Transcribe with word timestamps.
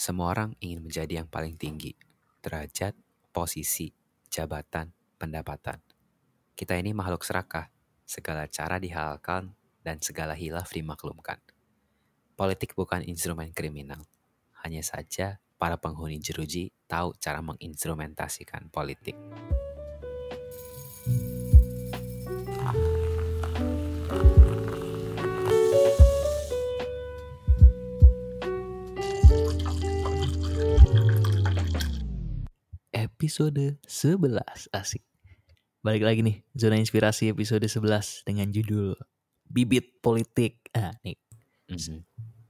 Semua 0.00 0.32
orang 0.32 0.56
ingin 0.64 0.80
menjadi 0.80 1.20
yang 1.20 1.28
paling 1.28 1.60
tinggi, 1.60 1.92
derajat, 2.40 2.96
posisi, 3.36 3.92
jabatan, 4.32 4.88
pendapatan. 5.20 5.76
Kita 6.56 6.72
ini 6.72 6.96
makhluk 6.96 7.20
serakah, 7.20 7.68
segala 8.08 8.48
cara 8.48 8.80
dihalalkan 8.80 9.52
dan 9.84 10.00
segala 10.00 10.32
hilaf 10.32 10.72
dimaklumkan. 10.72 11.36
Politik 12.32 12.72
bukan 12.72 13.04
instrumen 13.04 13.52
kriminal, 13.52 14.00
hanya 14.64 14.80
saja 14.80 15.36
para 15.60 15.76
penghuni 15.76 16.16
jeruji 16.16 16.72
tahu 16.88 17.12
cara 17.20 17.44
menginstrumentasikan 17.44 18.72
politik. 18.72 19.20
Episode 33.20 33.76
11 33.84 34.72
asik. 34.72 35.04
Balik 35.84 36.08
lagi 36.08 36.24
nih, 36.24 36.40
zona 36.56 36.80
inspirasi 36.80 37.28
episode 37.28 37.60
11 37.68 38.24
dengan 38.24 38.48
judul 38.48 38.96
Bibit 39.44 40.00
Politik. 40.00 40.64
Ah, 40.72 40.96
nih. 41.04 41.20
Mhm. 41.68 42.00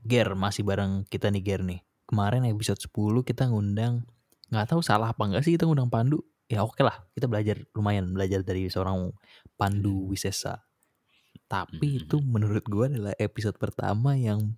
Ger 0.06 0.38
masih 0.38 0.62
bareng 0.62 1.02
kita 1.10 1.26
nih 1.34 1.42
Ger 1.42 1.66
nih. 1.66 1.82
Kemarin 2.06 2.46
episode 2.46 2.78
10 2.78 3.26
kita 3.26 3.50
ngundang 3.50 4.06
nggak 4.54 4.70
tahu 4.70 4.78
salah 4.78 5.10
apa 5.10 5.18
enggak 5.26 5.42
sih 5.42 5.58
kita 5.58 5.66
ngundang 5.66 5.90
Pandu. 5.90 6.22
Ya 6.46 6.62
oke 6.62 6.78
lah, 6.86 7.02
kita 7.18 7.26
belajar 7.26 7.66
lumayan 7.74 8.14
belajar 8.14 8.46
dari 8.46 8.70
seorang 8.70 9.10
Pandu 9.58 10.06
Wisesa. 10.06 10.70
Tapi 11.50 11.98
Mhm. 11.98 11.98
itu 12.06 12.16
menurut 12.22 12.62
gua 12.70 12.86
adalah 12.86 13.18
episode 13.18 13.58
pertama 13.58 14.14
yang 14.14 14.54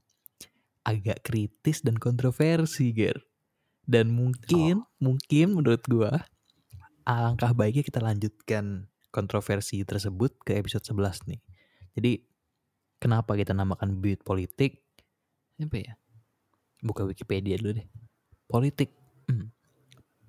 agak 0.84 1.24
kritis 1.24 1.80
dan 1.80 1.96
kontroversi, 1.96 2.92
Ger. 2.92 3.16
Dan 3.82 4.14
mungkin, 4.14 4.86
mungkin 5.02 5.46
menurut 5.58 5.82
gua 5.90 6.22
alangkah 7.02 7.50
baiknya 7.50 7.82
kita 7.82 7.98
lanjutkan 7.98 8.86
kontroversi 9.12 9.82
tersebut 9.82 10.38
ke 10.42 10.56
episode 10.56 10.86
11 10.86 11.28
nih. 11.28 11.40
Jadi 11.98 12.12
kenapa 13.02 13.36
kita 13.36 13.52
namakan 13.52 14.00
bibit 14.00 14.24
politik? 14.24 14.80
Apa 15.60 15.76
ya? 15.76 15.92
Buka 16.80 17.04
Wikipedia 17.04 17.60
dulu 17.60 17.82
deh. 17.82 17.86
Politik. 18.48 18.90
Hmm. 19.28 19.52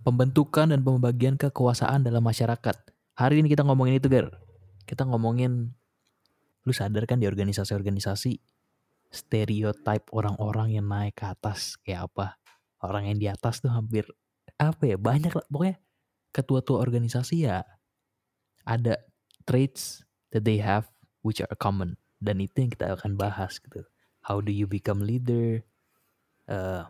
Pembentukan 0.03 0.75
dan 0.75 0.83
pembagian 0.83 1.39
kekuasaan 1.39 2.03
dalam 2.03 2.21
masyarakat. 2.21 2.75
Hari 3.15 3.39
ini 3.39 3.47
kita 3.47 3.63
ngomongin 3.63 3.97
itu, 4.01 4.11
Gar. 4.11 4.27
Kita 4.83 5.07
ngomongin 5.07 5.71
lu 6.67 6.73
sadar 6.75 7.07
kan 7.07 7.23
di 7.23 7.27
organisasi-organisasi 7.29 8.35
stereotype 9.13 10.09
orang-orang 10.11 10.75
yang 10.75 10.89
naik 10.91 11.15
ke 11.21 11.25
atas 11.29 11.79
kayak 11.79 12.11
apa? 12.11 12.42
Orang 12.83 13.07
yang 13.07 13.17
di 13.17 13.31
atas 13.31 13.63
tuh 13.63 13.71
hampir 13.71 14.03
apa 14.59 14.83
ya? 14.83 14.99
Banyak 14.99 15.31
lah 15.31 15.45
pokoknya 15.47 15.79
ketua-tua 16.35 16.83
organisasi 16.83 17.47
ya 17.47 17.63
ada 18.67 18.99
traits 19.47 20.03
that 20.35 20.43
they 20.43 20.59
have 20.59 20.91
which 21.23 21.39
are 21.39 21.55
common 21.55 21.95
dan 22.19 22.43
itu 22.43 22.67
yang 22.67 22.71
kita 22.71 22.93
akan 22.99 23.15
bahas 23.15 23.57
gitu. 23.63 23.87
How 24.23 24.43
do 24.43 24.51
you 24.51 24.67
become 24.67 25.03
leader? 25.03 25.63
Eh, 26.51 26.83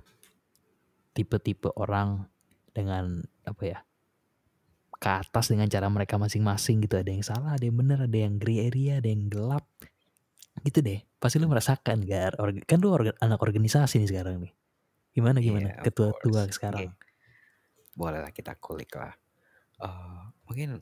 tipe-tipe 1.13 1.69
orang 1.77 2.25
dengan 2.73 3.21
apa 3.45 3.63
ya? 3.63 3.79
ke 5.03 5.11
atas 5.11 5.51
dengan 5.51 5.67
cara 5.67 5.91
mereka 5.91 6.15
masing-masing 6.15 6.87
gitu. 6.87 6.95
Ada 6.95 7.11
yang 7.11 7.25
salah, 7.27 7.59
ada 7.59 7.65
yang 7.67 7.75
benar, 7.75 8.07
ada 8.07 8.15
yang 8.15 8.39
gray 8.39 8.71
area, 8.71 9.03
ada 9.03 9.11
yang 9.11 9.27
gelap. 9.27 9.67
Gitu 10.63 10.79
deh. 10.79 11.03
Pasti 11.19 11.43
lu 11.43 11.51
merasakan 11.51 12.07
gar. 12.07 12.39
Kan 12.63 12.79
lu 12.79 12.95
anak 12.95 13.39
organisasi 13.43 13.99
nih 13.99 14.07
sekarang 14.07 14.47
nih. 14.47 14.55
Gimana 15.13 15.37
gimana? 15.39 15.77
Yeah, 15.77 15.79
of 15.79 15.85
Ketua 15.85 16.09
tua 16.17 16.43
course. 16.43 16.57
sekarang. 16.57 16.89
Bolehlah 17.93 18.33
kita 18.33 18.57
kulik 18.57 18.97
lah. 18.97 19.13
Eh, 19.77 20.21
mungkin 20.49 20.81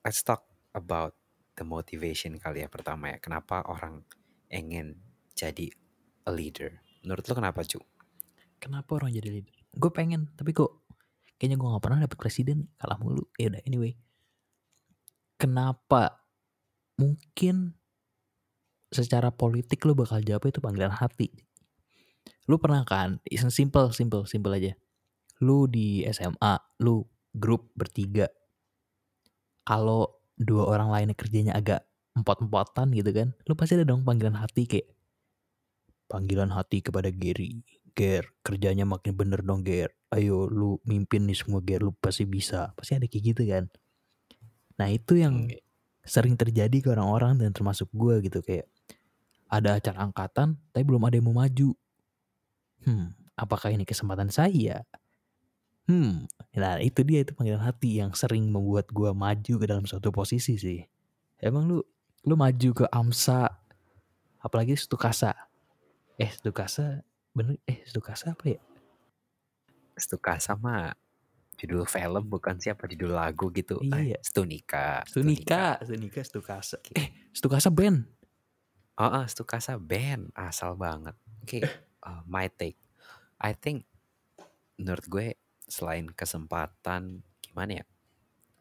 let's 0.00 0.24
talk 0.24 0.48
about 0.72 1.12
the 1.54 1.64
motivation 1.64 2.40
kali 2.40 2.64
ya 2.64 2.68
pertama 2.72 3.12
ya. 3.12 3.18
Kenapa 3.20 3.60
orang 3.68 4.02
ingin 4.48 4.96
jadi 5.36 5.68
a 6.24 6.32
leader? 6.32 6.80
Menurut 7.04 7.28
lo 7.28 7.34
kenapa 7.36 7.60
cu? 7.68 7.84
Kenapa 8.56 8.96
orang 8.96 9.12
jadi 9.12 9.28
leader? 9.28 9.56
Gue 9.76 9.92
pengen, 9.92 10.32
tapi 10.38 10.56
kok 10.56 10.88
kayaknya 11.36 11.60
gue 11.60 11.68
gak 11.68 11.84
pernah 11.84 12.00
dapet 12.00 12.16
presiden 12.16 12.72
kalah 12.80 12.96
mulu. 12.96 13.28
Ya 13.36 13.52
udah, 13.52 13.62
anyway. 13.68 13.92
Kenapa? 15.36 16.24
Mungkin 16.96 17.74
secara 18.88 19.34
politik 19.34 19.82
lu 19.82 19.98
bakal 19.98 20.22
jawab 20.22 20.46
itu 20.46 20.62
panggilan 20.62 20.94
hati. 20.94 21.34
Lu 22.44 22.60
pernah 22.60 22.84
kan? 22.84 23.20
Simple, 23.28 23.92
simple, 23.96 24.28
simple 24.28 24.52
aja. 24.52 24.72
Lu 25.40 25.64
di 25.68 26.04
SMA, 26.12 26.60
lu 26.84 27.04
grup 27.32 27.72
bertiga. 27.74 28.28
Kalau 29.64 30.20
dua 30.36 30.68
orang 30.68 30.92
lainnya 30.92 31.16
kerjanya 31.16 31.56
agak 31.56 31.88
empot-empotan 32.14 32.92
gitu 32.94 33.10
kan, 33.10 33.32
lu 33.48 33.56
pasti 33.56 33.74
ada 33.80 33.88
dong 33.88 34.04
panggilan 34.04 34.36
hati 34.36 34.68
kayak 34.68 34.92
panggilan 36.06 36.52
hati 36.52 36.84
kepada 36.84 37.08
Gary. 37.10 37.64
Ger, 37.94 38.26
kerjanya 38.42 38.84
makin 38.84 39.14
bener 39.14 39.40
dong 39.40 39.62
Ger. 39.62 39.94
Ayo 40.10 40.50
lu 40.50 40.82
mimpin 40.84 41.26
nih 41.26 41.38
semua 41.38 41.62
Ger, 41.62 41.80
lu 41.82 41.94
pasti 41.96 42.26
bisa. 42.26 42.74
Pasti 42.74 42.98
ada 42.98 43.06
kayak 43.06 43.24
gitu 43.34 43.42
kan. 43.46 43.70
Nah 44.78 44.90
itu 44.90 45.18
yang 45.18 45.48
sering 46.04 46.36
terjadi 46.36 46.84
ke 46.84 46.88
orang-orang 46.92 47.40
dan 47.40 47.50
termasuk 47.56 47.88
gue 47.96 48.20
gitu 48.20 48.44
kayak 48.44 48.68
ada 49.48 49.78
acara 49.80 50.04
angkatan 50.04 50.60
tapi 50.74 50.84
belum 50.84 51.02
ada 51.08 51.16
yang 51.16 51.26
mau 51.30 51.40
maju. 51.40 51.72
Hmm, 52.84 53.16
apakah 53.34 53.72
ini 53.72 53.88
kesempatan 53.88 54.28
saya? 54.28 54.84
Hmm, 55.84 56.24
nah 56.56 56.80
itu 56.80 57.04
dia 57.04 57.20
itu 57.20 57.36
panggilan 57.36 57.60
hati 57.60 58.00
yang 58.00 58.16
sering 58.16 58.48
membuat 58.48 58.88
gue 58.88 59.12
maju 59.12 59.54
ke 59.60 59.66
dalam 59.68 59.84
suatu 59.84 60.08
posisi 60.08 60.56
sih. 60.56 60.80
Emang 61.36 61.68
lu 61.68 61.84
lu 62.24 62.34
maju 62.40 62.70
ke 62.72 62.84
AMSA 62.88 63.52
apalagi 64.40 64.80
Stukasa. 64.80 65.36
Eh 66.16 66.32
Stukasa 66.32 67.04
bener 67.36 67.60
eh 67.68 67.84
Stukasa 67.84 68.32
apa 68.32 68.56
ya? 68.56 68.60
Stukasa 70.00 70.56
mah 70.56 70.96
judul 71.60 71.84
film 71.84 72.24
bukan 72.32 72.56
siapa 72.56 72.88
judul 72.88 73.12
lagu 73.12 73.52
gitu. 73.52 73.76
Iya. 73.84 74.16
Eh, 74.16 74.20
Stunika. 74.24 75.04
Stunika, 75.04 75.84
Stunika 75.84 76.20
Stukasa. 76.24 76.80
Eh 76.96 77.12
Stukasa 77.36 77.68
band. 77.68 78.08
Oh, 78.96 79.20
oh, 79.20 79.26
Stukasa 79.28 79.76
band 79.76 80.32
asal 80.32 80.80
banget. 80.80 81.12
Oke, 81.44 81.60
uh, 82.04 82.22
my 82.28 82.46
take. 82.52 82.78
I 83.40 83.56
think 83.56 83.88
menurut 84.78 85.04
gue 85.08 85.26
selain 85.66 86.06
kesempatan 86.12 87.24
gimana 87.40 87.82
ya? 87.82 87.84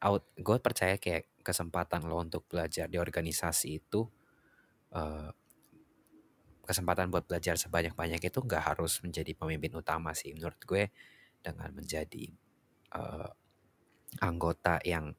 Out, 0.04 0.28
gue 0.36 0.58
percaya 0.60 1.00
kayak 1.00 1.32
kesempatan 1.44 2.08
lo 2.08 2.20
untuk 2.20 2.48
belajar 2.48 2.88
di 2.88 3.00
organisasi 3.00 3.84
itu 3.84 4.08
uh, 4.96 5.32
kesempatan 6.64 7.12
buat 7.12 7.28
belajar 7.28 7.60
sebanyak-banyak 7.60 8.24
itu 8.24 8.40
nggak 8.40 8.64
harus 8.76 9.04
menjadi 9.04 9.36
pemimpin 9.36 9.76
utama 9.76 10.16
sih 10.16 10.32
menurut 10.32 10.60
gue 10.64 10.88
dengan 11.44 11.76
menjadi 11.76 12.32
uh, 12.96 13.28
anggota 14.24 14.80
yang 14.88 15.12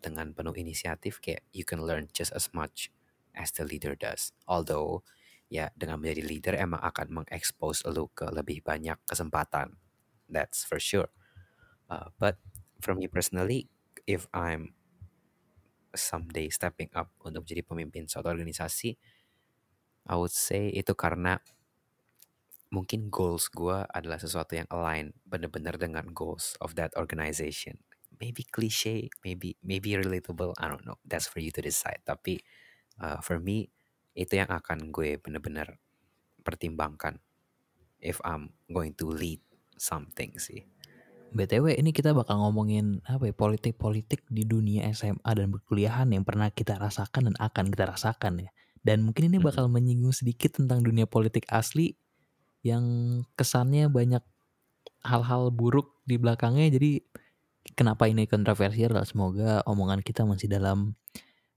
dengan 0.00 0.32
penuh 0.32 0.56
inisiatif 0.56 1.20
kayak 1.20 1.44
you 1.52 1.68
can 1.68 1.84
learn 1.84 2.08
just 2.16 2.32
as 2.32 2.48
much 2.56 2.88
as 3.36 3.52
the 3.52 3.64
leader 3.64 3.92
does. 3.92 4.32
Although 4.48 5.04
ya 5.46 5.70
dengan 5.78 6.02
menjadi 6.02 6.22
leader 6.26 6.54
emang 6.58 6.82
akan 6.82 7.22
mengekspos 7.22 7.86
lu 7.86 8.10
ke 8.10 8.26
lebih 8.30 8.62
banyak 8.66 8.98
kesempatan. 9.06 9.78
That's 10.26 10.66
for 10.66 10.82
sure. 10.82 11.10
Uh, 11.86 12.10
but 12.18 12.38
for 12.82 12.98
me 12.98 13.06
personally, 13.06 13.70
if 14.06 14.26
I'm 14.34 14.74
someday 15.94 16.50
stepping 16.50 16.90
up 16.92 17.14
untuk 17.22 17.46
menjadi 17.46 17.62
pemimpin 17.62 18.04
suatu 18.10 18.28
organisasi, 18.30 18.98
I 20.06 20.14
would 20.18 20.34
say 20.34 20.70
itu 20.74 20.94
karena 20.94 21.38
mungkin 22.70 23.08
goals 23.08 23.46
gue 23.50 23.86
adalah 23.94 24.18
sesuatu 24.18 24.58
yang 24.58 24.66
align 24.68 25.14
bener-bener 25.22 25.78
dengan 25.78 26.10
goals 26.10 26.58
of 26.58 26.74
that 26.74 26.90
organization. 26.98 27.78
Maybe 28.18 28.42
cliche, 28.48 29.12
maybe 29.22 29.54
maybe 29.60 29.94
relatable, 29.94 30.56
I 30.58 30.66
don't 30.72 30.82
know. 30.88 30.98
That's 31.04 31.28
for 31.28 31.38
you 31.38 31.52
to 31.54 31.62
decide. 31.62 32.00
Tapi 32.02 32.40
uh, 32.98 33.20
for 33.20 33.38
me 33.38 33.70
itu 34.16 34.40
yang 34.40 34.48
akan 34.48 34.90
gue 34.90 35.20
bener-bener 35.20 35.76
pertimbangkan 36.40 37.20
if 38.00 38.16
I'm 38.24 38.56
going 38.72 38.96
to 38.96 39.12
lead 39.12 39.44
something 39.76 40.40
sih. 40.40 40.64
BTW 41.36 41.76
ini 41.76 41.92
kita 41.92 42.16
bakal 42.16 42.40
ngomongin 42.40 43.04
apa 43.04 43.28
ya 43.28 43.34
politik-politik 43.36 44.24
di 44.32 44.48
dunia 44.48 44.88
SMA 44.96 45.26
dan 45.36 45.52
perkuliahan 45.52 46.08
yang 46.08 46.24
pernah 46.24 46.48
kita 46.48 46.80
rasakan 46.80 47.32
dan 47.32 47.36
akan 47.36 47.68
kita 47.68 47.84
rasakan 47.92 48.48
ya. 48.48 48.50
Dan 48.80 49.04
mungkin 49.04 49.28
ini 49.28 49.42
bakal 49.42 49.66
menyinggung 49.68 50.14
sedikit 50.14 50.56
tentang 50.56 50.80
dunia 50.80 51.04
politik 51.04 51.44
asli 51.50 51.98
yang 52.62 52.82
kesannya 53.34 53.90
banyak 53.90 54.22
hal-hal 55.02 55.50
buruk 55.50 55.98
di 56.06 56.16
belakangnya. 56.16 56.70
Jadi 56.70 57.02
kenapa 57.74 58.06
ini 58.06 58.30
kontroversial 58.30 58.94
semoga 59.02 59.60
omongan 59.66 60.00
kita 60.06 60.22
masih 60.22 60.46
dalam 60.46 60.94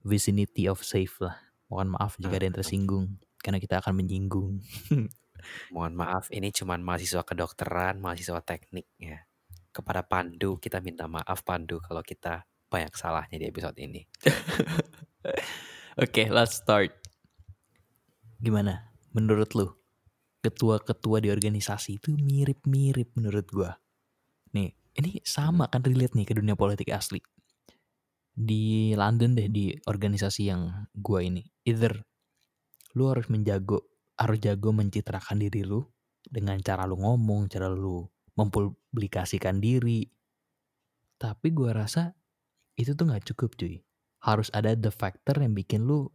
vicinity 0.02 0.66
of 0.66 0.82
safe 0.82 1.14
lah. 1.22 1.49
Mohon 1.70 1.94
maaf 1.94 2.18
jika 2.18 2.34
ada 2.34 2.46
yang 2.50 2.56
tersinggung 2.58 3.16
karena 3.40 3.62
kita 3.62 3.80
akan 3.80 3.94
menyinggung. 3.96 4.60
Mohon 5.74 5.94
maaf, 5.96 6.28
ini 6.28 6.52
cuman 6.52 6.84
mahasiswa 6.84 7.24
kedokteran, 7.24 7.96
mahasiswa 8.02 8.44
teknik 8.44 8.86
ya. 9.00 9.24
Kepada 9.70 10.04
Pandu, 10.04 10.58
kita 10.58 10.82
minta 10.82 11.06
maaf 11.06 11.46
Pandu 11.46 11.80
kalau 11.80 12.02
kita 12.04 12.44
banyak 12.68 12.92
salahnya 12.94 13.38
di 13.38 13.46
episode 13.48 13.78
ini. 13.80 14.04
Oke, 16.04 16.28
let's 16.28 16.60
start. 16.60 16.94
Gimana? 18.38 18.90
Menurut 19.10 19.50
lu, 19.58 19.66
ketua-ketua 20.40 21.18
di 21.22 21.28
organisasi 21.28 21.98
itu 21.98 22.14
mirip-mirip 22.14 23.14
menurut 23.18 23.46
gua. 23.50 23.70
Nih, 24.54 24.74
ini 24.96 25.20
sama 25.26 25.66
kan 25.66 25.82
relate 25.82 26.14
nih 26.14 26.26
ke 26.26 26.34
dunia 26.38 26.54
politik 26.54 26.90
asli. 26.94 27.20
Di 28.30 28.94
London 28.94 29.34
deh, 29.36 29.50
di 29.50 29.74
organisasi 29.86 30.42
yang 30.48 30.88
gua 30.94 31.26
ini. 31.26 31.42
Either 31.70 32.02
lu 32.98 33.06
harus 33.06 33.30
menjago, 33.30 33.86
harus 34.18 34.42
jago 34.42 34.74
mencitrakan 34.74 35.38
diri 35.38 35.62
lu 35.62 35.86
dengan 36.26 36.58
cara 36.58 36.82
lu 36.82 36.98
ngomong, 36.98 37.46
cara 37.46 37.70
lu 37.70 38.10
mempublikasikan 38.34 39.62
diri. 39.62 40.10
Tapi 41.14 41.54
gua 41.54 41.86
rasa 41.86 42.10
itu 42.74 42.98
tuh 42.98 43.06
nggak 43.06 43.30
cukup 43.30 43.54
cuy. 43.54 43.78
Harus 44.26 44.50
ada 44.50 44.74
the 44.74 44.90
factor 44.90 45.38
yang 45.38 45.54
bikin 45.54 45.86
lu 45.86 46.10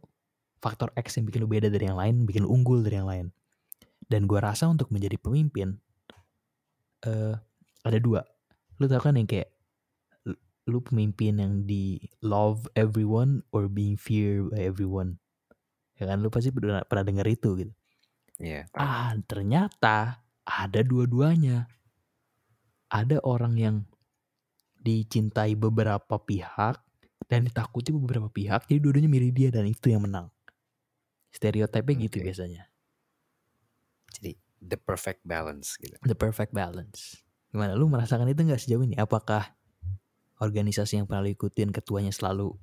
faktor 0.60 0.92
X 0.92 1.16
yang 1.16 1.24
bikin 1.24 1.40
lu 1.40 1.48
beda 1.48 1.72
dari 1.72 1.88
yang 1.88 1.96
lain, 1.96 2.28
bikin 2.28 2.44
lu 2.44 2.52
unggul 2.52 2.84
dari 2.84 3.00
yang 3.00 3.08
lain. 3.08 3.26
Dan 4.04 4.28
gua 4.28 4.52
rasa 4.52 4.68
untuk 4.68 4.92
menjadi 4.92 5.16
pemimpin 5.16 5.80
eh 7.08 7.34
ada 7.86 7.98
dua. 8.02 8.20
Lu 8.76 8.90
tau 8.90 9.00
kan 9.00 9.16
yang 9.16 9.24
kayak 9.24 9.48
lu 10.66 10.82
pemimpin 10.82 11.38
yang 11.38 11.62
di 11.64 12.02
love 12.20 12.66
everyone 12.74 13.46
or 13.54 13.70
being 13.70 13.94
feared 13.94 14.50
by 14.50 14.60
everyone. 14.60 15.22
Ya 15.96 16.04
kan 16.04 16.20
lu 16.20 16.28
pasti 16.28 16.52
pernah, 16.52 16.84
pernah 16.84 17.04
denger 17.04 17.26
itu 17.28 17.48
gitu. 17.56 17.72
Iya, 18.36 18.68
tahu. 18.68 18.84
Ah, 18.84 19.12
ternyata 19.24 20.20
ada 20.44 20.80
dua-duanya. 20.84 21.68
Ada 22.86 23.18
orang 23.26 23.54
yang 23.58 23.76
dicintai 24.78 25.58
beberapa 25.58 26.22
pihak 26.22 26.78
dan 27.26 27.50
ditakuti 27.50 27.90
beberapa 27.90 28.30
pihak, 28.30 28.70
jadi 28.70 28.78
dua-duanya 28.78 29.10
milih 29.10 29.30
dia 29.34 29.48
dan 29.50 29.66
itu 29.66 29.90
yang 29.90 30.06
menang. 30.06 30.30
Stereotipnya 31.34 32.06
gitu 32.06 32.22
Oke. 32.22 32.24
biasanya. 32.30 32.70
Jadi 34.14 34.38
the 34.62 34.78
perfect 34.78 35.26
balance 35.26 35.74
gitu. 35.76 35.98
The 36.06 36.14
perfect 36.14 36.54
balance. 36.54 37.18
Gimana 37.50 37.74
lu 37.74 37.90
merasakan 37.90 38.30
itu 38.30 38.46
nggak 38.46 38.62
sejauh 38.62 38.86
ini? 38.86 38.94
Apakah 38.94 39.56
organisasi 40.38 41.02
yang 41.02 41.10
pernah 41.10 41.26
lu 41.26 41.34
ikutin 41.34 41.74
ketuanya 41.74 42.14
selalu 42.14 42.54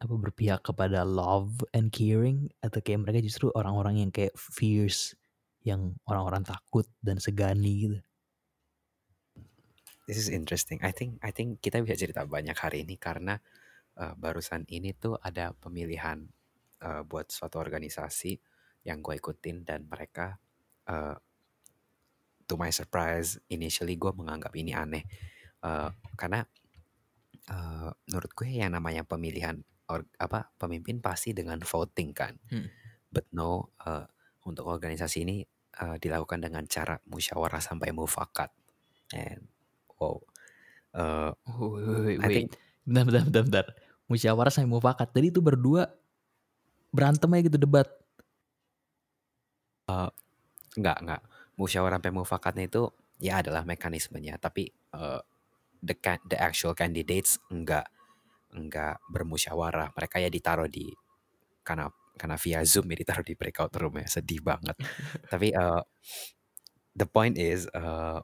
apa 0.00 0.14
berpihak 0.16 0.64
kepada 0.64 1.04
love 1.04 1.60
and 1.76 1.92
caring 1.92 2.48
atau 2.64 2.80
kayak 2.80 3.04
mereka 3.04 3.20
justru 3.20 3.52
orang-orang 3.52 4.00
yang 4.00 4.10
kayak 4.10 4.32
fierce 4.34 5.12
yang 5.60 5.92
orang-orang 6.08 6.40
takut 6.40 6.88
dan 7.04 7.20
segani 7.20 7.72
gitu. 7.84 7.98
This 10.08 10.16
is 10.16 10.32
interesting. 10.32 10.80
I 10.80 10.90
think 10.90 11.20
I 11.20 11.30
think 11.30 11.60
kita 11.60 11.84
bisa 11.84 12.00
cerita 12.00 12.24
banyak 12.24 12.56
hari 12.56 12.82
ini 12.88 12.96
karena 12.96 13.38
uh, 14.00 14.16
barusan 14.16 14.64
ini 14.72 14.96
tuh 14.96 15.20
ada 15.20 15.52
pemilihan 15.52 16.24
uh, 16.80 17.04
buat 17.04 17.28
suatu 17.28 17.60
organisasi 17.60 18.40
yang 18.88 19.04
gue 19.04 19.20
ikutin 19.20 19.68
dan 19.68 19.84
mereka 19.84 20.40
uh, 20.88 21.14
to 22.48 22.56
my 22.56 22.72
surprise 22.72 23.36
initially 23.52 24.00
gue 24.00 24.10
menganggap 24.16 24.50
ini 24.56 24.72
aneh 24.72 25.04
Uh, 25.60 25.92
karena 26.16 26.48
uh, 27.52 27.92
menurut 28.08 28.32
gue 28.32 28.48
yang 28.48 28.72
namanya 28.72 29.04
pemilihan 29.04 29.60
or, 29.90 30.06
apa 30.22 30.54
pemimpin 30.54 31.02
pasti 31.02 31.34
dengan 31.34 31.58
voting 31.60 32.10
kan. 32.14 32.38
Hmm. 32.48 32.70
But 33.10 33.26
no 33.34 33.74
uh, 33.82 34.06
untuk 34.46 34.70
organisasi 34.70 35.26
ini 35.26 35.42
uh, 35.82 35.98
dilakukan 35.98 36.46
dengan 36.46 36.62
cara 36.70 36.96
musyawarah 37.10 37.60
sampai 37.60 37.90
mufakat. 37.90 38.54
And 39.10 39.50
wow. 39.98 40.22
Uh, 40.90 41.30
Oh, 41.46 41.78
wait, 41.78 41.86
wait, 41.86 42.02
wait, 42.02 42.18
I 42.22 42.28
think 42.30 42.50
Bentar, 42.86 43.04
bentar, 43.06 43.22
bentar, 43.28 43.42
bentar. 43.44 43.66
Musyawarah 44.10 44.50
sampai 44.50 44.70
mufakat. 44.72 45.08
Tadi 45.12 45.30
itu 45.30 45.38
berdua 45.38 45.86
berantem 46.90 47.30
aja 47.30 47.42
gitu 47.46 47.58
debat. 47.60 47.86
Enggak, 50.74 50.98
enggak. 51.02 51.22
Musyawarah 51.58 51.98
sampai 51.98 52.14
mufakatnya 52.14 52.64
itu 52.66 52.82
ya 53.20 53.42
adalah 53.44 53.66
mekanismenya, 53.66 54.40
tapi 54.40 54.72
uh, 54.96 55.20
the 55.84 55.94
the 56.30 56.38
actual 56.38 56.72
candidates 56.72 57.36
enggak 57.52 57.86
enggak 58.54 58.98
bermusyawarah. 59.08 59.94
Mereka 59.94 60.18
ya 60.22 60.28
ditaruh 60.28 60.66
di 60.70 60.90
karena 61.62 61.86
karena 62.16 62.36
via 62.36 62.60
Zoom 62.66 62.90
ya 62.92 62.96
ditaruh 63.00 63.24
di 63.24 63.34
breakout 63.38 63.72
room 63.78 64.00
ya. 64.02 64.06
Sedih 64.10 64.40
banget. 64.42 64.76
tapi 65.32 65.54
uh, 65.54 65.80
the 66.92 67.06
point 67.06 67.38
is 67.38 67.66
uh, 67.72 68.20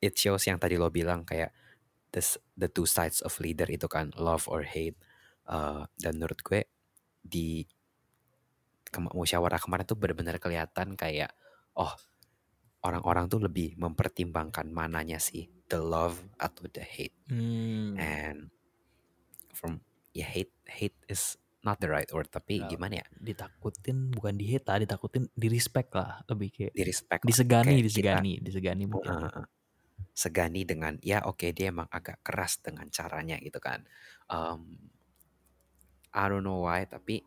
it 0.00 0.16
shows 0.16 0.44
yang 0.48 0.56
tadi 0.56 0.80
lo 0.80 0.88
bilang 0.88 1.22
kayak 1.28 1.52
the 2.10 2.22
s- 2.24 2.40
the 2.56 2.66
two 2.66 2.88
sides 2.88 3.20
of 3.22 3.36
leader 3.38 3.68
itu 3.68 3.86
kan 3.86 4.10
love 4.16 4.48
or 4.48 4.64
hate. 4.64 4.96
Uh, 5.50 5.82
dan 5.98 6.16
menurut 6.18 6.38
gue 6.46 6.62
di 7.20 7.66
kema- 8.86 9.12
musyawarah 9.14 9.58
kemarin 9.58 9.86
tuh 9.86 9.98
benar-benar 9.98 10.38
kelihatan 10.38 10.94
kayak 10.94 11.34
oh 11.74 11.90
orang-orang 12.82 13.26
tuh 13.28 13.42
lebih 13.42 13.76
mempertimbangkan 13.76 14.70
mananya 14.70 15.18
sih 15.20 15.50
the 15.68 15.78
love 15.78 16.18
atau 16.38 16.66
the 16.70 16.82
hate 16.82 17.14
Hmm. 17.30 17.94
and 17.98 18.50
from 19.54 19.80
ya 20.10 20.26
hate 20.26 20.52
hate 20.66 20.96
is 21.06 21.38
not 21.60 21.76
the 21.78 21.88
right 21.92 22.08
word 22.10 22.26
tapi 22.32 22.56
Ya, 22.58 22.68
gimana 22.72 23.04
ya? 23.04 23.06
Ditakutin 23.20 24.10
bukan 24.16 24.32
di 24.34 24.48
hate 24.48 24.64
lah, 24.64 24.78
ditakutin 24.80 25.28
di 25.36 25.48
respect 25.52 25.92
lah, 25.92 26.24
lebih 26.24 26.48
kayak 26.50 26.72
di 26.72 26.84
respect 26.88 27.20
disegani, 27.22 27.64
Kayak 27.68 27.76
kita. 27.76 27.86
disegani, 27.92 28.32
disegani 28.40 28.84
mungkin. 28.88 29.12
uh, 29.12 29.44
segani 30.16 30.64
dengan 30.64 30.96
ya 31.04 31.20
oke 31.28 31.52
dia 31.52 31.68
emang 31.68 31.86
agak 31.92 32.24
keras 32.24 32.58
dengan 32.64 32.88
caranya 32.88 33.36
gitu 33.38 33.60
kan. 33.60 33.84
Um, 34.26 34.90
I 36.10 36.26
don't 36.26 36.42
know 36.42 36.64
why 36.64 36.88
tapi 36.88 37.22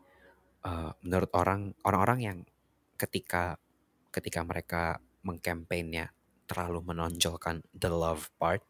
uh, 0.66 0.92
menurut 1.00 1.30
orang 1.32 1.72
orang-orang 1.86 2.18
yang 2.20 2.38
ketika 2.98 3.56
ketika 4.10 4.42
mereka 4.44 4.98
mengkampanyenya 5.24 6.12
terlalu 6.44 6.92
menonjolkan 6.92 7.64
the 7.72 7.88
love 7.88 8.28
part 8.36 8.60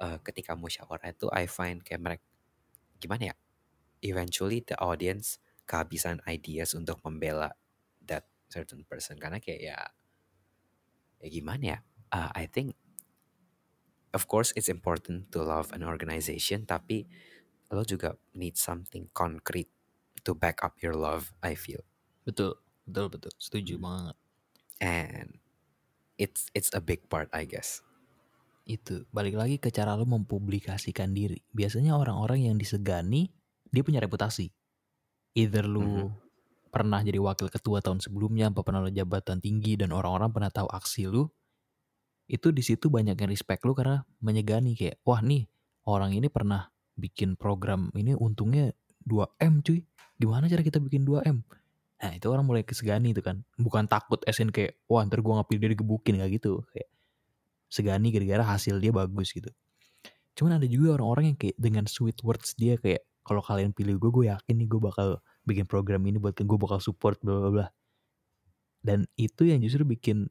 uh, 0.00 0.16
ketika 0.24 0.56
musyawarah 0.56 1.12
itu 1.12 1.28
I 1.28 1.44
find 1.44 1.84
kayak 1.84 2.00
mereka 2.00 2.24
gimana 3.02 3.24
ya 3.32 3.36
eventually 4.04 4.60
the 4.64 4.76
audience 4.80 5.38
kehabisan 5.68 6.18
ideas 6.28 6.74
untuk 6.78 6.98
membela 7.06 7.54
that 8.04 8.26
certain 8.52 8.82
person 8.86 9.16
karena 9.20 9.38
kayak 9.42 9.60
ya 9.62 9.78
ya 11.22 11.28
gimana 11.32 11.66
ya 11.66 11.78
Uh, 12.12 12.28
I 12.36 12.44
think 12.44 12.76
of 14.12 14.28
course 14.28 14.52
it's 14.56 14.68
important 14.68 15.30
to 15.32 15.42
love 15.42 15.72
an 15.76 15.82
organization 15.82 16.64
tapi 16.68 17.08
lo 17.72 17.82
juga 17.84 18.16
need 18.36 18.56
something 18.60 19.08
concrete 19.16 19.70
to 20.26 20.32
back 20.36 20.60
up 20.64 20.80
your 20.84 20.94
love 20.96 21.32
I 21.42 21.54
feel 21.56 21.84
Betul, 22.26 22.54
betul, 22.86 23.06
betul. 23.14 23.32
Setuju 23.38 23.74
Hmm. 23.74 23.82
banget. 23.82 24.16
and 24.80 25.38
it's 26.18 26.50
it's 26.54 26.70
a 26.74 26.80
big 26.80 27.08
part 27.10 27.28
I 27.32 27.44
guess 27.46 27.82
Itu 28.62 29.10
balik 29.10 29.34
lagi 29.34 29.56
ke 29.58 29.74
cara 29.74 29.98
lo 29.98 30.06
mempublikasikan 30.06 31.10
diri. 31.10 31.42
Biasanya 31.50 31.98
orang-orang 31.98 32.46
yang 32.46 32.56
disegani 32.58 33.30
dia 33.72 33.82
punya 33.82 33.98
reputasi. 33.98 34.52
Either 35.34 35.64
lu 35.66 35.82
Mhm. 35.82 36.10
pernah 36.72 37.00
jadi 37.00 37.18
wakil 37.18 37.48
ketua 37.48 37.80
tahun 37.80 38.00
sebelumnya, 38.04 38.52
apa 38.52 38.60
pernah 38.64 38.84
lo 38.84 38.92
jabatan 38.92 39.40
tinggi 39.40 39.76
dan 39.80 39.92
orang-orang 39.92 40.30
pernah 40.32 40.50
tahu 40.52 40.68
aksi 40.72 41.08
lu, 41.08 41.28
itu 42.30 42.48
di 42.54 42.62
situ 42.64 42.88
banyak 42.88 43.16
yang 43.18 43.30
respect 43.32 43.64
lu 43.66 43.74
karena 43.76 44.04
menyegani 44.22 44.72
kayak, 44.78 45.00
wah 45.04 45.20
nih 45.20 45.48
orang 45.84 46.16
ini 46.16 46.28
pernah 46.32 46.70
bikin 46.96 47.34
program 47.36 47.90
ini 47.96 48.14
untungnya 48.16 48.72
2M 49.04 49.60
cuy. 49.64 49.84
Gimana 50.20 50.46
cara 50.46 50.62
kita 50.62 50.78
bikin 50.78 51.02
2M? 51.02 51.42
Nah 52.02 52.12
itu 52.14 52.26
orang 52.30 52.44
mulai 52.46 52.62
kesegani 52.62 53.12
itu 53.12 53.20
kan. 53.24 53.42
Bukan 53.58 53.88
takut 53.90 54.22
SN 54.24 54.52
kayak, 54.54 54.78
wah 54.86 55.02
ntar 55.04 55.20
gue 55.20 55.32
ngapil 55.32 55.58
dia 55.58 55.70
digebukin 55.72 56.20
gak 56.22 56.30
gitu. 56.38 56.62
Kayak 56.72 56.88
segani 57.72 58.12
gara-gara 58.12 58.44
hasil 58.44 58.76
dia 58.76 58.92
bagus 58.92 59.32
gitu. 59.32 59.48
Cuman 60.36 60.60
ada 60.60 60.68
juga 60.68 61.00
orang-orang 61.00 61.32
yang 61.32 61.38
kayak 61.40 61.56
dengan 61.56 61.88
sweet 61.88 62.20
words 62.20 62.52
dia 62.60 62.76
kayak, 62.76 63.00
kalau 63.24 63.40
kalian 63.40 63.72
pilih 63.72 63.96
gue, 63.96 64.10
gue 64.12 64.24
yakin 64.28 64.54
nih 64.60 64.68
gue 64.68 64.80
bakal 64.82 65.08
bikin 65.48 65.64
program 65.64 66.04
ini 66.04 66.20
buat 66.20 66.36
gue 66.36 66.58
bakal 66.60 66.84
support 66.84 67.16
bla 67.24 67.40
bla 67.40 67.50
bla. 67.50 67.66
Dan 68.82 69.08
itu 69.16 69.48
yang 69.48 69.62
justru 69.64 69.86
bikin 69.88 70.28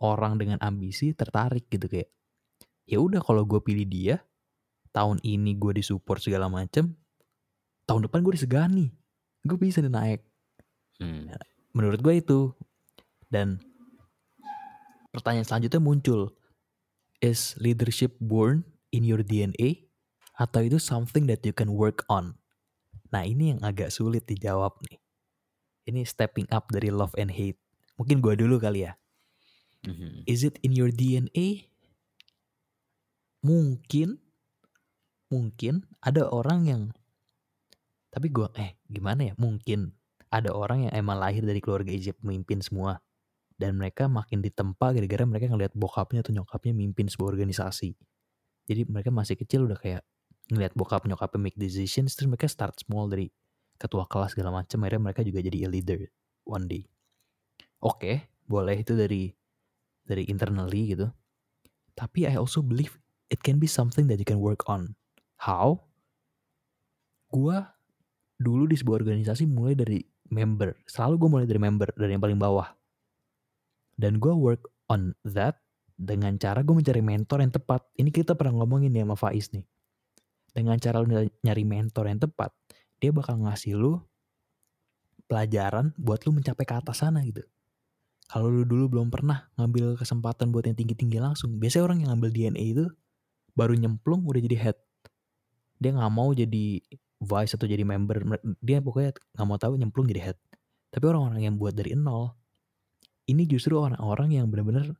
orang 0.00 0.40
dengan 0.40 0.56
ambisi 0.64 1.12
tertarik 1.12 1.68
gitu 1.68 1.86
kayak 1.86 2.08
ya 2.88 2.98
udah 2.98 3.20
kalau 3.20 3.44
gue 3.44 3.60
pilih 3.60 3.86
dia 3.86 4.16
tahun 4.90 5.20
ini 5.22 5.54
gue 5.60 5.76
disupport 5.78 6.18
segala 6.18 6.48
macem 6.48 6.96
tahun 7.84 8.08
depan 8.08 8.24
gue 8.24 8.34
disegani 8.34 8.86
gue 9.44 9.56
bisa 9.60 9.84
nih 9.84 9.92
naik 9.92 10.20
Hmm. 11.00 11.32
menurut 11.72 11.96
gue 12.04 12.20
itu 12.20 12.52
dan 13.32 13.56
pertanyaan 15.10 15.46
selanjutnya 15.46 15.80
muncul 15.82 16.34
is 17.20 17.54
leadership 17.60 18.16
born 18.18 18.64
in 18.94 19.06
your 19.06 19.20
DNA 19.20 19.90
atau 20.40 20.64
itu 20.64 20.80
something 20.80 21.28
that 21.28 21.44
you 21.44 21.52
can 21.52 21.74
work 21.74 22.02
on 22.08 22.38
nah 23.10 23.26
ini 23.26 23.54
yang 23.54 23.60
agak 23.66 23.90
sulit 23.90 24.24
dijawab 24.24 24.72
nih 24.86 25.00
ini 25.90 26.06
stepping 26.06 26.46
up 26.54 26.70
dari 26.70 26.94
love 26.94 27.12
and 27.18 27.34
hate. 27.34 27.58
Mungkin 27.98 28.22
gua 28.22 28.38
dulu 28.38 28.62
kali 28.62 28.86
ya. 28.86 28.94
Mhm. 29.82 30.28
Is 30.30 30.46
it 30.46 30.62
in 30.62 30.76
your 30.76 30.94
DNA? 30.94 31.66
Mungkin, 33.40 34.20
mungkin 35.32 35.88
ada 36.04 36.28
orang 36.28 36.68
yang, 36.68 36.82
tapi 38.12 38.28
gua 38.28 38.52
eh 38.54 38.76
gimana 38.86 39.32
ya? 39.32 39.34
Mungkin 39.40 39.96
ada 40.28 40.52
orang 40.52 40.86
yang 40.88 40.92
emang 40.94 41.18
lahir 41.18 41.42
dari 41.42 41.58
keluarga 41.58 41.90
ijib 41.90 42.20
pemimpin 42.20 42.60
semua. 42.60 43.00
Dan 43.60 43.76
mereka 43.76 44.08
makin 44.08 44.40
ditempa 44.40 44.96
gara-gara 44.96 45.28
mereka 45.28 45.52
ngeliat 45.52 45.76
bokapnya 45.76 46.24
atau 46.24 46.32
nyokapnya 46.32 46.72
mimpin 46.72 47.12
sebuah 47.12 47.36
organisasi. 47.36 47.92
Jadi 48.64 48.88
mereka 48.88 49.12
masih 49.12 49.36
kecil 49.36 49.68
udah 49.68 49.76
kayak 49.76 50.00
ngeliat 50.48 50.72
bokap 50.72 51.04
nyokapnya 51.04 51.38
make 51.38 51.58
decisions 51.60 52.16
terus 52.16 52.26
mereka 52.32 52.48
start 52.48 52.74
small 52.80 53.06
dari 53.06 53.28
ketua 53.76 54.08
kelas 54.08 54.32
segala 54.32 54.64
macam 54.64 54.80
akhirnya 54.82 55.12
mereka 55.12 55.20
juga 55.20 55.44
jadi 55.44 55.58
a 55.66 55.68
leader 55.68 56.00
one 56.48 56.64
day. 56.64 56.82
Oke, 57.84 58.32
boleh 58.48 58.80
itu 58.80 58.96
dari 58.96 59.28
dari 60.08 60.24
internally 60.32 60.96
gitu. 60.96 61.06
Tapi 61.92 62.24
I 62.24 62.40
also 62.40 62.64
believe 62.64 62.96
it 63.28 63.44
can 63.44 63.60
be 63.60 63.68
something 63.68 64.08
that 64.08 64.16
you 64.16 64.26
can 64.26 64.40
work 64.40 64.64
on. 64.66 64.96
How? 65.36 65.84
Gua 67.28 67.76
dulu 68.40 68.64
di 68.64 68.76
sebuah 68.80 69.04
organisasi 69.04 69.44
mulai 69.44 69.76
dari 69.76 70.00
member. 70.32 70.72
Selalu 70.88 71.14
gue 71.20 71.28
mulai 71.28 71.46
dari 71.46 71.60
member, 71.60 71.88
dari 71.92 72.16
yang 72.16 72.22
paling 72.24 72.40
bawah. 72.40 72.79
Dan 74.00 74.16
gue 74.16 74.32
work 74.32 74.72
on 74.88 75.12
that 75.28 75.60
dengan 76.00 76.40
cara 76.40 76.64
gue 76.64 76.72
mencari 76.72 77.04
mentor 77.04 77.44
yang 77.44 77.52
tepat. 77.52 77.84
Ini 78.00 78.08
kita 78.08 78.32
pernah 78.32 78.64
ngomongin 78.64 78.96
ya 78.96 79.04
sama 79.04 79.20
Faiz 79.20 79.52
nih. 79.52 79.68
Dengan 80.56 80.80
cara 80.80 81.04
lu 81.04 81.12
nyari 81.44 81.64
mentor 81.68 82.08
yang 82.08 82.18
tepat, 82.24 82.50
dia 82.96 83.12
bakal 83.12 83.36
ngasih 83.44 83.76
lu 83.76 84.00
pelajaran 85.28 85.92
buat 86.00 86.24
lu 86.24 86.34
mencapai 86.34 86.64
ke 86.64 86.74
atas 86.74 87.04
sana 87.04 87.20
gitu. 87.22 87.44
Kalau 88.26 88.50
lu 88.50 88.64
dulu 88.64 88.98
belum 88.98 89.12
pernah 89.12 89.46
ngambil 89.60 90.00
kesempatan 90.00 90.50
buat 90.50 90.66
yang 90.66 90.74
tinggi-tinggi 90.74 91.20
langsung, 91.20 91.60
biasanya 91.60 91.84
orang 91.86 91.98
yang 92.02 92.08
ngambil 92.16 92.30
DNA 92.32 92.64
itu 92.72 92.84
baru 93.52 93.76
nyemplung 93.76 94.24
udah 94.24 94.40
jadi 94.40 94.56
head. 94.58 94.78
Dia 95.78 95.94
nggak 95.94 96.12
mau 96.14 96.32
jadi 96.32 96.82
vice 97.20 97.52
atau 97.54 97.66
jadi 97.68 97.84
member, 97.84 98.24
dia 98.64 98.80
pokoknya 98.80 99.12
nggak 99.36 99.46
mau 99.46 99.58
tahu 99.60 99.76
nyemplung 99.76 100.08
jadi 100.08 100.32
head. 100.32 100.38
Tapi 100.90 101.04
orang-orang 101.06 101.46
yang 101.46 101.54
buat 101.58 101.74
dari 101.74 101.94
nol, 101.94 102.39
ini 103.30 103.46
justru 103.46 103.78
orang-orang 103.78 104.34
yang 104.34 104.50
benar-benar 104.50 104.90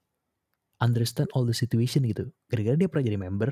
understand 0.79 1.27
all 1.35 1.43
the 1.43 1.57
situation 1.57 2.07
gitu. 2.07 2.31
Gara-gara 2.47 2.79
dia 2.79 2.87
pernah 2.87 3.05
jadi 3.11 3.19
member, 3.19 3.51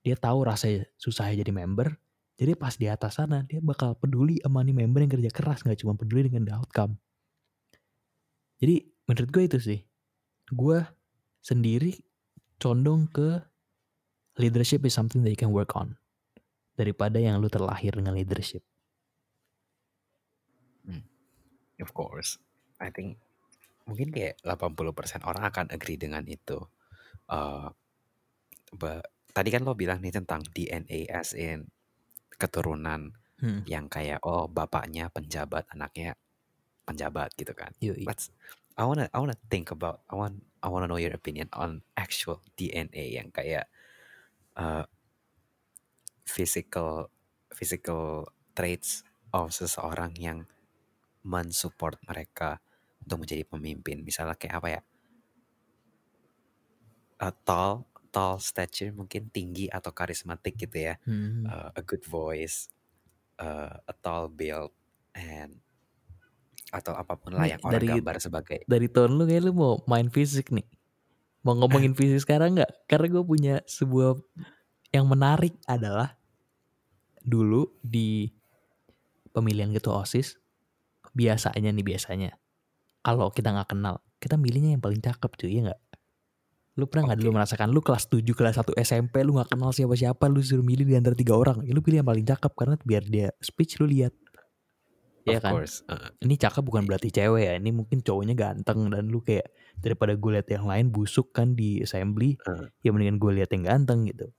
dia 0.00 0.16
tahu 0.16 0.48
rasanya 0.48 0.88
susahnya 0.96 1.44
jadi 1.44 1.52
member, 1.52 1.92
jadi 2.40 2.56
pas 2.56 2.72
di 2.74 2.88
atas 2.88 3.20
sana 3.20 3.44
dia 3.44 3.60
bakal 3.60 3.94
peduli 4.00 4.40
sama 4.40 4.64
nih 4.64 4.72
member 4.72 5.04
yang 5.04 5.12
kerja 5.12 5.30
keras, 5.30 5.62
nggak 5.62 5.78
cuma 5.84 5.92
peduli 5.94 6.26
dengan 6.26 6.48
the 6.48 6.54
outcome. 6.56 6.96
Jadi 8.58 8.88
menurut 9.06 9.30
gue 9.30 9.44
itu 9.44 9.58
sih, 9.60 9.80
gue 10.50 10.78
sendiri 11.44 11.94
condong 12.58 13.06
ke 13.12 13.38
leadership 14.40 14.82
is 14.88 14.94
something 14.96 15.22
that 15.22 15.30
you 15.30 15.38
can 15.38 15.54
work 15.54 15.76
on 15.78 15.94
daripada 16.74 17.18
yang 17.22 17.38
lu 17.38 17.46
terlahir 17.46 17.94
dengan 17.94 18.16
leadership. 18.16 18.64
Of 21.78 21.94
course. 21.94 22.42
I 22.82 22.90
think 22.90 23.18
mungkin 23.88 24.12
kayak 24.12 24.38
80% 24.44 25.24
orang 25.24 25.48
akan 25.48 25.66
agree 25.72 25.96
dengan 25.96 26.22
itu. 26.28 26.60
Uh, 27.28 27.72
but, 28.76 29.04
tadi 29.32 29.48
kan 29.54 29.62
lo 29.64 29.72
bilang 29.78 30.02
nih 30.02 30.12
tentang 30.14 30.42
DNA 30.50 31.08
as 31.12 31.32
in 31.32 31.68
keturunan 32.36 33.14
Hmm. 33.38 33.62
yang 33.70 33.86
kayak 33.86 34.18
oh 34.26 34.50
bapaknya 34.50 35.06
penjabat, 35.14 35.70
anaknya 35.70 36.18
penjabat 36.82 37.30
gitu 37.38 37.54
kan. 37.54 37.70
Yoi. 37.78 38.02
Let's 38.02 38.34
I 38.74 38.82
wanna 38.82 39.06
I 39.14 39.18
wanna 39.22 39.38
think 39.46 39.70
about 39.70 40.02
I 40.10 40.18
want 40.18 40.42
I 40.58 40.66
wanna 40.66 40.90
know 40.90 40.98
your 40.98 41.14
opinion 41.14 41.46
on 41.54 41.86
actual 41.94 42.42
DNA 42.58 43.14
yang 43.14 43.30
kayak 43.30 43.70
uh, 44.58 44.86
physical 46.26 47.14
physical 47.54 48.26
traits 48.58 49.06
of 49.30 49.54
seseorang 49.54 50.18
yang 50.18 50.50
mensupport 51.22 51.98
mereka 52.10 52.58
untuk 53.08 53.24
menjadi 53.24 53.48
pemimpin. 53.48 54.04
Misalnya 54.04 54.36
kayak 54.36 54.60
apa 54.60 54.68
ya? 54.68 54.80
A 57.18 57.32
tall, 57.32 57.88
tall 58.12 58.36
stature 58.36 58.92
mungkin 58.92 59.32
tinggi 59.32 59.72
atau 59.72 59.90
karismatik 59.90 60.60
gitu 60.60 60.92
ya. 60.92 61.00
Hmm. 61.08 61.48
Uh, 61.48 61.72
a 61.72 61.82
good 61.82 62.04
voice, 62.04 62.68
uh, 63.40 63.80
a 63.80 63.94
tall 63.96 64.28
build, 64.28 64.70
and 65.16 65.56
atau 66.68 66.92
apa 66.92 67.16
pun 67.16 67.32
lah 67.32 67.48
yang 67.48 67.64
orang 67.64 67.80
dari- 67.80 67.88
gambar 67.96 68.16
sebagai 68.20 68.60
Dari 68.68 68.92
tahun 68.92 69.16
lu 69.16 69.24
kayak 69.24 69.42
lu 69.48 69.52
mau 69.56 69.80
main 69.88 70.12
fisik 70.12 70.52
nih. 70.52 70.68
Mau 71.40 71.56
ngomongin 71.56 71.96
fisik 71.98 72.28
sekarang 72.28 72.60
nggak? 72.60 72.84
Karena 72.84 73.08
gue 73.08 73.24
punya 73.24 73.54
sebuah 73.64 74.20
yang 74.92 75.08
menarik 75.08 75.56
adalah 75.64 76.20
dulu 77.24 77.72
di 77.80 78.28
pemilihan 79.32 79.72
ketua 79.72 80.04
OSIS 80.04 80.40
biasanya 81.12 81.72
nih 81.72 81.84
biasanya 81.84 82.30
kalau 83.14 83.30
kita 83.30 83.48
nggak 83.50 83.70
kenal 83.70 83.96
kita 84.18 84.34
milihnya 84.34 84.74
yang 84.74 84.82
paling 84.82 84.98
cakep 84.98 85.30
cuy 85.36 85.52
ya 85.52 85.60
nggak? 85.70 85.80
Lu 86.74 86.86
pernah 86.86 87.10
nggak 87.10 87.18
Oke. 87.18 87.22
dulu 87.22 87.30
merasakan 87.34 87.68
lu 87.70 87.80
kelas 87.80 88.04
7 88.06 88.22
kelas 88.34 88.54
1 88.58 88.74
SMP 88.78 89.22
lu 89.22 89.34
nggak 89.34 89.50
kenal 89.50 89.70
siapa 89.70 89.94
siapa 89.94 90.26
lu 90.26 90.38
suruh 90.38 90.62
milih 90.62 90.84
di 90.84 90.94
antara 90.94 91.14
tiga 91.14 91.34
orang 91.34 91.62
ya 91.62 91.70
lu 91.70 91.82
pilih 91.82 92.02
yang 92.02 92.08
paling 92.08 92.22
cakep 92.22 92.52
karena 92.54 92.74
biar 92.78 93.02
dia 93.02 93.28
speech 93.38 93.78
lu 93.78 93.86
lihat. 93.86 94.14
Of 95.22 95.34
ya 95.34 95.38
kan? 95.44 95.52
course. 95.60 95.84
uh, 95.86 96.08
ini 96.22 96.34
cakep 96.34 96.62
bukan 96.62 96.88
berarti 96.88 97.10
cewek 97.10 97.42
ya 97.44 97.52
ini 97.58 97.68
mungkin 97.68 98.00
cowoknya 98.00 98.32
ganteng 98.32 98.88
dan 98.88 99.12
lu 99.12 99.20
kayak 99.20 99.50
daripada 99.76 100.16
gue 100.16 100.30
lihat 100.34 100.48
yang 100.48 100.64
lain 100.64 100.88
busuk 100.88 101.30
kan 101.30 101.52
di 101.52 101.84
assembly 101.84 102.40
uh, 102.48 102.64
ya 102.80 102.90
mendingan 102.90 103.20
gue 103.20 103.32
lihat 103.36 103.52
yang 103.52 103.68
ganteng 103.68 104.08
gitu. 104.08 104.32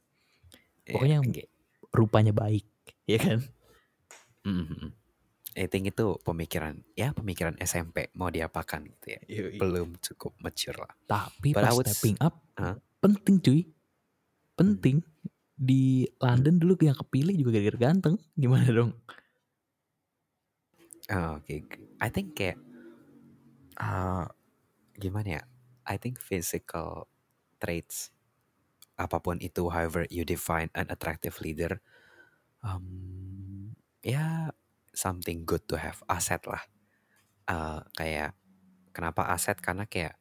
Yeah, 0.83 0.93
Pokoknya 0.97 1.15
yang- 1.21 1.29
kayak- 1.29 1.51
rupanya 1.89 2.33
baik 2.33 2.65
ya 3.05 3.17
kan? 3.21 3.39
Mhm. 4.43 4.93
I 5.60 5.68
think 5.68 5.92
itu 5.92 6.16
pemikiran 6.24 6.80
ya 6.96 7.12
pemikiran 7.12 7.60
SMP 7.60 8.08
mau 8.16 8.32
diapakan 8.32 8.88
gitu 8.96 9.08
ya. 9.20 9.22
Belum 9.60 10.00
cukup 10.00 10.32
mature 10.39 10.78
lah. 10.80 10.94
tapi 11.10 11.51
But 11.51 11.68
pas 11.68 11.74
would 11.75 11.88
stepping 11.92 12.16
up 12.24 12.39
Huh? 12.60 12.75
penting 13.00 13.39
cuy 13.39 13.60
penting 14.60 15.00
di 15.56 16.08
London 16.20 16.60
dulu 16.60 16.75
yang 16.84 16.96
kepilih 16.96 17.36
juga 17.36 17.56
gara-gara 17.56 17.80
ganteng 17.92 18.16
gimana 18.36 18.68
dong 18.80 18.92
Oh, 21.10 21.42
Oke, 21.42 21.66
I 21.98 22.10
think 22.13 22.38
kayak 22.38 22.58
uh, 23.82 24.30
gimana 24.98 25.42
ya? 25.42 25.44
I 25.89 25.98
think 25.98 26.22
physical 26.22 27.10
traits 27.58 28.13
apa 29.00 29.18
pun 29.24 29.39
itu, 29.42 29.72
however 29.72 30.06
you 30.12 30.24
define 30.28 30.70
an 30.78 30.92
attractive 30.92 31.39
leader, 31.42 31.82
um, 32.62 33.74
ya 34.04 34.54
something 35.00 35.48
good 35.48 35.63
to 35.72 35.79
have, 35.79 36.03
aset 36.12 36.44
lah. 36.44 36.60
Uh, 37.48 37.79
kayak 37.96 38.36
kenapa 38.91 39.32
aset? 39.32 39.56
Karena 39.63 39.88
kayak 39.88 40.20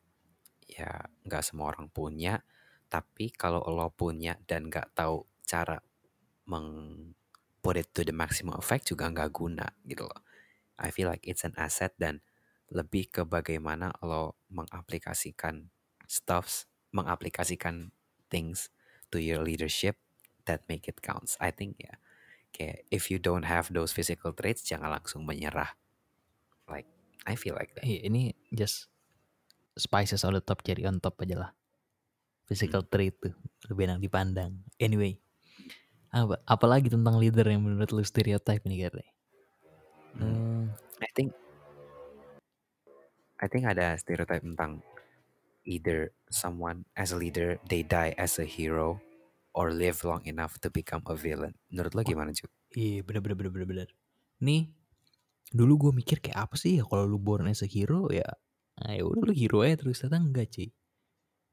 ya 0.71 1.11
nggak 1.27 1.43
semua 1.43 1.75
orang 1.75 1.91
punya, 1.91 2.47
tapi 2.87 3.35
kalau 3.35 3.67
lo 3.67 3.91
punya 3.91 4.39
dan 4.47 4.71
nggak 4.71 4.95
tahu 4.95 5.27
cara 5.43 5.83
meng 6.47 6.69
put 7.59 7.77
it 7.77 7.91
to 7.91 8.07
the 8.07 8.15
maximum 8.15 8.55
effect 8.57 8.89
juga 8.89 9.11
nggak 9.11 9.35
guna 9.35 9.67
gitu 9.85 10.07
loh. 10.07 10.23
I 10.79 10.95
feel 10.95 11.11
like 11.11 11.27
it's 11.27 11.43
an 11.43 11.59
asset 11.59 11.93
dan 11.99 12.23
lebih 12.71 13.11
ke 13.11 13.23
bagaimana 13.27 13.91
lo 14.05 14.39
mengaplikasikan 14.53 15.73
stuffs, 16.07 16.71
mengaplikasikan 16.95 17.91
things 18.31 18.71
to 19.11 19.19
your 19.19 19.43
leadership 19.43 19.99
that 20.47 20.65
make 20.71 20.87
it 20.87 21.03
counts. 21.03 21.35
I 21.43 21.51
think 21.51 21.81
ya, 21.83 21.99
kayak 22.59 22.83
if 22.91 23.07
you 23.09 23.23
don't 23.23 23.47
have 23.47 23.71
those 23.71 23.95
physical 23.95 24.35
traits, 24.35 24.67
jangan 24.67 24.91
langsung 24.91 25.23
menyerah. 25.23 25.79
Like 26.67 26.91
I 27.23 27.39
feel 27.39 27.55
like 27.55 27.71
that. 27.79 27.87
Iya, 27.87 28.11
ini 28.11 28.35
just 28.51 28.91
spices 29.79 30.27
on 30.27 30.35
the 30.35 30.43
top 30.43 30.67
cherry 30.67 30.83
on 30.83 30.99
top 30.99 31.23
aja 31.23 31.39
lah 31.39 31.51
physical 32.51 32.83
Hmm. 32.83 32.91
trait 32.91 33.15
tuh 33.23 33.31
lebih 33.71 33.87
enak 33.87 34.03
dipandang 34.03 34.59
anyway 34.83 35.15
apa 36.11 36.41
apalagi 36.49 36.91
tentang 36.91 37.21
leader 37.21 37.47
yang 37.47 37.63
menurut 37.63 37.93
lu 37.95 38.03
stereotype 38.03 38.67
nih 38.67 38.91
Gary 38.91 39.07
Hmm. 40.19 40.35
Hmm, 40.35 40.65
I 40.99 41.09
think 41.15 41.31
I 43.39 43.47
think 43.47 43.71
ada 43.71 43.95
stereotype 44.01 44.43
tentang 44.43 44.83
either 45.63 46.11
someone 46.27 46.89
as 46.99 47.15
a 47.15 47.19
leader 47.21 47.63
they 47.71 47.87
die 47.87 48.19
as 48.19 48.41
a 48.43 48.47
hero 48.49 48.99
or 49.59 49.75
live 49.75 49.99
long 50.07 50.23
enough 50.31 50.63
to 50.63 50.71
become 50.71 51.03
a 51.11 51.19
villain. 51.19 51.51
Menurut 51.75 51.99
lo 51.99 52.07
gimana 52.07 52.31
cuy? 52.31 52.47
Iya 52.79 53.03
bener 53.03 53.19
bener 53.27 53.37
bener 53.43 53.51
bener 53.51 53.67
bener. 53.67 53.89
Nih 54.47 54.71
dulu 55.51 55.91
gue 55.91 55.93
mikir 55.99 56.23
kayak 56.23 56.47
apa 56.47 56.55
sih 56.55 56.79
ya 56.79 56.87
kalau 56.87 57.11
lu 57.11 57.19
born 57.19 57.51
as 57.51 57.67
a 57.67 57.69
hero 57.69 58.07
ya 58.13 58.23
ah, 58.79 58.93
ya 58.95 59.03
udah 59.03 59.27
lu 59.27 59.35
hero 59.35 59.67
aja 59.67 59.83
terus. 59.83 59.99
Ternyata 59.99 60.23
enggak 60.23 60.49
sih 60.55 60.71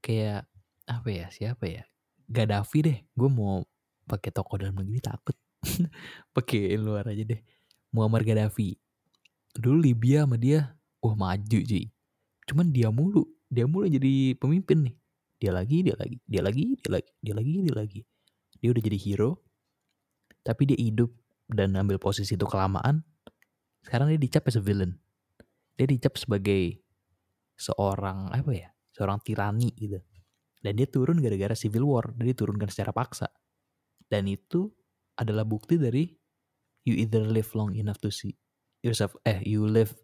kayak 0.06 0.46
apa 0.86 1.10
ya 1.10 1.26
siapa 1.34 1.66
ya? 1.66 1.84
Gaddafi 2.30 2.80
deh. 2.86 2.98
Gue 3.18 3.30
mau 3.34 3.66
pakai 4.06 4.30
toko 4.30 4.62
dalam 4.62 4.78
negeri 4.78 5.02
takut. 5.02 5.34
Pakai 6.38 6.78
luar 6.78 7.10
aja 7.10 7.26
deh. 7.26 7.42
Muammar 7.90 8.22
Gaddafi. 8.22 8.78
Dulu 9.58 9.82
Libya 9.82 10.30
sama 10.30 10.38
dia 10.38 10.78
wah 11.02 11.18
maju 11.18 11.60
cuy. 11.66 11.90
Cuman 12.46 12.70
dia 12.70 12.94
mulu 12.94 13.26
dia 13.50 13.66
mulu 13.66 13.90
jadi 13.90 14.38
pemimpin 14.38 14.90
nih 14.90 14.96
dia 15.40 15.52
lagi 15.52 15.84
dia 15.84 15.96
lagi 16.00 16.18
dia 16.24 16.42
lagi 16.42 16.64
dia 16.80 16.92
lagi 16.92 17.12
dia 17.22 17.34
lagi 17.36 17.52
dia 17.62 17.76
lagi. 17.76 18.02
Dia 18.60 18.70
udah 18.72 18.84
jadi 18.84 18.98
hero 19.00 19.32
tapi 20.46 20.70
dia 20.70 20.78
hidup 20.78 21.12
dan 21.50 21.76
ambil 21.76 21.98
posisi 21.98 22.38
itu 22.38 22.46
kelamaan. 22.48 23.04
Sekarang 23.86 24.10
dia 24.10 24.20
dicap 24.20 24.48
as 24.50 24.58
villain. 24.58 24.98
Dia 25.76 25.86
dicap 25.86 26.16
sebagai 26.18 26.82
seorang 27.56 28.32
apa 28.32 28.52
ya 28.52 28.70
seorang 28.96 29.20
tirani 29.22 29.70
gitu. 29.76 30.00
Dan 30.64 30.82
dia 30.82 30.90
turun 30.90 31.22
gara-gara 31.22 31.54
civil 31.54 31.86
war 31.86 32.16
dia 32.16 32.34
diturunkan 32.34 32.72
secara 32.72 32.96
paksa. 32.96 33.30
Dan 34.08 34.30
itu 34.32 34.72
adalah 35.20 35.44
bukti 35.44 35.78
dari 35.78 36.10
you 36.86 36.94
either 36.96 37.26
live 37.26 37.50
long 37.58 37.74
enough 37.74 37.98
to 37.98 38.14
see 38.14 38.38
yourself 38.86 39.18
eh 39.26 39.42
you 39.42 39.66
live 39.66 39.98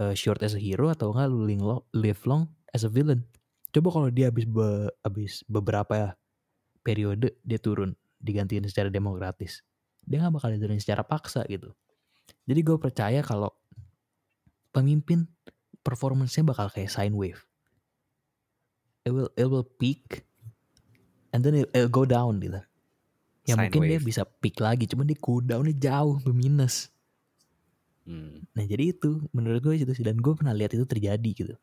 uh, 0.00 0.16
short 0.16 0.40
as 0.40 0.56
a 0.56 0.62
hero 0.62 0.88
atau 0.88 1.12
enggak 1.12 1.28
lu 1.28 1.44
live 1.92 2.22
long 2.24 2.48
as 2.72 2.82
a 2.82 2.90
villain 2.90 3.28
coba 3.74 3.88
kalau 3.92 4.08
dia 4.08 4.32
habis 4.32 4.48
be- 4.48 4.92
habis 5.04 5.44
beberapa 5.44 6.16
periode 6.80 7.36
dia 7.44 7.60
turun 7.60 7.92
digantiin 8.18 8.64
secara 8.66 8.88
demokratis 8.88 9.62
dia 10.08 10.18
nggak 10.24 10.40
bakal 10.40 10.50
diturunin 10.52 10.80
secara 10.80 11.04
paksa 11.04 11.44
gitu 11.46 11.72
jadi 12.48 12.60
gue 12.64 12.76
percaya 12.80 13.20
kalau 13.20 13.52
pemimpin 14.72 15.28
performance-nya 15.84 16.44
bakal 16.48 16.72
kayak 16.72 16.92
sine 16.92 17.14
wave 17.14 17.44
it 19.04 19.12
will 19.12 19.30
it 19.36 19.46
will 19.48 19.64
peak 19.64 20.24
and 21.32 21.44
then 21.44 21.56
it, 21.56 21.68
it'll 21.76 21.92
go 21.92 22.08
down 22.08 22.40
gitu 22.40 22.60
ya 23.44 23.54
Sine 23.56 23.68
mungkin 23.68 23.80
dia 23.88 24.00
wave. 24.00 24.06
bisa 24.08 24.22
peak 24.24 24.60
lagi 24.60 24.88
cuman 24.88 25.08
dia 25.08 25.18
go 25.20 25.40
down-nya 25.40 25.76
jauh 25.76 26.16
minus 26.32 26.88
Hmm. 28.08 28.40
Nah 28.56 28.64
jadi 28.64 28.96
itu 28.96 29.20
menurut 29.36 29.60
gue 29.60 29.84
itu 29.84 29.92
sih 29.92 30.00
dan 30.00 30.16
gue 30.16 30.32
pernah 30.32 30.56
lihat 30.56 30.72
itu 30.72 30.88
terjadi 30.88 31.30
gitu. 31.36 31.54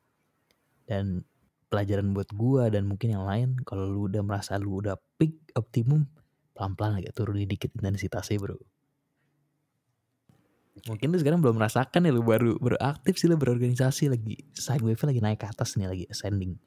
Dan 0.85 1.25
pelajaran 1.67 2.13
buat 2.13 2.29
gue 2.31 2.63
dan 2.72 2.86
mungkin 2.86 3.15
yang 3.17 3.25
lain 3.25 3.50
kalau 3.65 3.89
lu 3.89 4.07
udah 4.07 4.22
merasa 4.22 4.55
lu 4.55 4.79
udah 4.79 4.95
peak 5.17 5.36
optimum 5.57 6.05
pelan-pelan 6.55 7.03
agak 7.03 7.13
turunin 7.17 7.50
dikit 7.50 7.74
intensitasnya 7.75 8.39
bro. 8.39 8.57
Mungkin 10.88 11.07
lu 11.12 11.17
sekarang 11.19 11.39
belum 11.39 11.60
merasakan 11.60 12.07
ya 12.07 12.12
lu 12.12 12.24
baru 12.24 12.60
baru 12.60 12.77
aktif 12.79 13.19
sih 13.19 13.27
lu 13.27 13.39
berorganisasi 13.39 14.12
lagi 14.12 14.43
side 14.55 14.84
wave 14.84 15.00
lagi 15.00 15.19
naik 15.24 15.43
ke 15.43 15.48
atas 15.48 15.75
nih 15.79 15.88
lagi 15.88 16.05
ascending. 16.07 16.60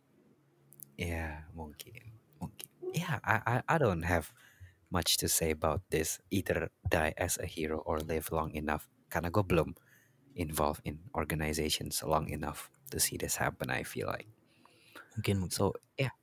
Ya, 0.98 1.46
mungkin. 1.54 2.18
Mungkin. 2.42 2.68
Yeah, 2.90 3.22
I, 3.22 3.36
I 3.44 3.56
I 3.64 3.76
don't 3.78 4.02
have 4.02 4.34
much 4.90 5.20
to 5.22 5.28
say 5.28 5.52
about 5.52 5.84
this. 5.92 6.18
Either 6.32 6.72
die 6.88 7.14
as 7.20 7.38
a 7.38 7.46
hero 7.46 7.84
or 7.84 8.00
live 8.00 8.32
long 8.34 8.50
enough. 8.56 8.88
Karena 9.12 9.30
gue 9.30 9.44
belum 9.44 9.76
involved 10.34 10.82
in 10.88 11.04
organizations 11.14 12.00
long 12.02 12.26
enough 12.32 12.72
to 12.90 12.98
see 12.98 13.20
this 13.20 13.38
happen. 13.38 13.70
I 13.70 13.84
feel 13.84 14.08
like. 14.08 14.28
Mungkin. 15.18 15.50
So 15.50 15.74
yeah, 15.98 16.14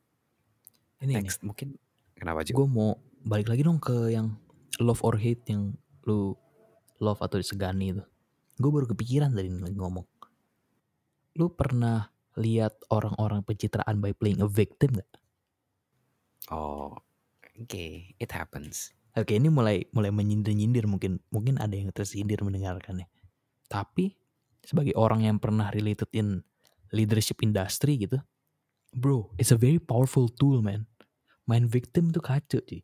ini 1.04 1.20
nih 1.20 1.28
next 1.28 1.44
mungkin 1.44 1.76
kenapa 2.16 2.48
juga? 2.48 2.64
gue 2.64 2.68
mau 2.72 2.96
balik 3.28 3.52
lagi 3.52 3.62
dong 3.68 3.84
ke 3.84 4.16
yang 4.16 4.40
love 4.80 5.04
or 5.04 5.20
hate 5.20 5.44
yang 5.52 5.76
lu 6.08 6.34
love 7.04 7.20
atau 7.20 7.36
disegani 7.36 7.92
itu. 7.92 8.04
Gue 8.56 8.72
baru 8.72 8.88
kepikiran 8.88 9.36
tadi 9.36 9.52
nih 9.52 9.64
lagi 9.68 9.78
ngomong. 9.78 10.08
Lu 11.36 11.52
pernah 11.52 12.08
lihat 12.40 12.80
orang-orang 12.88 13.44
pencitraan 13.44 14.00
by 14.00 14.16
playing 14.16 14.40
a 14.40 14.48
victim 14.48 15.00
gak? 15.00 15.12
Oh, 16.52 16.96
okay, 17.60 18.16
it 18.20 18.32
happens. 18.32 18.96
Oke 19.16 19.40
ini 19.40 19.48
mulai 19.48 19.88
mulai 19.96 20.12
menyindir-nyindir 20.12 20.92
mungkin 20.92 21.24
mungkin 21.32 21.56
ada 21.60 21.72
yang 21.72 21.92
tersindir 21.96 22.44
mendengarkannya. 22.44 23.08
Tapi 23.72 24.16
sebagai 24.64 24.92
orang 25.00 25.24
yang 25.24 25.40
pernah 25.40 25.72
related 25.72 26.12
in 26.12 26.44
leadership 26.92 27.40
industry 27.40 27.96
gitu, 27.96 28.20
bro, 28.96 29.30
it's 29.36 29.52
a 29.52 29.60
very 29.60 29.78
powerful 29.78 30.32
tool 30.32 30.64
man. 30.64 30.88
Main 31.46 31.68
victim 31.68 32.10
tuh 32.10 32.24
kacau 32.24 32.64
sih. 32.66 32.82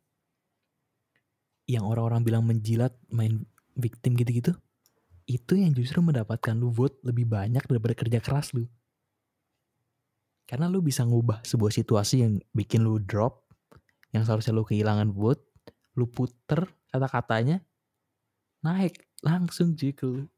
Yang 1.66 1.84
orang-orang 1.88 2.22
bilang 2.22 2.44
menjilat 2.44 2.92
main 3.08 3.48
victim 3.74 4.14
gitu-gitu, 4.14 4.52
itu 5.24 5.56
yang 5.56 5.72
justru 5.72 6.04
mendapatkan 6.04 6.52
lu 6.52 6.68
vote 6.68 7.00
lebih 7.02 7.26
banyak 7.26 7.64
daripada 7.64 7.96
kerja 7.96 8.20
keras 8.20 8.52
lu. 8.52 8.68
Karena 10.44 10.68
lu 10.68 10.84
bisa 10.84 11.02
ngubah 11.06 11.40
sebuah 11.48 11.72
situasi 11.72 12.22
yang 12.22 12.32
bikin 12.52 12.84
lu 12.84 13.00
drop, 13.00 13.48
yang 14.12 14.22
seharusnya 14.28 14.52
lu 14.52 14.68
kehilangan 14.68 15.08
vote, 15.16 15.48
lu 15.96 16.04
puter 16.10 16.68
kata-katanya, 16.92 17.64
naik 18.60 19.08
langsung 19.24 19.72
cuy 19.72 19.96
ke, 19.96 20.28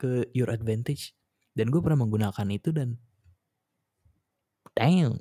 ke 0.00 0.10
your 0.32 0.48
advantage. 0.48 1.12
Dan 1.52 1.68
gue 1.68 1.82
pernah 1.82 2.06
menggunakan 2.06 2.48
itu 2.54 2.70
dan 2.70 2.96
damn, 4.78 5.18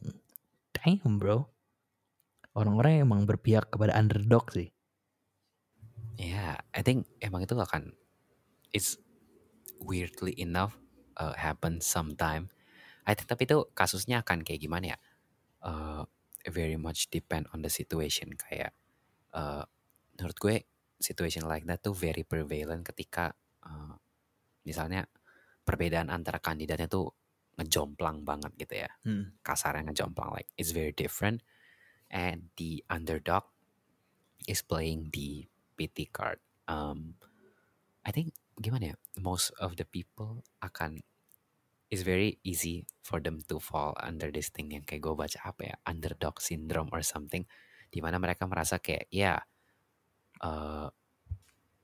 damn 0.77 1.17
bro. 1.17 1.49
Orang-orang 2.53 3.01
emang 3.01 3.25
berpihak 3.25 3.73
kepada 3.73 3.97
underdog 3.97 4.45
sih. 4.53 4.69
Yeah, 6.17 6.61
I 6.73 6.81
think 6.81 7.09
emang 7.21 7.45
itu 7.45 7.57
akan 7.57 7.93
it's 8.73 8.97
weirdly 9.81 10.37
enough 10.37 10.77
uh, 11.17 11.33
happen 11.33 11.81
sometime. 11.81 12.53
I 13.05 13.17
think 13.17 13.29
tapi 13.29 13.49
itu 13.49 13.65
kasusnya 13.73 14.21
akan 14.21 14.45
kayak 14.45 14.61
gimana 14.61 14.93
ya? 14.93 14.97
Uh, 15.61 16.03
very 16.49 16.77
much 16.77 17.09
depend 17.09 17.49
on 17.53 17.65
the 17.65 17.69
situation 17.69 18.33
kayak 18.37 18.73
uh, 19.33 19.65
menurut 20.17 20.37
gue 20.37 20.55
situation 20.97 21.45
like 21.45 21.65
that 21.69 21.81
tuh 21.81 21.93
very 21.93 22.25
prevalent 22.25 22.81
ketika 22.81 23.33
uh, 23.65 23.93
misalnya 24.65 25.05
perbedaan 25.61 26.09
antara 26.09 26.41
kandidatnya 26.41 26.89
tuh 26.89 27.13
ngejomplang 27.57 28.21
banget 28.21 28.53
gitu 28.55 28.85
ya. 28.85 28.89
Kasarnya 29.41 29.89
ngejomplang 29.89 30.31
like 30.33 30.49
it's 30.55 30.71
very 30.71 30.93
different. 30.93 31.41
And 32.07 32.53
the 32.55 32.85
underdog 32.87 33.49
is 34.47 34.63
playing 34.63 35.11
the 35.11 35.49
PT 35.75 36.13
card. 36.13 36.39
Um 36.69 37.17
I 38.07 38.15
think 38.15 38.31
gimana 38.57 38.93
ya 38.93 38.97
most 39.19 39.51
of 39.59 39.75
the 39.75 39.85
people 39.85 40.45
akan 40.63 41.03
it's 41.89 42.03
very 42.03 42.39
easy 42.43 42.83
for 43.03 43.19
them 43.19 43.39
to 43.47 43.59
fall 43.59 43.95
under 43.99 44.31
this 44.31 44.51
thing 44.51 44.75
yang 44.75 44.83
kayak 44.83 45.07
gue 45.07 45.15
baca 45.15 45.39
apa 45.43 45.61
ya 45.71 45.75
underdog 45.87 46.39
syndrome 46.39 46.91
or 46.93 47.01
something. 47.03 47.43
Di 47.87 47.99
mana 48.03 48.19
mereka 48.19 48.45
merasa 48.45 48.79
kayak 48.79 49.07
ya 49.11 49.39
uh, 50.43 50.87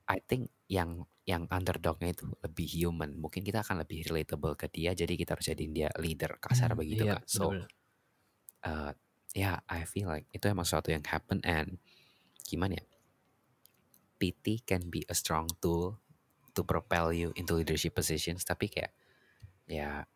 I 0.08 0.20
think 0.20 0.52
yang 0.68 1.08
yang 1.24 1.48
underdognya 1.48 2.12
itu 2.12 2.28
lebih 2.44 2.68
human. 2.68 3.16
Mungkin 3.16 3.40
kita 3.40 3.64
akan 3.64 3.80
lebih 3.80 4.04
relatable 4.12 4.54
ke 4.60 4.68
dia 4.68 4.92
jadi 4.92 5.12
kita 5.16 5.36
harus 5.36 5.48
jadiin 5.48 5.72
dia 5.72 5.88
leader 5.96 6.36
kasar 6.36 6.76
Hmm, 6.76 6.80
begitu 6.84 7.08
iya, 7.08 7.16
kan 7.16 7.24
so 7.24 7.56
uh, 8.64 8.92
yeah, 9.32 9.60
I 9.68 9.84
feel 9.88 10.08
like 10.08 10.28
itu 10.32 10.44
emang 10.48 10.68
sesuatu 10.68 10.92
yang 10.92 11.04
happen 11.04 11.40
and 11.44 11.80
gimana 12.44 12.80
ya? 12.80 12.84
PT 14.20 14.64
can 14.64 14.88
be 14.88 15.04
a 15.08 15.16
strong 15.16 15.50
tool 15.58 16.00
to 16.54 16.62
propel 16.62 17.10
you 17.10 17.34
into 17.34 17.58
leadership 17.58 17.98
positions, 17.98 18.46
tapi 18.46 18.70
kayak 18.70 18.94
ya 19.66 20.06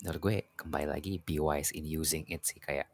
menurut 0.00 0.20
gue 0.20 0.36
kembali 0.56 0.86
lagi 0.88 1.20
be 1.20 1.40
wise 1.42 1.74
in 1.74 1.84
using 1.84 2.24
it 2.30 2.46
sih. 2.46 2.60
Kayak 2.62 2.88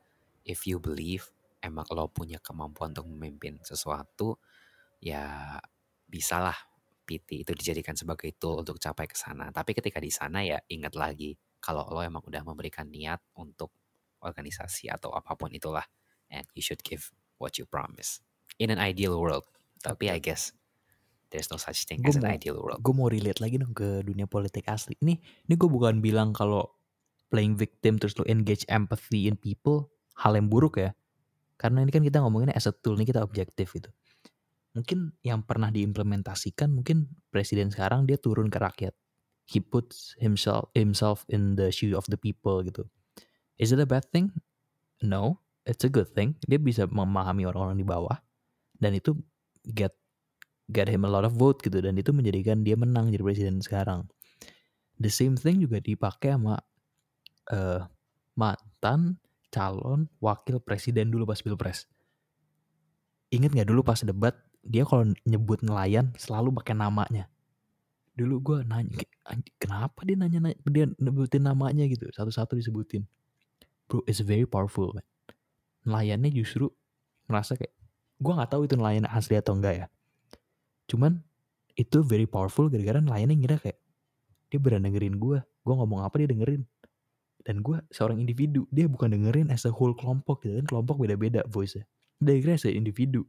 if 0.46 0.64
you 0.64 0.78
believe 0.78 1.28
emang 1.60 1.86
lo 1.92 2.08
punya 2.08 2.38
kemampuan 2.38 2.94
untuk 2.94 3.06
memimpin 3.10 3.58
sesuatu 3.62 4.38
ya 5.02 5.58
bisalah 6.06 6.54
PT 7.06 7.46
itu 7.46 7.52
dijadikan 7.54 7.94
sebagai 7.94 8.34
tool 8.34 8.62
untuk 8.62 8.78
capai 8.82 9.06
ke 9.06 9.14
sana. 9.14 9.50
Tapi 9.54 9.74
ketika 9.78 10.02
di 10.02 10.10
sana 10.10 10.42
ya 10.42 10.58
ingat 10.66 10.98
lagi 10.98 11.34
kalau 11.62 11.86
lo 11.90 12.02
emang 12.02 12.22
udah 12.22 12.42
memberikan 12.42 12.86
niat 12.90 13.22
untuk 13.38 13.70
organisasi 14.22 14.90
atau 14.90 15.14
apa 15.14 15.34
pun 15.38 15.50
itulah 15.54 15.84
and 16.30 16.46
you 16.58 16.62
should 16.62 16.82
give 16.82 17.10
what 17.38 17.54
you 17.60 17.66
promise 17.68 18.18
in 18.58 18.72
an 18.74 18.80
ideal 18.82 19.14
world 19.20 19.46
tapi 19.84 20.10
I 20.10 20.18
guess 20.18 20.50
there's 21.30 21.46
no 21.52 21.60
such 21.60 21.86
thing 21.86 22.02
Gue 22.02 22.10
as 22.10 22.18
an 22.18 22.26
mau- 22.26 22.34
ideal 22.34 22.58
world 22.58 22.80
gue 22.82 22.94
mau 22.96 23.06
relate 23.06 23.38
lagi 23.38 23.60
dong 23.60 23.70
ke 23.76 24.02
dunia 24.02 24.26
politik 24.26 24.66
asli. 24.66 24.98
Ini 24.98 25.14
ini 25.20 25.54
gue 25.54 25.68
bukan 25.70 26.02
bilang 26.02 26.34
kalau 26.34 26.66
playing 27.30 27.54
victim 27.58 27.98
terus 27.98 28.14
lo 28.18 28.24
engage 28.26 28.66
empathy 28.66 29.26
in 29.30 29.34
people 29.38 29.90
hal 30.18 30.34
yang 30.34 30.46
buruk 30.50 30.78
ya. 30.80 30.90
Karena 31.56 31.82
ini 31.82 31.90
kan 31.92 32.02
kita 32.02 32.20
ngomonginnya 32.20 32.54
as 32.56 32.68
a 32.68 32.72
tool 32.74 32.96
ini 32.98 33.06
kita 33.08 33.22
objektif 33.22 33.72
gitu. 33.74 33.88
Mungkin 34.76 35.16
yang 35.24 35.40
pernah 35.40 35.72
diimplementasikan 35.72 36.68
mungkin 36.68 37.08
presiden 37.32 37.72
sekarang 37.72 38.04
dia 38.04 38.20
turun 38.20 38.52
ke 38.52 38.60
rakyat. 38.60 38.92
He 39.48 39.64
puts 39.64 40.12
himself 40.20 40.68
himself 40.76 41.24
in 41.32 41.56
the 41.56 41.72
shoe 41.72 41.96
of 41.96 42.04
the 42.12 42.20
people 42.20 42.60
gitu. 42.60 42.84
Is 43.56 43.72
it 43.72 43.80
a 43.80 43.88
bad 43.88 44.04
thing? 44.12 44.36
No, 45.00 45.40
it's 45.64 45.80
a 45.86 45.90
good 45.90 46.12
thing. 46.12 46.36
Dia 46.44 46.60
bisa 46.60 46.84
memahami 46.84 47.48
orang-orang 47.48 47.80
di 47.80 47.86
bawah 47.88 48.20
dan 48.76 48.92
itu 48.92 49.16
get 49.64 49.96
get 50.68 50.90
him 50.92 51.08
a 51.08 51.10
lot 51.10 51.24
of 51.24 51.32
vote 51.32 51.62
gitu 51.64 51.80
dan 51.80 51.96
itu 51.96 52.12
menjadikan 52.12 52.60
dia 52.60 52.76
menang 52.76 53.08
jadi 53.08 53.24
presiden 53.24 53.64
sekarang. 53.64 54.04
The 55.00 55.08
same 55.08 55.40
thing 55.40 55.64
juga 55.64 55.80
dipakai 55.80 56.36
sama 56.36 56.60
eh, 57.48 57.80
mantan 58.36 59.22
calon 59.48 60.12
wakil 60.20 60.60
presiden 60.60 61.08
dulu 61.08 61.24
pas 61.24 61.40
pilpres. 61.40 61.88
Ingat 63.32 63.56
nggak 63.56 63.68
dulu 63.72 63.80
pas 63.80 63.98
debat 64.04 64.36
dia 64.66 64.82
kalau 64.86 65.04
nyebut 65.26 65.62
nelayan 65.64 66.12
selalu 66.18 66.52
pakai 66.62 66.74
namanya. 66.76 67.26
dulu 68.16 68.40
gue 68.40 68.58
nanya 68.64 68.96
kayak, 68.96 69.12
"Anj- 69.28 69.52
kenapa 69.60 70.00
dia 70.08 70.16
nanya, 70.16 70.40
nanya 70.40 70.56
dia 70.72 70.88
nyebutin 70.96 71.44
namanya 71.44 71.84
gitu? 71.84 72.08
Satu-satu 72.16 72.56
disebutin. 72.56 73.04
Bro 73.88 74.02
it's 74.08 74.24
very 74.24 74.48
powerful 74.48 74.90
man. 74.96 75.04
nelayannya 75.86 76.32
justru 76.34 76.72
merasa 77.30 77.54
kayak 77.54 77.72
gue 78.18 78.32
nggak 78.32 78.50
tahu 78.50 78.66
itu 78.66 78.74
nelayan 78.80 79.06
asli 79.06 79.36
atau 79.38 79.54
enggak 79.54 79.74
ya. 79.84 79.86
Cuman 80.90 81.20
itu 81.76 82.00
very 82.02 82.24
powerful 82.26 82.66
gara-gara 82.72 82.98
nelayannya 83.02 83.36
ngira 83.36 83.56
kayak 83.60 83.78
dia 84.50 84.58
berani 84.62 84.88
dengerin 84.90 85.20
gue 85.20 85.38
gue 85.42 85.74
ngomong 85.76 86.02
apa 86.06 86.16
dia 86.24 86.28
dengerin. 86.32 86.62
Dan 87.46 87.62
gue 87.62 87.78
seorang 87.94 88.18
individu 88.18 88.66
dia 88.72 88.88
bukan 88.90 89.12
dengerin 89.12 89.52
as 89.52 89.68
a 89.68 89.72
whole 89.74 89.94
kelompok 89.94 90.42
gitu 90.42 90.58
kan 90.58 90.66
kelompok 90.66 90.98
beda-beda 90.98 91.44
voice 91.46 91.78
nya 91.78 91.84
dia 92.16 92.34
kira 92.40 92.56
as 92.56 92.64
individu 92.64 93.28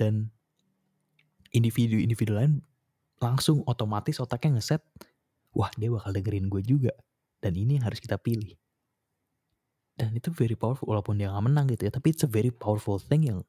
dan 0.00 0.32
individu-individu 1.52 2.32
lain 2.32 2.64
langsung 3.20 3.60
otomatis 3.68 4.16
otaknya 4.16 4.56
ngeset 4.56 4.80
wah 5.52 5.68
dia 5.76 5.92
bakal 5.92 6.16
dengerin 6.16 6.48
gue 6.48 6.64
juga 6.64 6.96
dan 7.44 7.52
ini 7.52 7.76
yang 7.76 7.84
harus 7.84 8.00
kita 8.00 8.16
pilih. 8.16 8.56
Dan 10.00 10.16
itu 10.16 10.32
very 10.32 10.56
powerful 10.56 10.88
walaupun 10.88 11.20
dia 11.20 11.28
nggak 11.28 11.44
menang 11.44 11.66
gitu 11.68 11.84
ya 11.84 11.92
tapi 11.92 12.16
it's 12.16 12.24
a 12.24 12.30
very 12.30 12.48
powerful 12.48 12.96
thing 12.96 13.28
yang 13.28 13.44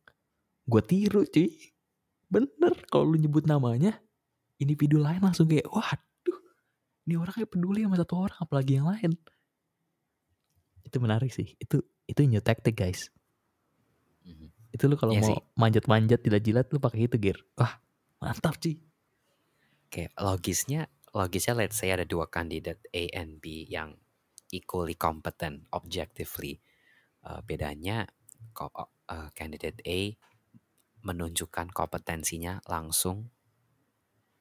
gue 0.68 0.82
tiru 0.84 1.24
cuy. 1.24 1.48
Bener 2.28 2.76
kalau 2.92 3.16
lu 3.16 3.18
nyebut 3.20 3.48
namanya 3.48 3.96
individu 4.60 5.00
lain 5.00 5.24
langsung 5.24 5.48
kayak 5.48 5.68
waduh 5.72 6.40
ini 7.08 7.16
orang 7.16 7.34
kayak 7.34 7.52
peduli 7.52 7.88
sama 7.88 7.96
satu 7.96 8.14
orang 8.28 8.40
apalagi 8.44 8.76
yang 8.76 8.88
lain. 8.92 9.16
Itu 10.84 11.00
menarik 11.00 11.32
sih 11.32 11.56
itu 11.56 11.80
itu 12.12 12.20
new 12.28 12.44
tactic 12.44 12.76
guys. 12.76 13.08
Itu 14.82 14.89
lu 14.89 14.98
kalau 14.98 15.13
Iya 15.13 15.22
mau 15.22 15.30
sih. 15.30 15.38
manjat-manjat 15.54 16.26
jilat-jilat 16.26 16.65
lu 16.74 16.82
pakai 16.82 17.06
itu 17.06 17.22
gear 17.22 17.38
wah 17.54 17.78
mantap 18.17 18.58
cuy 18.58 18.82
Kayak 19.91 20.15
logisnya, 20.24 20.88
logisnya 21.12 21.52
let's 21.52 21.76
say 21.76 21.91
ada 21.91 22.08
dua 22.08 22.32
kandidat 22.32 22.80
A 22.96 23.12
and 23.12 23.44
B 23.44 23.67
yang 23.67 24.00
equally 24.56 24.96
competent 24.96 25.67
objectively. 25.76 26.63
Uh, 27.22 27.44
bedanya 27.44 28.08
uh, 28.56 29.30
candidate 29.36 29.84
A 29.84 30.15
menunjukkan 31.04 31.76
kompetensinya 31.76 32.63
langsung 32.72 33.36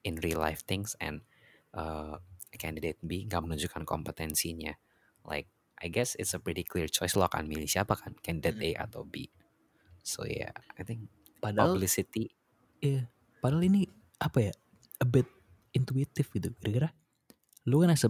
in 0.06 0.22
real 0.22 0.38
life 0.38 0.62
things 0.62 0.94
and 1.02 1.26
uh, 1.74 2.22
candidate 2.54 3.02
B 3.02 3.26
nggak 3.26 3.42
menunjukkan 3.42 3.82
kompetensinya. 3.82 4.78
Like 5.26 5.50
I 5.82 5.90
guess 5.90 6.14
it's 6.14 6.30
a 6.30 6.38
pretty 6.38 6.62
clear 6.62 6.86
choice 6.86 7.18
lo 7.18 7.26
akan 7.26 7.50
milih 7.50 7.66
siapa 7.66 7.98
kan 7.98 8.14
candidate 8.22 8.78
A 8.78 8.86
atau 8.86 9.02
B. 9.02 9.26
So 10.02 10.24
yeah, 10.24 10.54
I 10.78 10.82
think 10.82 11.08
padahal 11.40 11.76
publicity 11.76 12.34
Iya, 12.80 13.04
padahal 13.44 13.68
ini 13.68 13.84
apa 14.16 14.50
ya? 14.50 14.52
A 15.00 15.04
bit 15.04 15.28
intuitif 15.76 16.32
gitu. 16.32 16.52
Kira-kira 16.56 16.96
lu 17.68 17.84
kan 17.84 17.92
as 17.92 18.08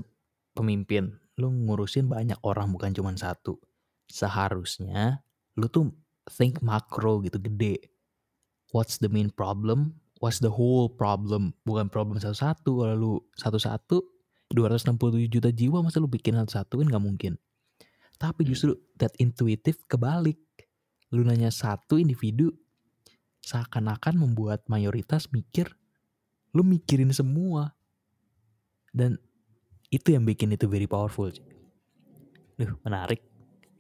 pemimpin, 0.55 1.19
lu 1.39 1.51
ngurusin 1.51 2.07
banyak 2.07 2.39
orang 2.47 2.71
bukan 2.71 2.95
cuma 2.95 3.11
satu. 3.19 3.59
Seharusnya 4.07 5.23
lu 5.59 5.67
tuh 5.67 5.91
think 6.31 6.63
makro 6.63 7.19
gitu 7.27 7.43
gede. 7.43 7.91
What's 8.71 9.03
the 9.03 9.11
main 9.11 9.35
problem? 9.35 9.99
What's 10.23 10.39
the 10.39 10.53
whole 10.55 10.87
problem? 10.87 11.59
Bukan 11.67 11.91
problem 11.91 12.23
satu-satu. 12.23 12.87
Kalau 12.87 12.95
lu 12.95 13.13
satu-satu 13.35 13.99
267 14.55 15.27
juta 15.27 15.51
jiwa 15.51 15.83
masa 15.83 15.99
lu 15.99 16.07
bikin 16.07 16.39
satu-satu 16.39 16.83
kan 16.83 16.87
nggak 16.87 17.03
mungkin. 17.03 17.33
Tapi 18.21 18.47
justru 18.47 18.79
that 19.01 19.11
intuitive 19.19 19.83
kebalik. 19.91 20.39
Lu 21.11 21.27
nanya 21.27 21.51
satu 21.51 21.99
individu 21.99 22.55
seakan-akan 23.43 24.15
membuat 24.21 24.63
mayoritas 24.71 25.33
mikir 25.33 25.75
lu 26.55 26.63
mikirin 26.67 27.11
semua. 27.15 27.75
Dan 28.91 29.19
itu 29.91 30.15
yang 30.15 30.27
bikin 30.27 30.51
itu 30.55 30.67
very 30.67 30.87
powerful. 30.87 31.31
Duh 32.59 32.75
menarik. 32.83 33.23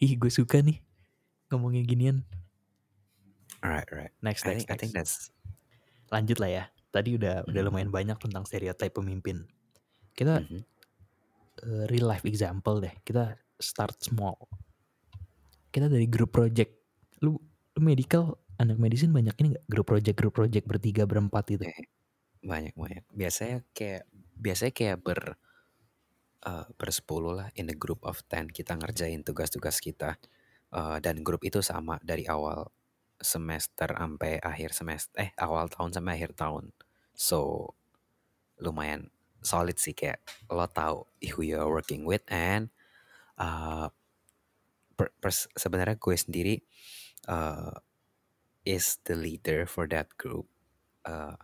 Ih 0.00 0.14
gue 0.16 0.30
suka 0.30 0.62
nih 0.62 0.80
ngomongin 1.50 1.84
ginian. 1.86 2.18
Right, 3.60 3.84
right. 3.92 4.12
next 4.24 4.46
I 4.48 4.56
next 4.56 4.72
I 4.72 4.76
think 4.80 4.96
next. 4.96 4.96
that's 4.96 5.14
lanjut 6.08 6.40
lah 6.40 6.50
ya. 6.50 6.64
Tadi 6.90 7.14
udah 7.20 7.44
udah 7.46 7.60
Mhm. 7.62 7.68
lumayan 7.70 7.90
banyak 7.92 8.16
tentang 8.18 8.42
stereotype 8.48 8.94
pemimpin. 8.96 9.44
Kita 10.16 10.40
Mhm. 10.42 10.60
eh, 11.60 11.84
real 11.92 12.08
life 12.08 12.24
example 12.24 12.80
deh. 12.80 12.94
Kita 13.04 13.36
start 13.60 14.00
small. 14.00 14.40
Kita 15.68 15.86
dari 15.86 16.08
grup 16.08 16.32
project 16.32 16.79
lu, 17.20 17.36
lu 17.76 17.80
medical 17.80 18.40
anak 18.60 18.76
medicine 18.76 19.12
banyak 19.12 19.32
ini 19.40 19.56
gak 19.56 19.66
grup 19.68 19.86
project 19.88 20.16
grup 20.20 20.34
project 20.36 20.64
bertiga 20.68 21.08
berempat 21.08 21.44
gitu? 21.48 21.64
Eh, 21.64 21.88
banyak 22.44 22.76
banyak. 22.76 23.04
Biasanya 23.12 23.64
kayak 23.72 24.04
biasanya 24.36 24.72
kayak 24.72 24.96
ber 25.00 25.20
eh, 26.44 26.66
bersepuluh 26.76 27.32
lah 27.36 27.48
in 27.56 27.72
a 27.72 27.76
group 27.76 28.04
of 28.04 28.20
ten. 28.28 28.48
Kita 28.48 28.76
ngerjain 28.76 29.24
tugas-tugas 29.24 29.80
kita. 29.80 30.20
Eh, 30.70 30.98
dan 31.02 31.20
grup 31.24 31.42
itu 31.44 31.60
sama 31.64 31.96
dari 32.04 32.28
awal 32.28 32.68
semester 33.20 33.92
sampai 33.92 34.40
akhir 34.40 34.72
semester 34.72 35.12
eh 35.20 35.30
awal 35.36 35.68
tahun 35.68 35.92
sampai 35.92 36.12
akhir 36.20 36.32
tahun. 36.36 36.72
So 37.12 37.72
lumayan 38.60 39.12
solid 39.44 39.76
sih. 39.76 39.92
Kayak 39.96 40.24
lo 40.48 40.68
tahu 40.68 41.04
who 41.36 41.44
you 41.44 41.56
are 41.60 41.68
working 41.68 42.04
with 42.08 42.24
and 42.28 42.72
uh, 43.40 43.88
per- 44.94 45.16
sebenarnya 45.56 45.96
gue 45.96 46.16
sendiri 46.16 46.54
uh, 47.30 47.78
is 48.66 48.98
the 49.06 49.14
leader 49.14 49.64
for 49.64 49.86
that 49.86 50.10
group. 50.18 50.50
Uh, 51.06 51.38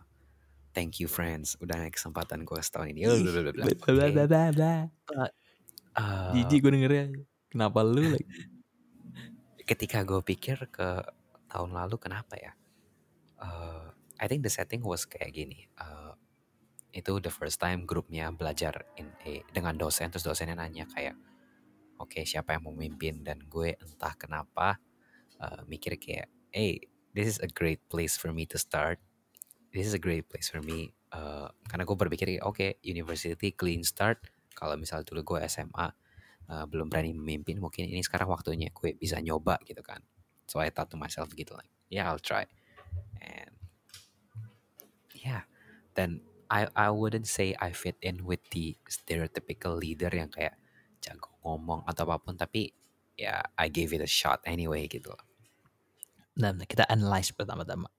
thank 0.75 0.99
you 0.99 1.07
friends 1.09 1.55
udah 1.63 1.79
ngasih 1.79 1.95
kesempatan 1.95 2.43
gue 2.43 2.59
setahun 2.59 2.87
ini. 2.91 3.07
Blablabla. 3.07 4.27
bla- 4.27 4.51
bla. 4.53 4.75
Uh, 5.97 6.29
Jijik 6.37 6.61
gue 6.61 6.71
dengernya 6.77 7.05
kenapa 7.49 7.81
lu 7.81 8.13
like 8.13 8.29
ketika 9.65 10.05
gue 10.05 10.21
pikir 10.21 10.69
ke 10.69 11.01
tahun 11.49 11.73
lalu 11.73 11.97
kenapa 11.97 12.37
ya? 12.37 12.51
Uh, 13.41 13.89
I 14.21 14.25
think 14.29 14.45
the 14.45 14.53
setting 14.53 14.85
was 14.85 15.09
kayak 15.09 15.33
gini. 15.33 15.65
Uh, 15.73 16.13
itu 16.93 17.17
the 17.21 17.33
first 17.33 17.61
time 17.61 17.85
grupnya 17.85 18.29
belajar 18.33 18.85
in 18.97 19.09
a, 19.25 19.45
dengan 19.53 19.77
dosen 19.77 20.09
terus 20.09 20.25
dosennya 20.25 20.57
nanya 20.57 20.89
kayak, 20.89 21.13
oke 22.01 22.25
siapa 22.25 22.57
yang 22.57 22.65
mau 22.65 22.73
memimpin 22.73 23.21
dan 23.21 23.37
gue 23.45 23.77
entah 23.77 24.17
kenapa 24.17 24.81
uh, 25.41 25.61
mikir 25.65 25.97
kayak, 25.97 26.29
hey 26.51 26.81
this 27.17 27.25
is 27.25 27.41
a 27.41 27.49
great 27.49 27.81
place 27.89 28.13
for 28.13 28.29
me 28.29 28.45
to 28.45 28.61
start. 28.61 29.01
This 29.73 29.89
is 29.89 29.97
a 29.97 30.01
great 30.01 30.29
place 30.29 30.53
for 30.53 30.61
me. 30.61 30.93
Uh, 31.09 31.49
karena 31.65 31.81
gue 31.81 31.97
berpikir 31.97 32.27
oke 32.45 32.77
university 32.85 33.49
clean 33.57 33.81
start. 33.81 34.21
Kalau 34.53 34.77
misal 34.77 35.01
dulu 35.01 35.35
gue 35.35 35.39
SMA 35.49 35.87
uh, 36.53 36.65
belum 36.69 36.93
berani 36.93 37.17
memimpin, 37.17 37.57
mungkin 37.57 37.89
ini 37.89 38.05
sekarang 38.05 38.29
waktunya 38.29 38.69
gue 38.69 38.93
bisa 38.93 39.17
nyoba 39.17 39.57
gitu 39.65 39.81
kan. 39.81 40.05
So 40.45 40.61
I 40.61 40.69
thought 40.69 40.93
to 40.93 40.97
myself 40.97 41.33
gitu 41.33 41.57
like, 41.57 41.73
yeah 41.89 42.05
I'll 42.05 42.21
try. 42.21 42.45
And 43.17 43.51
yeah, 45.17 45.49
then 45.97 46.21
I 46.47 46.69
I 46.77 46.93
wouldn't 46.93 47.27
say 47.27 47.57
I 47.59 47.75
fit 47.75 47.99
in 47.99 48.23
with 48.23 48.39
the 48.55 48.79
stereotypical 48.87 49.75
leader 49.75 50.13
yang 50.13 50.31
kayak 50.31 50.55
jago 51.03 51.33
ngomong 51.43 51.83
atau 51.83 52.07
apa 52.07 52.23
pun, 52.23 52.39
tapi 52.39 52.71
ya 53.19 53.43
I 53.59 53.67
gave 53.67 53.91
it 53.91 54.05
a 54.05 54.09
shot 54.09 54.39
anyway 54.47 54.87
gitu. 54.87 55.11
loh. 55.11 55.26
Nah, 56.37 56.53
kita 56.63 56.85
analyze 56.85 57.33
pertama-tama. 57.33 57.89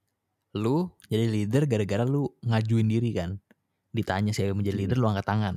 Lu 0.55 0.89
jadi 1.11 1.27
leader 1.27 1.67
gara-gara 1.67 2.07
lu 2.07 2.31
ngajuin 2.47 2.87
diri 2.87 3.11
kan. 3.13 3.37
Ditanya 3.91 4.31
siapa 4.31 4.55
yang 4.55 4.59
menjadi 4.63 4.79
Mm-mm. 4.79 4.89
leader, 4.95 4.99
lu 5.03 5.09
angkat 5.11 5.27
tangan. 5.27 5.55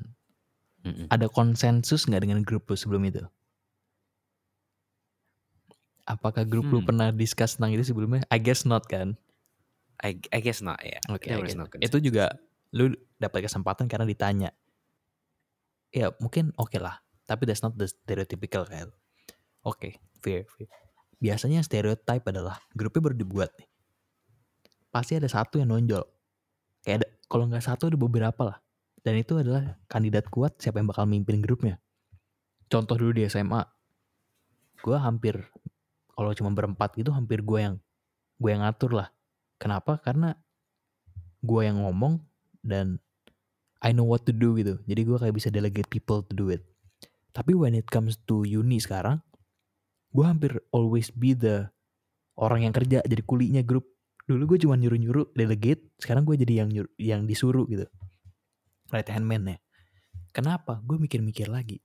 Mm-mm. 0.81 1.05
Ada 1.13 1.29
konsensus 1.29 2.09
nggak 2.09 2.25
dengan 2.25 2.39
grup 2.41 2.65
lu 2.65 2.75
sebelum 2.75 3.05
itu? 3.05 3.21
Apakah 6.03 6.43
grup 6.43 6.65
lu 6.67 6.81
Hmm. 6.81 6.87
pernah 6.89 7.07
discuss 7.13 7.55
tentang 7.55 7.77
itu 7.77 7.85
sebelumnya? 7.85 8.25
I 8.33 8.41
guess 8.41 8.65
not 8.65 8.89
kan? 8.89 9.15
I 10.01 10.17
I 10.33 10.41
guess 10.41 10.59
not 10.59 10.81
ya. 10.81 10.97
Oke, 11.07 11.29
There 11.29 11.37
I 11.37 11.45
was 11.45 11.53
guess 11.53 11.59
not. 11.61 11.69
itu 11.77 11.97
juga 12.01 12.33
lu 12.73 12.89
dapat 13.21 13.45
kesempatan 13.45 13.85
karena 13.85 14.09
ditanya. 14.09 14.49
Ya 15.93 16.09
mungkin 16.17 16.55
oke 16.57 16.81
lah, 16.81 16.99
tapi 17.29 17.45
that's 17.45 17.61
not 17.61 17.77
the 17.77 17.85
stereotypical 17.85 18.65
kan. 18.65 18.89
Oke, 19.61 20.01
fair, 20.25 20.49
fair. 20.49 20.67
Biasanya 21.21 21.61
stereotype 21.61 22.25
adalah 22.25 22.57
grupnya 22.73 23.01
baru 23.05 23.15
dibuat 23.15 23.53
nih. 23.61 23.69
Pasti 24.89 25.15
ada 25.15 25.29
satu 25.29 25.61
yang 25.61 25.69
nonjol. 25.69 26.01
Kayak 26.81 27.05
ada, 27.05 27.07
kalau 27.29 27.45
nggak 27.45 27.61
satu 27.61 27.93
ada 27.93 27.97
beberapa 28.01 28.41
lah. 28.41 28.57
Dan 29.05 29.21
itu 29.21 29.37
adalah 29.37 29.77
kandidat 29.85 30.27
kuat 30.33 30.57
siapa 30.57 30.81
yang 30.81 30.89
bakal 30.89 31.05
mimpin 31.05 31.39
grupnya. 31.39 31.77
Contoh 32.67 32.97
dulu 32.97 33.13
di 33.13 33.29
SMA, 33.29 33.61
gue 34.81 34.97
hampir 34.97 35.45
kalau 36.17 36.33
cuma 36.33 36.53
berempat 36.53 36.97
gitu 36.97 37.13
hampir 37.13 37.45
gue 37.45 37.59
yang 37.61 37.75
gue 38.41 38.49
yang 38.49 38.65
ngatur 38.65 38.97
lah. 38.97 39.09
Kenapa? 39.61 40.01
Karena 40.01 40.33
gue 41.41 41.61
yang 41.61 41.81
ngomong 41.81 42.21
dan 42.65 42.97
I 43.81 43.93
know 43.93 44.05
what 44.05 44.25
to 44.29 44.33
do 44.33 44.53
gitu. 44.57 44.77
Jadi 44.85 45.01
gue 45.05 45.17
kayak 45.17 45.35
bisa 45.37 45.49
delegate 45.49 45.89
people 45.89 46.21
to 46.25 46.33
do 46.33 46.53
it. 46.53 46.61
Tapi 47.33 47.57
when 47.57 47.73
it 47.73 47.89
comes 47.89 48.21
to 48.29 48.45
uni 48.45 48.77
sekarang, 48.77 49.21
gue 50.11 50.25
hampir 50.27 50.59
always 50.75 51.11
be 51.11 51.31
the 51.31 51.71
orang 52.35 52.67
yang 52.67 52.73
kerja 52.75 52.99
jadi 53.03 53.23
kulinya 53.23 53.63
grup. 53.63 53.87
Dulu 54.27 54.55
gue 54.55 54.59
cuma 54.63 54.77
nyuruh-nyuruh 54.77 55.35
delegate, 55.35 55.91
sekarang 55.99 56.23
gue 56.23 56.39
jadi 56.39 56.63
yang 56.63 56.69
nyuruh, 56.71 56.93
yang 57.01 57.21
disuruh 57.25 57.65
gitu. 57.67 57.87
right 58.91 59.07
hand 59.07 59.23
man 59.23 59.47
ya. 59.47 59.57
Kenapa? 60.35 60.83
Gue 60.83 60.99
mikir-mikir 60.99 61.47
lagi. 61.47 61.79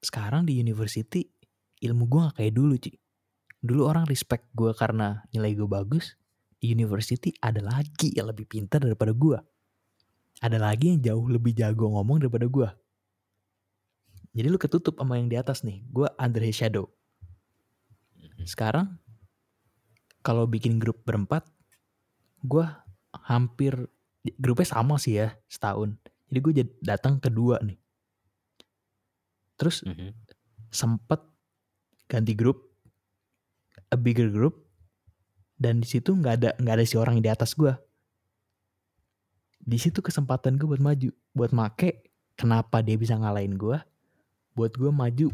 Sekarang 0.00 0.44
di 0.44 0.56
university 0.56 1.24
ilmu 1.84 2.08
gue 2.08 2.20
gak 2.28 2.36
kayak 2.40 2.52
dulu 2.56 2.74
Ci. 2.80 2.92
Dulu 3.64 3.88
orang 3.88 4.04
respect 4.08 4.48
gue 4.52 4.72
karena 4.76 5.24
nilai 5.32 5.56
gue 5.56 5.68
bagus. 5.68 6.16
Di 6.60 6.72
university 6.72 7.32
ada 7.44 7.60
lagi 7.60 8.12
yang 8.16 8.32
lebih 8.32 8.48
pintar 8.48 8.80
daripada 8.80 9.12
gue. 9.12 9.36
Ada 10.40 10.56
lagi 10.60 10.96
yang 10.96 11.00
jauh 11.00 11.28
lebih 11.28 11.52
jago 11.56 11.92
ngomong 11.92 12.24
daripada 12.24 12.48
gue. 12.48 12.68
Jadi 14.34 14.46
lu 14.50 14.58
ketutup 14.58 14.98
sama 14.98 15.16
yang 15.16 15.30
di 15.30 15.38
atas 15.38 15.62
nih. 15.62 15.86
Gue 15.88 16.10
under 16.18 16.42
his 16.42 16.58
shadow. 16.58 16.90
Sekarang 18.44 18.98
kalau 20.26 20.44
bikin 20.50 20.82
grup 20.82 21.06
berempat, 21.06 21.46
gue 22.42 22.66
hampir 23.24 23.72
grupnya 24.42 24.66
sama 24.68 24.98
sih 24.98 25.22
ya 25.22 25.38
setahun. 25.46 25.96
Jadi 26.28 26.38
gue 26.42 26.52
datang 26.82 27.22
kedua 27.22 27.62
nih. 27.62 27.78
Terus 29.54 29.86
Mhm. 29.86 30.10
sempet 30.74 31.22
ganti 32.10 32.34
grup, 32.34 32.74
a 33.88 33.96
bigger 33.96 34.28
group, 34.34 34.66
dan 35.56 35.78
di 35.78 35.86
situ 35.86 36.10
nggak 36.10 36.34
ada 36.42 36.50
nggak 36.58 36.74
ada 36.82 36.84
si 36.84 36.98
orang 36.98 37.22
yang 37.22 37.26
di 37.30 37.32
atas 37.32 37.54
gue. 37.54 37.70
Di 39.64 39.78
situ 39.80 40.02
kesempatan 40.02 40.58
gue 40.58 40.66
buat 40.68 40.82
maju, 40.82 41.08
buat 41.32 41.54
make. 41.54 42.10
Kenapa 42.34 42.82
dia 42.82 42.98
bisa 42.98 43.14
ngalahin 43.14 43.54
gue? 43.54 43.78
Buat 44.54 44.78
gue 44.78 44.90
maju 44.94 45.28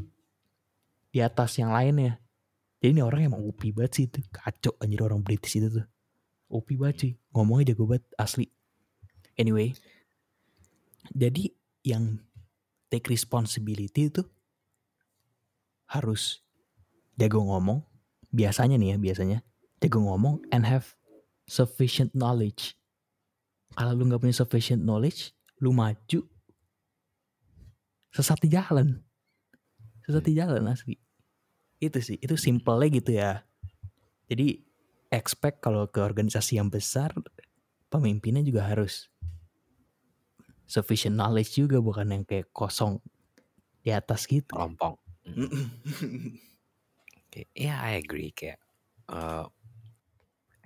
di 1.12 1.18
atas 1.20 1.60
yang 1.60 1.70
lainnya. 1.70 2.16
Jadi 2.80 2.96
ini 2.96 3.02
orang 3.04 3.28
emang 3.28 3.44
upi 3.44 3.76
banget 3.76 3.92
sih 3.92 4.04
itu. 4.08 4.24
Kacau 4.32 4.72
anjir 4.80 5.04
orang 5.04 5.20
British 5.20 5.60
itu 5.60 5.68
tuh. 5.68 5.86
Upi 6.48 6.80
banget 6.80 6.96
sih. 6.96 7.12
Ngomongnya 7.36 7.76
jago 7.76 7.84
banget 7.84 8.08
asli. 8.16 8.48
Anyway. 9.36 9.76
Jadi 11.12 11.52
yang 11.84 12.20
take 12.88 13.12
responsibility 13.12 14.08
itu 14.08 14.24
harus 15.90 16.40
jago 17.20 17.44
ngomong. 17.44 17.84
Biasanya 18.32 18.80
nih 18.80 18.94
ya, 18.94 18.96
biasanya. 18.96 19.38
Jago 19.84 20.00
ngomong 20.06 20.40
and 20.48 20.64
have 20.64 20.96
sufficient 21.44 22.14
knowledge. 22.16 22.78
Kalau 23.74 23.92
lu 23.94 24.06
gak 24.08 24.22
punya 24.22 24.34
sufficient 24.34 24.82
knowledge, 24.82 25.34
lu 25.58 25.74
maju 25.74 26.26
sesat 28.10 28.38
di 28.42 28.48
jalan. 28.50 29.02
Sesat 30.04 30.24
di 30.24 30.32
jalan 30.36 30.70
asli. 30.70 30.96
Itu 31.80 32.00
sih, 32.04 32.20
itu 32.20 32.36
simple 32.36 32.86
gitu 32.92 33.16
ya. 33.16 33.44
Jadi 34.28 34.62
expect 35.10 35.64
kalau 35.64 35.88
ke 35.90 35.98
organisasi 36.00 36.60
yang 36.60 36.70
besar, 36.70 37.10
pemimpinnya 37.90 38.44
juga 38.46 38.68
harus 38.68 39.10
sufficient 40.70 41.18
knowledge 41.18 41.58
juga 41.58 41.82
bukan 41.82 42.14
yang 42.14 42.22
kayak 42.22 42.54
kosong 42.54 43.02
di 43.82 43.90
atas 43.90 44.30
gitu. 44.30 44.54
Kelompok. 44.54 45.02
Oke, 47.26 47.50
ya 47.54 47.82
I 47.82 47.98
agree 47.98 48.30
kayak 48.30 48.58
eh, 49.10 49.46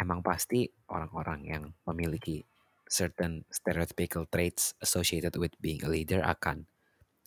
emang 0.00 0.20
pasti 0.20 0.68
orang-orang 0.92 1.40
yang 1.48 1.64
memiliki 1.88 2.44
certain 2.84 3.48
stereotypical 3.48 4.28
traits 4.28 4.76
associated 4.84 5.40
with 5.40 5.56
being 5.60 5.80
a 5.84 5.90
leader 5.90 6.20
akan 6.20 6.68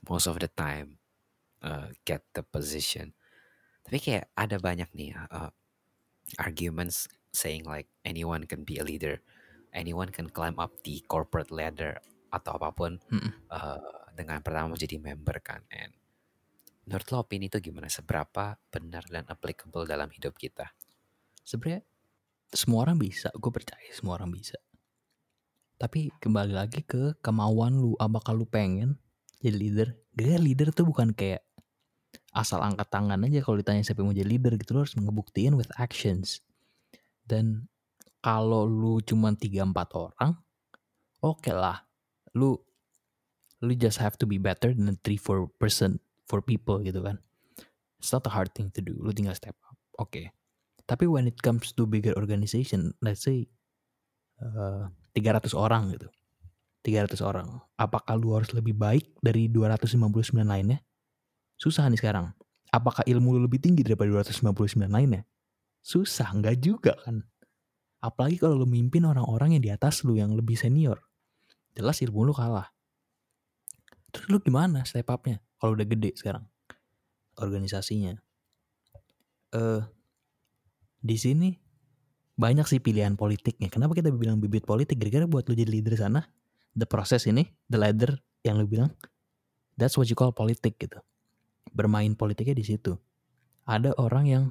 most 0.05 0.29
of 0.29 0.37
the 0.37 0.49
time 0.53 0.96
uh, 1.63 1.89
get 2.03 2.25
the 2.33 2.43
position. 2.43 3.13
Tapi 3.87 3.97
kayak 4.03 4.25
ada 4.35 4.59
banyak 4.59 4.91
nih 4.91 5.15
uh, 5.15 5.51
arguments 6.35 7.07
saying 7.31 7.63
like 7.63 7.87
anyone 8.03 8.43
can 8.43 8.67
be 8.67 8.75
a 8.81 8.85
leader, 8.85 9.23
anyone 9.71 10.11
can 10.11 10.27
climb 10.27 10.59
up 10.59 10.75
the 10.83 10.99
corporate 11.07 11.53
ladder 11.53 11.95
atau 12.27 12.59
apa 12.59 12.69
pun 12.75 12.99
Mm-mm. 13.07 13.31
uh, 13.47 14.11
dengan 14.11 14.43
pertama 14.43 14.75
menjadi 14.75 14.99
member 14.99 15.39
kan. 15.39 15.63
And 15.71 15.95
menurut 16.83 17.07
lo 17.15 17.23
opini 17.23 17.47
itu 17.47 17.63
gimana? 17.63 17.87
Seberapa 17.87 18.59
benar 18.67 19.07
dan 19.07 19.23
applicable 19.31 19.87
dalam 19.87 20.11
hidup 20.11 20.35
kita? 20.35 20.67
Sebenarnya 21.47 21.87
semua 22.51 22.83
orang 22.83 22.99
bisa, 22.99 23.31
gue 23.31 23.51
percaya 23.55 23.87
semua 23.95 24.19
orang 24.19 24.35
bisa. 24.35 24.59
Tapi 25.79 26.11
kembali 26.19 26.51
lagi 26.57 26.83
ke 26.83 27.15
kemauan 27.23 27.79
lu, 27.79 27.95
apakah 28.01 28.35
lu 28.35 28.43
pengen 28.43 28.99
jadi 29.39 29.55
leader? 29.55 29.87
Gaya 30.11 30.41
leader 30.41 30.75
tuh 30.75 30.89
bukan 30.89 31.15
kayak 31.15 31.46
asal 32.37 32.61
angkat 32.61 32.87
tangan 32.93 33.17
aja 33.25 33.41
kalau 33.41 33.57
ditanya 33.57 33.81
siapa 33.81 34.03
yang 34.03 34.13
mau 34.13 34.17
jadi 34.17 34.29
leader 34.29 34.53
gitu 34.61 34.77
lo 34.77 34.85
harus 34.85 34.93
ngebuktiin 34.93 35.57
with 35.57 35.71
actions. 35.81 36.45
Dan 37.25 37.67
kalau 38.21 38.63
lu 38.69 39.01
cuma 39.03 39.33
3-4 39.33 39.73
orang, 39.95 40.31
oke 41.23 41.51
lah. 41.51 41.83
Lu 42.37 42.55
lu 43.65 43.73
just 43.73 43.97
have 43.97 44.13
to 44.21 44.29
be 44.29 44.37
better 44.37 44.69
than 44.69 44.93
3-4 45.01 45.49
person 45.57 45.97
for 46.29 46.43
people 46.45 46.77
gitu 46.85 47.01
kan. 47.01 47.17
It's 47.97 48.13
not 48.13 48.29
a 48.29 48.31
hard 48.31 48.53
thing 48.53 48.69
to 48.77 48.81
do. 48.85 48.93
Lu 49.01 49.09
tinggal 49.09 49.33
step 49.33 49.57
up. 49.65 49.77
Oke. 49.97 50.29
Tapi 50.87 51.09
when 51.09 51.25
it 51.25 51.41
comes 51.41 51.73
to 51.73 51.89
bigger 51.89 52.13
organization, 52.13 52.93
let's 53.01 53.25
say 53.25 53.49
uh, 54.39 54.87
300 55.17 55.51
orang 55.57 55.97
gitu. 55.97 56.07
300 56.85 57.19
orang. 57.25 57.59
Apakah 57.75 58.15
lu 58.15 58.37
harus 58.37 58.53
lebih 58.53 58.77
baik 58.77 59.17
dari 59.19 59.49
259 59.51 60.31
lainnya? 60.47 60.79
Susah 61.57 61.89
nih 61.89 61.99
sekarang. 61.99 62.31
Apakah 62.69 63.01
ilmu 63.09 63.37
lu 63.37 63.49
lebih 63.49 63.57
tinggi 63.57 63.81
daripada 63.81 64.13
259 64.13 64.87
lainnya? 64.87 65.25
Susah, 65.81 66.29
enggak 66.31 66.61
juga 66.61 66.93
kan. 67.01 67.25
Apalagi 67.97 68.37
kalau 68.37 68.61
lu 68.61 68.67
mimpin 68.69 69.03
orang-orang 69.09 69.57
yang 69.57 69.63
di 69.63 69.71
atas 69.73 70.05
lu 70.05 70.13
yang 70.13 70.37
lebih 70.37 70.53
senior. 70.53 71.01
Jelas 71.73 71.99
ilmu 72.05 72.29
lu 72.29 72.33
kalah. 72.35 72.69
Terus 74.13 74.29
lu 74.29 74.37
gimana 74.39 74.85
step 74.85 75.09
up-nya? 75.09 75.41
Kalau 75.57 75.73
udah 75.73 75.87
gede 75.89 76.13
sekarang 76.13 76.45
organisasinya. 77.41 78.17
Eh 79.53 79.81
di 80.97 81.17
sini 81.17 81.55
banyak 82.37 82.69
sih 82.69 82.77
pilihan 82.77 83.17
politiknya. 83.17 83.73
Kenapa 83.73 83.97
kita 83.97 84.13
bilang 84.13 84.37
bibit 84.37 84.65
politik? 84.67 85.01
Gara-gara 85.01 85.25
buat 85.25 85.49
lu 85.49 85.57
jadi 85.57 85.71
leader 85.73 85.97
sana, 85.97 86.21
the 86.77 86.85
process 86.85 87.25
ini, 87.25 87.49
the 87.65 87.81
ladder 87.81 88.13
yang 88.45 88.61
lu 88.61 88.69
bilang, 88.69 88.93
that's 89.73 89.97
what 89.97 90.05
you 90.05 90.13
call 90.13 90.29
politik 90.29 90.77
gitu. 90.77 91.01
Bermain 91.77 92.17
politiknya 92.17 92.57
di 92.57 92.65
situ. 92.65 92.97
Ada 93.69 93.93
orang 94.01 94.25
yang 94.25 94.43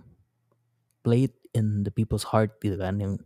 play 1.02 1.26
it 1.26 1.34
in 1.50 1.82
the 1.82 1.90
people's 1.90 2.22
heart 2.22 2.54
gitu 2.62 2.78
kan, 2.78 3.02
yang 3.02 3.18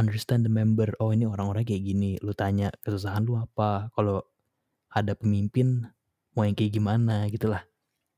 understand 0.00 0.48
the 0.48 0.52
member. 0.52 0.88
Oh 0.96 1.12
ini 1.12 1.28
orang-orang 1.28 1.68
kayak 1.68 1.84
gini. 1.84 2.16
Lu 2.24 2.32
tanya 2.32 2.72
kesusahan 2.80 3.28
lu 3.28 3.36
apa? 3.36 3.92
Kalau 3.92 4.24
ada 4.88 5.12
pemimpin 5.12 5.84
mau 6.32 6.46
yang 6.48 6.56
kayak 6.56 6.80
gimana 6.80 7.28
gitu 7.28 7.52
lah. 7.52 7.62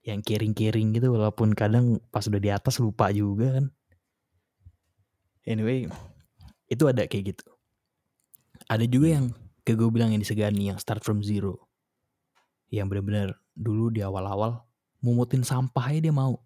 Yang 0.06 0.22
kiring-kiring 0.30 0.94
gitu 0.94 1.10
walaupun 1.10 1.50
kadang 1.56 1.98
pas 2.14 2.22
udah 2.22 2.38
di 2.38 2.50
atas 2.54 2.78
lupa 2.78 3.10
juga 3.10 3.58
kan. 3.58 3.66
Anyway, 5.46 5.86
itu 6.66 6.84
ada 6.86 7.06
kayak 7.06 7.34
gitu. 7.34 7.46
Ada 8.66 8.86
juga 8.86 9.18
yang 9.18 9.24
kayak 9.62 9.78
gue 9.78 9.90
bilang 9.90 10.10
yang 10.10 10.22
disegani 10.22 10.74
yang 10.74 10.78
start 10.78 11.06
from 11.06 11.22
zero. 11.22 11.70
Yang 12.70 12.86
bener-bener 12.90 13.28
dulu 13.54 13.94
di 13.94 14.02
awal-awal 14.02 14.65
mumutin 15.00 15.42
sampah 15.46 15.92
aja 15.92 16.00
dia 16.08 16.14
mau. 16.14 16.40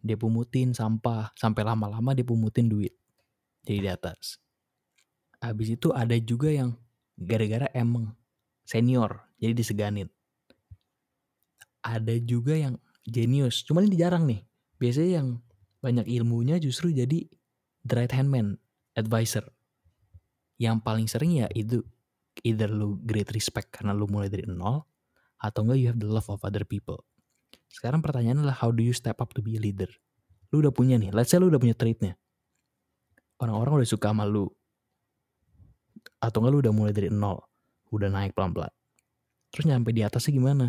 Dia 0.00 0.16
pumutin 0.16 0.72
sampah 0.72 1.32
sampai 1.36 1.62
lama-lama 1.64 2.16
dia 2.16 2.24
pumutin 2.24 2.68
duit. 2.68 2.96
Jadi 3.64 3.84
di 3.84 3.90
atas. 3.90 4.40
Habis 5.40 5.76
itu 5.76 5.92
ada 5.92 6.16
juga 6.20 6.48
yang 6.48 6.76
gara-gara 7.16 7.68
emang 7.76 8.12
senior 8.64 9.20
jadi 9.40 9.52
diseganin. 9.56 10.08
Ada 11.80 12.20
juga 12.20 12.56
yang 12.56 12.76
genius, 13.08 13.64
cuman 13.64 13.88
ini 13.88 13.96
jarang 13.96 14.28
nih. 14.28 14.44
Biasanya 14.76 15.10
yang 15.24 15.28
banyak 15.80 16.06
ilmunya 16.12 16.60
justru 16.60 16.92
jadi 16.92 17.24
the 17.84 17.94
right 17.96 18.12
hand 18.12 18.28
man, 18.28 18.60
advisor. 18.96 19.44
Yang 20.60 20.76
paling 20.84 21.08
sering 21.08 21.40
ya 21.40 21.48
itu 21.56 21.80
either 22.44 22.68
lu 22.68 23.00
great 23.00 23.32
respect 23.32 23.72
karena 23.72 23.96
lu 23.96 24.04
mulai 24.08 24.28
dari 24.28 24.44
nol 24.44 24.84
atau 25.40 25.64
enggak 25.64 25.78
you 25.80 25.88
have 25.88 26.00
the 26.00 26.08
love 26.08 26.28
of 26.28 26.44
other 26.44 26.68
people. 26.68 27.00
Sekarang 27.70 28.02
pertanyaannya 28.02 28.42
adalah 28.50 28.58
how 28.58 28.74
do 28.74 28.82
you 28.82 28.90
step 28.90 29.22
up 29.22 29.30
to 29.30 29.40
be 29.40 29.54
a 29.54 29.62
leader? 29.62 29.88
Lu 30.50 30.58
udah 30.58 30.74
punya 30.74 30.98
nih, 30.98 31.14
let's 31.14 31.30
say 31.30 31.38
lu 31.38 31.46
udah 31.46 31.62
punya 31.62 31.78
traitnya. 31.78 32.18
Orang-orang 33.38 33.80
udah 33.80 33.88
suka 33.88 34.10
sama 34.10 34.26
lu. 34.26 34.50
Atau 36.18 36.42
enggak 36.42 36.52
lu 36.52 36.58
udah 36.66 36.74
mulai 36.74 36.92
dari 36.92 37.08
nol, 37.08 37.38
udah 37.94 38.10
naik 38.10 38.34
pelan-pelan. 38.34 38.74
Terus 39.54 39.64
nyampe 39.70 39.94
di 39.94 40.02
atasnya 40.02 40.34
gimana? 40.34 40.66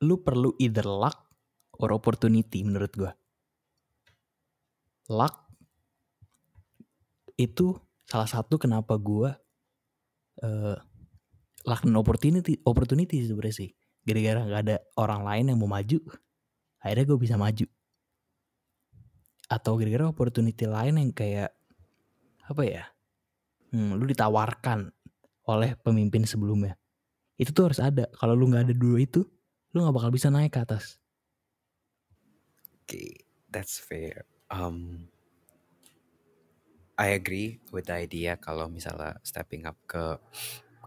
Lu 0.00 0.24
perlu 0.24 0.56
either 0.56 0.88
luck 0.88 1.28
or 1.76 1.92
opportunity 1.92 2.64
menurut 2.64 2.92
gua. 2.96 3.12
Luck 5.12 5.44
itu 7.36 7.76
salah 8.08 8.28
satu 8.30 8.56
kenapa 8.56 8.96
gua 8.96 9.36
eh 10.40 10.76
dan 11.64 11.96
opportunity 11.96 12.60
opportunity 12.68 13.24
sebenarnya 13.24 13.56
sih. 13.66 13.70
Gara-gara 14.04 14.40
nggak 14.44 14.62
ada 14.68 14.76
orang 15.00 15.24
lain 15.24 15.44
yang 15.52 15.58
mau 15.58 15.70
maju, 15.70 15.98
akhirnya 16.84 17.04
gue 17.08 17.18
bisa 17.18 17.34
maju. 17.40 17.66
Atau 19.48 19.80
gara-gara 19.80 20.04
opportunity 20.08 20.68
lain 20.68 21.00
yang 21.00 21.10
kayak 21.16 21.50
apa 22.44 22.62
ya? 22.68 22.84
hmm, 23.74 23.98
lu 23.98 24.06
ditawarkan 24.06 24.94
oleh 25.50 25.74
pemimpin 25.82 26.22
sebelumnya. 26.22 26.78
Itu 27.34 27.50
tuh 27.50 27.74
harus 27.74 27.82
ada. 27.82 28.06
Kalau 28.14 28.38
lu 28.38 28.46
nggak 28.46 28.70
ada 28.70 28.74
dua 28.78 29.02
itu, 29.02 29.26
lu 29.74 29.82
nggak 29.82 29.96
bakal 29.98 30.10
bisa 30.14 30.30
naik 30.30 30.54
ke 30.54 30.62
atas. 30.62 31.02
Okay, 32.86 33.26
that's 33.50 33.82
fair. 33.82 34.22
Um, 34.54 35.10
I 36.94 37.18
agree 37.18 37.58
with 37.74 37.90
the 37.90 37.98
idea 37.98 38.38
kalau 38.38 38.70
misalnya 38.70 39.18
stepping 39.26 39.66
up 39.66 39.74
ke 39.90 40.14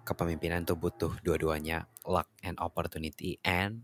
kepemimpinan 0.08 0.64
tuh 0.64 0.80
butuh 0.80 1.12
dua-duanya 1.20 1.84
luck 2.08 2.32
and 2.40 2.56
opportunity 2.64 3.36
and 3.44 3.84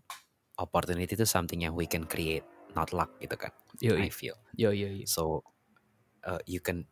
opportunity 0.56 1.12
itu 1.12 1.28
something 1.28 1.60
yang 1.68 1.76
we 1.76 1.84
can 1.84 2.08
create 2.08 2.48
not 2.72 2.96
luck 2.96 3.12
gitu 3.20 3.36
kan 3.36 3.52
Yo, 3.84 4.00
I 4.00 4.08
feel 4.08 4.40
yo, 4.56 4.72
yo, 4.72 4.88
yo. 4.88 5.04
so 5.04 5.44
uh, 6.24 6.40
you 6.48 6.64
can 6.64 6.88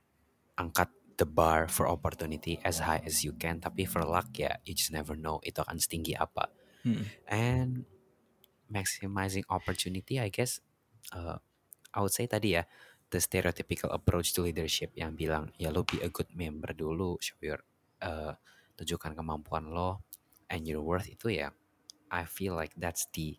angkat 0.60 0.92
the 1.16 1.24
bar 1.24 1.70
for 1.72 1.88
opportunity 1.88 2.58
as 2.66 2.82
high 2.84 3.00
as 3.08 3.22
you 3.24 3.32
can 3.38 3.62
tapi 3.62 3.88
for 3.88 4.04
luck 4.04 4.28
ya 4.36 4.58
you 4.68 4.76
just 4.76 4.92
never 4.92 5.16
know 5.16 5.40
itu 5.48 5.64
akan 5.64 5.80
setinggi 5.80 6.20
apa 6.20 6.52
Hmm. 6.82 7.06
and 7.30 7.86
maximizing 8.66 9.46
opportunity 9.54 10.18
I 10.18 10.34
guess 10.34 10.58
uh, 11.14 11.38
I 11.94 12.02
would 12.02 12.10
say 12.10 12.26
tadi 12.26 12.58
ya 12.58 12.66
the 13.14 13.22
stereotypical 13.22 13.94
approach 13.94 14.34
to 14.34 14.42
leadership 14.42 14.90
yang 14.98 15.14
bilang 15.14 15.54
ya 15.62 15.70
lo 15.70 15.86
be 15.86 16.02
a 16.02 16.10
good 16.10 16.34
member 16.34 16.74
dulu 16.74 17.22
show 17.22 17.38
your 17.38 17.62
uh, 18.02 18.34
tunjukkan 18.82 19.14
kemampuan 19.14 19.70
lo 19.70 20.02
and 20.50 20.66
your 20.66 20.82
worth 20.82 21.06
itu 21.06 21.38
ya 21.38 21.54
I 22.10 22.26
feel 22.26 22.58
like 22.58 22.74
that's 22.76 23.06
the 23.14 23.38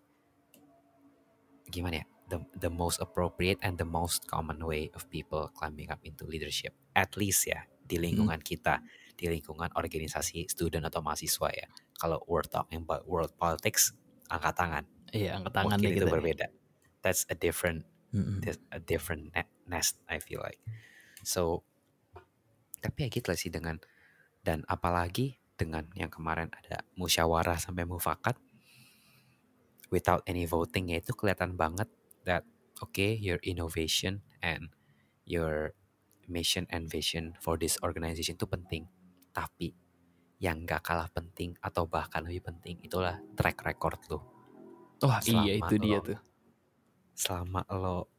gimana 1.68 2.02
ya 2.02 2.07
the 2.31 2.38
the 2.57 2.70
most 2.72 3.02
appropriate 3.02 3.59
and 3.61 3.76
the 3.76 3.87
most 3.87 4.24
common 4.31 4.62
way 4.62 4.88
of 4.94 5.05
people 5.11 5.50
climbing 5.52 5.90
up 5.90 6.00
into 6.07 6.24
leadership 6.24 6.72
at 6.94 7.18
least 7.18 7.44
ya 7.44 7.66
di 7.83 8.00
lingkungan 8.00 8.40
kita 8.40 8.81
di 9.12 9.28
lingkungan 9.28 9.70
organisasi 9.76 10.48
student 10.48 10.88
atau 10.88 11.05
mahasiswa 11.05 11.48
ya. 11.52 11.66
Kalau 11.94 12.18
we're 12.26 12.46
talking 12.46 12.83
about 12.83 13.05
world 13.07 13.31
politics 13.37 13.92
angkat 14.33 14.55
tangan. 14.57 14.85
Iya, 15.12 15.38
angkat 15.38 15.52
tangan 15.52 15.78
mungkin 15.78 15.92
itu 15.94 16.07
ya. 16.09 16.12
berbeda. 16.12 16.46
That's 17.05 17.28
a 17.28 17.37
different 17.37 17.85
dis- 18.42 18.62
a 18.72 18.81
different 18.81 19.31
ne- 19.37 19.52
nest 19.68 20.00
I 20.09 20.18
feel 20.18 20.40
like. 20.40 20.59
So 21.22 21.62
tapi 22.83 23.07
ya 23.07 23.09
gitu 23.14 23.31
lah 23.31 23.38
sih 23.38 23.52
dengan 23.52 23.78
dan 24.46 24.66
apalagi 24.66 25.38
dengan 25.59 25.87
yang 25.94 26.11
kemarin 26.11 26.50
ada 26.50 26.83
musyawarah 26.98 27.59
sampai 27.59 27.87
mufakat 27.87 28.35
without 29.94 30.22
any 30.26 30.44
voting 30.48 30.90
ya 30.90 30.98
itu 31.02 31.12
kelihatan 31.14 31.55
banget 31.55 31.88
that 32.26 32.42
okay 32.83 33.14
your 33.14 33.38
innovation 33.46 34.22
and 34.42 34.72
your 35.28 35.74
mission 36.26 36.64
and 36.74 36.88
vision 36.90 37.35
for 37.44 37.55
this 37.61 37.76
organization 37.87 38.35
itu 38.38 38.46
penting. 38.48 38.88
Tapi 39.35 39.74
yang 40.42 40.66
gak 40.66 40.83
kalah 40.87 41.09
penting 41.12 41.55
atau 41.62 41.87
bahkan 41.87 42.22
lebih 42.26 42.42
penting 42.50 42.76
itulah 42.83 43.22
track 43.38 43.62
record 43.62 44.00
lo 44.11 44.18
Wah, 45.02 45.20
iya 45.26 45.52
itu 45.62 45.74
dia 45.85 45.98
lo- 45.98 46.07
tuh. 46.07 46.18
selama 47.22 47.62
lo 47.72 48.11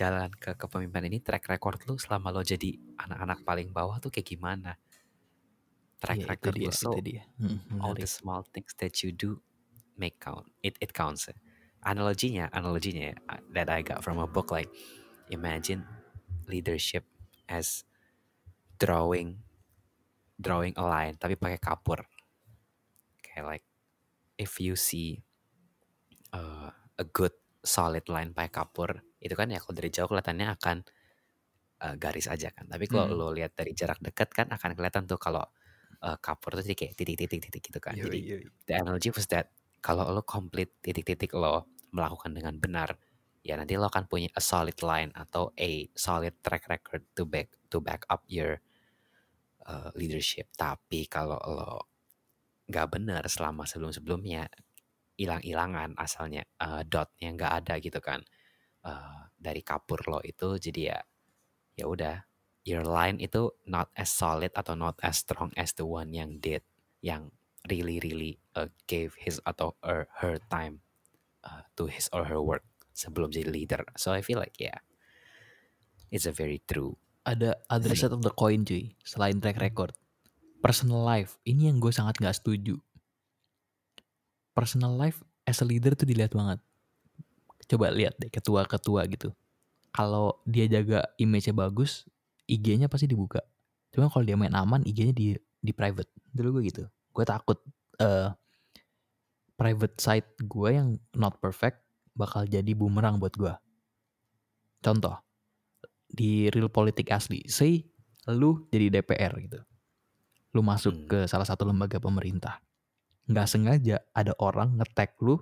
jalan 0.00 0.30
ke 0.42 0.50
kepemimpinan 0.58 1.06
ini 1.10 1.18
track 1.22 1.46
record 1.52 1.78
lu 1.86 1.94
selama 2.00 2.34
lo 2.34 2.42
jadi 2.42 2.70
anak-anak 2.98 3.40
paling 3.48 3.68
bawah 3.70 3.96
tuh 4.02 4.10
kayak 4.14 4.28
gimana 4.34 4.74
track 6.02 6.20
itu 6.20 6.26
record 6.30 6.56
dia, 6.56 6.70
lu 6.70 6.72
so 6.72 6.90
itu 6.90 6.98
dia. 7.04 7.22
Hmm, 7.40 7.60
all 7.82 7.94
the 7.94 8.06
small 8.08 8.42
things 8.54 8.72
that 8.80 9.02
you 9.02 9.10
do 9.12 9.42
make 9.98 10.18
count 10.20 10.46
it 10.62 10.74
it 10.82 10.92
counts 10.94 11.28
ya. 11.30 11.36
analoginya 11.84 12.48
analoginya 12.52 13.12
ya, 13.12 13.16
uh, 13.30 13.42
that 13.52 13.68
I 13.68 13.82
got 13.84 14.00
from 14.04 14.18
a 14.18 14.26
book 14.28 14.50
like 14.50 14.70
imagine 15.30 15.84
leadership 16.48 17.04
as 17.48 17.84
drawing 18.78 19.44
drawing 20.40 20.74
a 20.78 20.84
line 20.86 21.14
tapi 21.18 21.34
pakai 21.38 21.58
kapur 21.62 22.06
kayak 23.22 23.44
like 23.46 23.66
if 24.38 24.58
you 24.62 24.74
see 24.76 25.22
uh, 26.34 26.70
a 26.98 27.04
good 27.04 27.34
solid 27.64 28.04
line 28.12 28.30
pakai 28.36 28.52
kapur 28.52 28.90
itu 29.24 29.32
kan 29.34 29.48
ya 29.48 29.58
kalau 29.62 29.74
dari 29.76 29.88
jauh 29.88 30.08
kelihatannya 30.10 30.46
akan 30.56 30.76
uh, 31.84 31.94
garis 31.96 32.26
aja 32.28 32.48
kan 32.52 32.66
tapi 32.68 32.84
kalau 32.90 33.06
Hmm. 33.06 33.18
lo 33.18 33.28
lihat 33.32 33.56
dari 33.56 33.72
jarak 33.76 33.98
dekat 34.04 34.30
kan 34.34 34.46
akan 34.52 34.70
kelihatan 34.76 35.04
tuh 35.08 35.18
kalau 35.20 35.44
uh, 36.04 36.18
kapur 36.20 36.52
tuh 36.60 36.62
jadi 36.62 36.76
kayak 36.76 36.92
titik-titik-titik 37.00 37.62
gitu 37.72 37.80
kan 37.80 37.96
Yoi, 37.96 38.04
jadi 38.06 38.18
yoi. 38.20 38.44
the 38.68 38.74
analogy 38.76 39.08
was 39.08 39.24
that 39.32 39.48
kalau 39.80 40.04
lo 40.12 40.20
complete 40.20 40.76
titik-titik 40.84 41.32
lo 41.32 41.64
melakukan 41.96 42.36
dengan 42.36 42.60
benar 42.60 43.00
ya 43.44 43.56
nanti 43.56 43.76
lo 43.80 43.88
akan 43.88 44.04
punya 44.08 44.28
a 44.36 44.42
solid 44.44 44.76
line 44.84 45.12
atau 45.16 45.52
a 45.56 45.88
solid 45.96 46.36
track 46.44 46.68
record 46.68 47.02
to 47.16 47.24
back 47.24 47.48
to 47.72 47.80
back 47.80 48.04
up 48.12 48.24
your 48.28 48.60
uh, 49.64 49.88
leadership 49.96 50.52
tapi 50.56 51.08
kalau 51.08 51.40
lo 51.40 51.88
nggak 52.68 52.88
benar 52.96 53.24
selama 53.28 53.68
sebelum-sebelumnya 53.68 54.48
hilang-hilangan 55.20 55.96
asalnya 56.00 56.48
uh, 56.60 56.80
dotnya 56.84 57.28
nggak 57.32 57.52
ada 57.64 57.74
gitu 57.80 58.00
kan 58.04 58.20
Uh, 58.84 59.32
dari 59.40 59.64
kapur 59.64 59.96
lo 60.12 60.20
itu 60.20 60.60
jadi 60.60 60.92
ya 60.92 60.98
ya 61.72 61.84
udah 61.88 62.20
your 62.64 62.84
line 62.84 63.20
itu 63.20 63.52
not 63.68 63.92
as 63.94 64.08
solid 64.08 64.50
atau 64.56 64.72
not 64.76 64.96
as 65.04 65.20
strong 65.20 65.52
as 65.54 65.76
the 65.76 65.84
one 65.84 66.12
yang 66.12 66.40
did 66.40 66.64
yang 67.04 67.28
really 67.68 68.00
really 68.00 68.40
uh, 68.56 68.68
gave 68.88 69.16
his 69.20 69.40
atau 69.44 69.76
her, 69.84 70.08
her 70.20 70.40
time 70.48 70.80
uh, 71.44 71.64
to 71.76 71.88
his 71.88 72.08
or 72.12 72.24
her 72.28 72.40
work 72.40 72.64
sebelum 72.96 73.28
jadi 73.32 73.48
leader 73.48 73.84
so 73.96 74.12
I 74.12 74.24
feel 74.24 74.40
like 74.40 74.56
yeah 74.56 74.80
it's 76.08 76.24
a 76.24 76.32
very 76.32 76.64
true 76.64 76.96
Ada 77.24 77.56
other 77.72 77.96
side 77.96 78.12
of 78.12 78.20
the 78.20 78.28
coin 78.28 78.68
cuy, 78.68 78.92
selain 79.00 79.40
track 79.40 79.56
record. 79.56 79.96
Personal 80.60 81.00
life, 81.00 81.40
ini 81.48 81.72
yang 81.72 81.80
gue 81.80 81.88
sangat 81.88 82.20
gak 82.20 82.36
setuju. 82.36 82.76
Personal 84.52 84.92
life 84.92 85.24
as 85.48 85.64
a 85.64 85.66
leader 85.66 85.96
tuh 85.96 86.04
dilihat 86.04 86.36
banget. 86.36 86.60
Coba 87.64 87.88
lihat 87.88 88.20
deh 88.20 88.28
ketua-ketua 88.28 89.08
gitu. 89.08 89.32
Kalau 89.88 90.36
dia 90.44 90.68
jaga 90.68 91.08
image-nya 91.16 91.56
bagus, 91.56 92.04
IG-nya 92.48 92.88
pasti 92.90 93.08
dibuka. 93.08 93.40
Cuma 93.94 94.10
kalau 94.10 94.26
dia 94.26 94.36
main 94.36 94.52
aman, 94.52 94.82
IG-nya 94.84 95.14
di 95.14 95.34
di 95.38 95.72
private. 95.72 96.10
Dulu 96.34 96.60
gue 96.60 96.62
gitu. 96.68 96.84
Gue 97.14 97.24
takut 97.24 97.58
eh 98.02 98.28
private 99.54 99.96
side 100.02 100.28
gue 100.44 100.68
yang 100.74 100.98
not 101.14 101.38
perfect 101.38 101.82
bakal 102.14 102.46
jadi 102.46 102.74
bumerang 102.74 103.22
buat 103.22 103.34
gue. 103.34 103.54
Contoh, 104.82 105.16
di 106.10 106.50
real 106.52 106.68
politik 106.68 107.10
asli, 107.10 107.42
say 107.48 107.82
lu 108.30 108.66
jadi 108.70 109.00
DPR 109.00 109.32
gitu. 109.40 109.60
Lu 110.54 110.62
masuk 110.62 110.94
Hmm. 110.94 111.06
ke 111.10 111.18
salah 111.26 111.46
satu 111.48 111.66
lembaga 111.66 111.98
pemerintah. 111.98 112.62
Nggak 113.26 113.48
sengaja 113.48 113.96
ada 114.12 114.36
orang 114.38 114.76
nge-tag 114.78 115.16
lu 115.24 115.40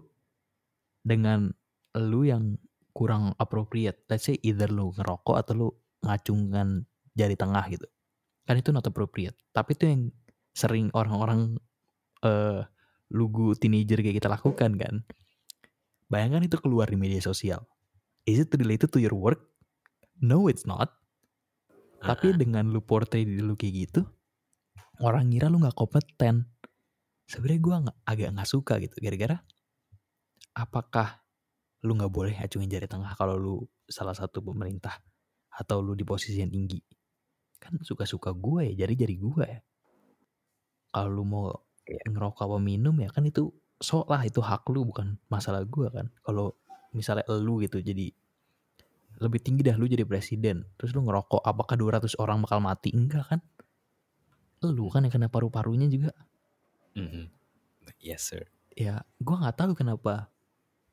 dengan 1.03 1.51
lu 1.99 2.23
yang 2.25 2.57
kurang 2.95 3.35
appropriate. 3.37 4.07
Let's 4.09 4.31
say 4.31 4.39
either 4.47 4.71
lu 4.71 4.95
ngerokok 4.95 5.37
atau 5.37 5.53
lu 5.57 5.69
ngacungan 6.07 6.87
jari 7.13 7.37
tengah 7.37 7.65
gitu. 7.73 7.87
Kan 8.49 8.59
itu 8.59 8.75
not 8.75 8.87
appropriate. 8.87 9.37
Tapi 9.55 9.77
itu 9.77 9.85
yang 9.89 10.03
sering 10.53 10.93
orang-orang 10.93 11.57
eh 12.23 12.63
lugu 13.13 13.53
teenager 13.57 14.01
kayak 14.01 14.25
kita 14.25 14.29
lakukan 14.33 14.73
kan. 14.81 14.95
Bayangkan 16.09 16.45
itu 16.45 16.57
keluar 16.61 16.89
di 16.89 16.97
media 16.97 17.21
sosial. 17.21 17.65
Is 18.25 18.41
it 18.41 18.53
related 18.57 18.93
to 18.93 19.01
your 19.01 19.17
work? 19.17 19.41
No, 20.21 20.49
it's 20.49 20.65
not. 20.69 20.93
Tapi 22.03 22.35
Uh-uh. 22.35 22.41
dengan 22.41 22.69
lu 22.69 22.83
portray 22.83 23.23
diri 23.23 23.43
lu 23.43 23.55
kayak 23.55 23.75
gitu, 23.89 24.01
orang 25.01 25.31
ngira 25.31 25.49
lu 25.49 25.63
nggak 25.63 25.77
kompeten. 25.77 26.51
Sebenarnya 27.27 27.61
gue 27.63 27.75
nggak 27.89 27.99
agak 28.05 28.29
nggak 28.35 28.49
suka 28.51 28.75
gitu. 28.83 28.97
Gara-gara 28.99 29.39
apakah 30.53 31.23
lu 31.83 31.97
nggak 31.99 32.13
boleh 32.13 32.35
acungin 32.39 32.71
jari 32.71 32.87
tengah 32.87 33.15
kalau 33.17 33.35
lu 33.39 33.55
salah 33.89 34.15
satu 34.15 34.43
pemerintah 34.43 35.01
atau 35.53 35.83
lu 35.83 35.97
di 35.97 36.05
posisi 36.07 36.39
yang 36.39 36.51
tinggi? 36.53 36.79
Kan 37.63 37.79
suka-suka 37.87 38.35
gue 38.35 38.75
ya, 38.75 38.85
jari-jari 38.85 39.17
gue 39.17 39.45
ya. 39.47 39.61
Kalau 40.91 41.09
lu 41.09 41.25
mau 41.25 41.47
Iya. 41.83 42.11
ngerokok 42.11 42.43
apa 42.47 42.59
minum 42.63 42.95
ya 43.03 43.11
kan 43.11 43.27
itu 43.27 43.51
sok 43.83 44.07
lah 44.07 44.23
itu 44.23 44.39
hak 44.39 44.63
lu 44.71 44.87
bukan 44.87 45.19
masalah 45.27 45.63
gue 45.67 45.87
kan. 45.91 46.11
Kalau 46.23 46.55
misalnya 46.95 47.27
lu 47.31 47.59
gitu 47.63 47.81
jadi 47.83 48.13
lebih 49.23 49.39
tinggi 49.39 49.63
dah 49.63 49.77
lu 49.79 49.87
jadi 49.87 50.03
presiden 50.03 50.67
terus 50.77 50.93
lu 50.97 51.05
ngerokok 51.07 51.43
apakah 51.47 51.79
200 51.79 52.19
orang 52.19 52.43
bakal 52.43 52.59
mati 52.59 52.91
enggak 52.91 53.23
kan 53.29 53.41
lu 54.63 54.87
kan 54.91 55.07
yang 55.07 55.13
kena 55.15 55.29
paru-parunya 55.31 55.87
juga 55.91 56.11
Mhm. 56.99 57.31
yes 58.03 58.31
sir 58.31 58.47
ya 58.75 59.01
gua 59.23 59.47
nggak 59.47 59.57
tahu 59.59 59.73
kenapa 59.79 60.29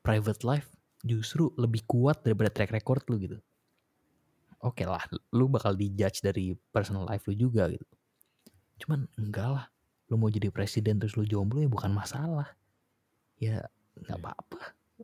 private 0.06 0.41
life 0.46 0.70
justru 1.02 1.52
lebih 1.58 1.84
kuat 1.89 2.22
daripada 2.22 2.54
track 2.54 2.72
record 2.76 3.04
lu 3.10 3.18
gitu 3.18 3.38
oke 4.60 4.84
lah 4.84 5.03
lu 5.32 5.47
bakal 5.47 5.74
dijudge 5.74 6.20
dari 6.20 6.53
personal 6.72 7.07
life 7.07 7.24
lu 7.28 7.36
juga 7.36 7.68
gitu 7.68 7.86
cuman 8.80 9.07
enggak 9.16 9.49
lah 9.49 9.66
lu 10.07 10.18
mau 10.18 10.28
jadi 10.28 10.49
presiden 10.49 10.97
terus 10.97 11.14
lu 11.16 11.24
jomblo 11.24 11.60
ya 11.60 11.70
bukan 11.70 11.91
masalah 11.91 12.55
ya 13.38 13.64
nggak 13.99 14.16
Hmm. 14.16 14.26
apa-apa 14.26 14.62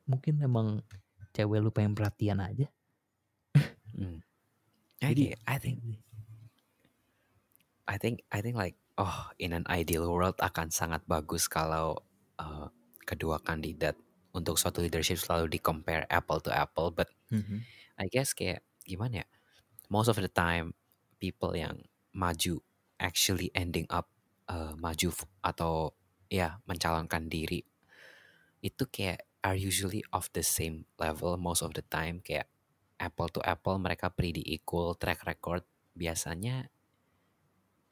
mungkin 0.07 0.39
emang 0.39 0.67
cewek 1.31 1.59
lu 1.59 1.71
pengen 1.71 1.95
perhatian 1.95 2.39
aja 2.39 2.67
Hmm. 3.95 4.19
Jadi- 5.03 5.31
Okay, 5.31 5.39
I 5.45 5.57
think 5.59 5.77
I 7.85 7.95
think 8.01 8.25
I 8.33 8.39
think 8.41 8.57
like 8.57 8.75
oh 8.97 9.29
in 9.37 9.53
an 9.53 9.63
ideal 9.69 10.09
world 10.09 10.35
akan 10.41 10.71
sangat 10.73 11.03
bagus 11.05 11.45
kalau 11.45 11.99
uh, 12.39 12.67
kedua 13.05 13.37
kandidat 13.39 13.93
untuk 14.33 14.57
suatu 14.57 14.81
leadership 14.81 15.21
selalu 15.21 15.47
di 15.47 15.59
compare 15.61 16.03
apple 16.09 16.41
to 16.41 16.49
apple 16.51 16.89
but 16.91 17.07
Mhm. 17.29 17.61
I 17.95 18.07
guess 18.09 18.33
kayak 18.33 18.65
gimana 18.83 19.23
ya 19.23 19.27
most 19.89 20.09
of 20.11 20.17
the 20.17 20.31
time 20.31 20.73
people 21.17 21.55
yang 21.55 21.85
maju 22.15 22.61
actually 22.99 23.51
ending 23.51 23.85
up 23.91 24.07
uh, 24.47 24.73
maju 24.79 25.11
atau 25.43 25.91
ya 26.31 26.59
mencalonkan 26.65 27.27
diri 27.29 27.63
itu 28.65 28.83
kayak 28.89 29.29
are 29.45 29.53
usually 29.53 30.01
of 30.09 30.25
the 30.33 30.41
same 30.41 30.89
level 30.97 31.37
most 31.37 31.61
of 31.61 31.77
the 31.77 31.85
time. 31.85 32.25
Kayak 32.25 32.49
apple 32.97 33.29
to 33.29 33.45
apple 33.45 33.77
mereka 33.77 34.09
pretty 34.09 34.41
equal 34.41 34.97
track 34.97 35.21
record. 35.29 35.61
Biasanya 35.93 36.73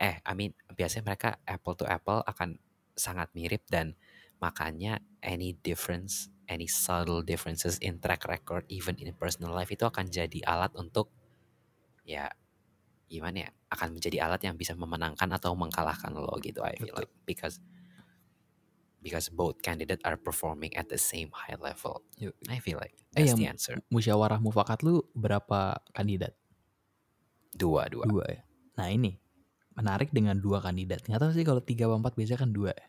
eh 0.01 0.17
I 0.25 0.33
mean 0.33 0.57
biasanya 0.73 1.13
mereka 1.13 1.37
apple 1.45 1.77
to 1.77 1.85
apple 1.85 2.25
akan 2.25 2.57
sangat 2.97 3.29
mirip 3.37 3.61
dan 3.69 3.93
makanya 4.41 4.99
any 5.21 5.53
difference 5.61 6.33
any 6.49 6.67
subtle 6.67 7.23
differences 7.23 7.79
in 7.79 8.01
track 8.01 8.25
record 8.27 8.67
even 8.67 8.97
in 8.99 9.13
personal 9.15 9.55
life 9.55 9.71
itu 9.71 9.85
akan 9.87 10.09
jadi 10.09 10.43
alat 10.43 10.73
untuk 10.75 11.13
ya 12.03 12.27
gimana 13.07 13.47
ya 13.47 13.49
akan 13.71 13.95
menjadi 13.97 14.25
alat 14.27 14.41
yang 14.43 14.55
bisa 14.57 14.73
memenangkan 14.75 15.29
atau 15.31 15.53
mengalahkan 15.55 16.11
lo 16.13 16.33
gitu 16.39 16.61
I 16.61 16.75
feel 16.77 16.93
Betul. 16.93 17.07
like 17.07 17.13
because 17.25 17.57
because 19.03 19.27
both 19.27 19.59
candidate 19.59 19.99
are 20.07 20.15
performing 20.15 20.71
at 20.79 20.87
the 20.87 20.97
same 20.99 21.27
high 21.35 21.59
level 21.59 22.01
Yuk. 22.19 22.35
I 22.47 22.59
feel 22.59 22.79
like 22.79 22.95
Eh, 23.13 23.21
that's 23.21 23.35
yang 23.35 23.39
the 23.39 23.47
answer 23.49 23.73
musyawarah 23.93 24.41
mufakat 24.41 24.81
lu 24.81 25.05
berapa 25.13 25.77
kandidat? 25.93 26.33
dua 27.53 27.85
dua 27.85 28.05
Dua 28.09 28.25
ya. 28.25 28.41
Nah 28.81 28.89
ini 28.89 29.13
menarik 29.77 30.09
dengan 30.09 30.37
dua 30.41 30.57
kandidat. 30.61 31.05
Nggak 31.05 31.21
tahu 31.21 31.31
sih 31.37 31.45
kalau 31.45 31.61
tiga 31.61 31.85
atau 31.85 32.01
empat 32.01 32.17
biasanya 32.17 32.41
kan 32.41 32.49
dua. 32.49 32.73
ya. 32.73 32.87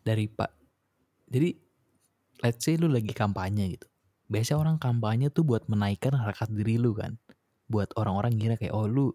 Dari 0.00 0.24
pak. 0.32 0.48
Jadi 1.28 1.60
let's 2.40 2.64
say 2.64 2.80
lu 2.80 2.88
lagi 2.88 3.12
kampanye 3.12 3.76
gitu. 3.76 3.84
Biasanya 4.32 4.64
orang 4.64 4.76
kampanye 4.80 5.28
tuh 5.28 5.44
buat 5.44 5.68
menaikkan 5.68 6.16
harkat 6.16 6.48
diri 6.56 6.80
lu 6.80 6.96
kan. 6.96 7.20
Buat 7.70 7.94
orang-orang 7.94 8.34
kira 8.34 8.54
kayak 8.58 8.74
oh 8.74 8.90
lu 8.90 9.14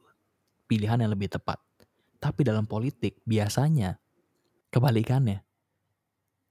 pilihan 0.72 0.98
yang 1.04 1.12
lebih 1.12 1.28
tepat. 1.28 1.60
Tapi 2.24 2.42
dalam 2.48 2.64
politik 2.64 3.20
biasanya 3.28 4.00
kebalikannya. 4.72 5.44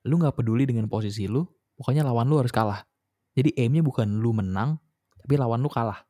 Lu 0.04 0.20
nggak 0.20 0.36
peduli 0.36 0.68
dengan 0.68 0.84
posisi 0.86 1.24
lu, 1.24 1.42
pokoknya 1.80 2.04
lawan 2.04 2.28
lu 2.28 2.36
harus 2.36 2.52
kalah. 2.52 2.84
Jadi 3.34 3.56
aimnya 3.56 3.80
bukan 3.80 4.20
lu 4.20 4.36
menang, 4.36 4.76
tapi 5.18 5.34
lawan 5.40 5.64
lu 5.64 5.72
kalah. 5.72 6.04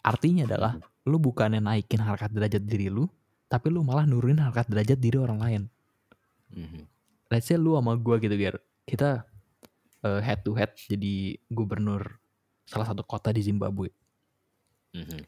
Artinya 0.00 0.48
adalah 0.48 0.80
lu 1.04 1.20
bukannya 1.20 1.60
naikin 1.60 2.00
harkat 2.00 2.32
derajat 2.32 2.64
diri 2.64 2.88
lu, 2.88 3.04
tapi 3.46 3.68
lu 3.68 3.84
malah 3.84 4.08
nurunin 4.08 4.40
harkat 4.40 4.66
derajat 4.72 4.96
diri 4.96 5.20
orang 5.20 5.38
lain. 5.38 5.62
Mhm. 6.56 6.82
Let's 7.30 7.46
say 7.46 7.60
lu 7.60 7.78
sama 7.78 7.94
gua 7.94 8.18
gitu 8.18 8.34
biar 8.34 8.58
kita 8.88 9.22
eh, 10.02 10.20
head 10.24 10.42
to 10.42 10.56
head 10.56 10.74
jadi 10.74 11.38
gubernur 11.46 12.18
salah 12.66 12.90
satu 12.90 13.06
kota 13.06 13.30
di 13.30 13.44
Zimbabwe. 13.44 13.92
Mhm. 14.96 15.20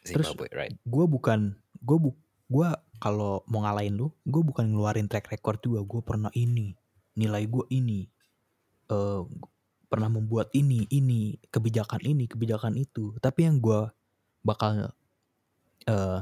Terus- 0.00 0.32
Zimbabwe 0.32 0.48
right 0.56 0.74
Gua 0.88 1.04
bukan 1.04 1.54
gua 1.84 1.98
bu 2.00 2.10
gua 2.48 2.68
kalau 3.00 3.40
mau 3.48 3.64
ngalahin 3.64 3.96
lu, 3.96 4.08
gua 4.28 4.42
bukan 4.44 4.68
ngeluarin 4.72 5.08
track 5.08 5.28
record 5.32 5.60
juga. 5.60 5.80
Gua 5.84 6.00
pernah 6.04 6.32
ini, 6.36 6.72
nilai 7.16 7.44
gua 7.48 7.64
ini. 7.70 8.08
eh 8.90 9.22
pernah 9.86 10.10
membuat 10.10 10.50
ini, 10.50 10.82
ini, 10.90 11.38
kebijakan 11.46 12.02
ini, 12.02 12.26
kebijakan 12.26 12.74
itu. 12.74 13.14
Tapi 13.22 13.46
yang 13.46 13.62
gua 13.62 13.94
bakal 14.42 14.90
eh 15.86 16.20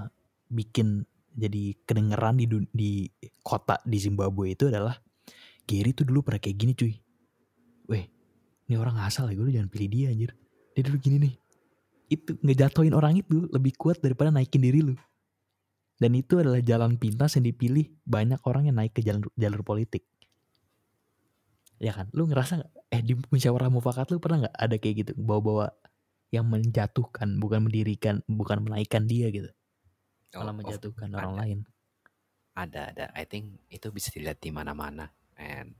bikin 0.52 1.08
jadi 1.32 1.72
kedengeran 1.86 2.36
di 2.36 2.44
dun- 2.44 2.68
di 2.68 3.08
kota 3.40 3.80
di 3.86 3.96
Zimbabwe 3.96 4.52
itu 4.52 4.68
adalah 4.68 5.00
Gary 5.64 5.92
tuh 5.92 6.04
dulu 6.04 6.24
pernah 6.24 6.40
kayak 6.40 6.56
gini 6.58 6.72
cuy. 6.74 6.92
Weh, 7.88 8.04
ini 8.68 8.74
orang 8.76 8.96
ngasal 9.00 9.28
ya 9.30 9.36
gue 9.36 9.44
lu 9.48 9.52
jangan 9.54 9.70
pilih 9.70 9.88
dia 9.88 10.06
anjir. 10.12 10.32
Dia 10.76 10.82
dulu 10.84 10.96
gini 11.00 11.16
nih. 11.24 11.34
Itu 12.08 12.40
ngejatoin 12.40 12.96
orang 12.96 13.20
itu 13.20 13.46
lebih 13.52 13.76
kuat 13.76 14.00
daripada 14.00 14.32
naikin 14.32 14.64
diri 14.64 14.80
lu. 14.80 14.96
Dan 15.98 16.14
itu 16.14 16.38
adalah 16.38 16.62
jalan 16.62 16.94
pintas 16.96 17.34
yang 17.36 17.44
dipilih 17.44 17.90
banyak 18.06 18.38
orang 18.46 18.70
yang 18.70 18.76
naik 18.78 18.94
ke 18.94 19.02
jalur, 19.02 19.28
jalur 19.34 19.60
politik. 19.66 20.06
Ya 21.78 21.94
kan? 21.94 22.10
Lu 22.14 22.26
ngerasa 22.26 22.62
gak? 22.62 22.70
Eh 22.88 23.02
di 23.04 23.12
musyawarah 23.14 23.68
mufakat 23.68 24.08
lu 24.10 24.18
pernah 24.18 24.46
nggak 24.46 24.56
ada 24.56 24.76
kayak 24.80 24.94
gitu? 25.04 25.12
Bawa-bawa 25.18 25.70
yang 26.32 26.48
menjatuhkan, 26.48 27.36
bukan 27.36 27.68
mendirikan, 27.68 28.24
bukan 28.24 28.64
menaikkan 28.64 29.04
dia 29.04 29.28
gitu. 29.28 29.50
Oh, 30.36 30.42
Malah 30.44 30.54
of- 30.54 30.58
menjatuhkan 30.64 31.08
ada. 31.12 31.18
orang 31.24 31.34
lain. 31.36 31.58
ada 32.58 32.90
ada 32.90 33.06
I 33.14 33.22
think 33.22 33.54
itu 33.70 33.86
bisa 33.94 34.10
dilihat 34.10 34.42
di 34.42 34.50
mana-mana 34.50 35.14
and 35.38 35.78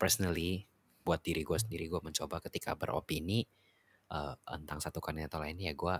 personally 0.00 0.64
buat 1.04 1.20
diri 1.20 1.44
gue 1.44 1.60
sendiri 1.60 1.92
gue 1.92 2.00
mencoba 2.00 2.40
ketika 2.40 2.72
beropini 2.72 3.44
eh, 4.12 4.34
tentang 4.38 4.78
satu 4.82 4.98
kandidat 5.02 5.34
lainnya 5.38 5.72
ya 5.72 5.74
gue 5.74 5.96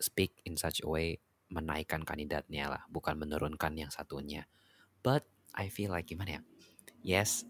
speak 0.00 0.40
in 0.48 0.56
such 0.56 0.80
a 0.84 0.88
way 0.88 1.20
menaikkan 1.50 2.06
kandidatnya 2.06 2.70
lah 2.70 2.82
bukan 2.88 3.18
menurunkan 3.18 3.74
yang 3.74 3.90
satunya. 3.90 4.46
But 5.00 5.26
I 5.56 5.66
feel 5.68 5.90
like 5.90 6.08
gimana 6.08 6.40
ya? 6.40 6.42
Yes 7.02 7.44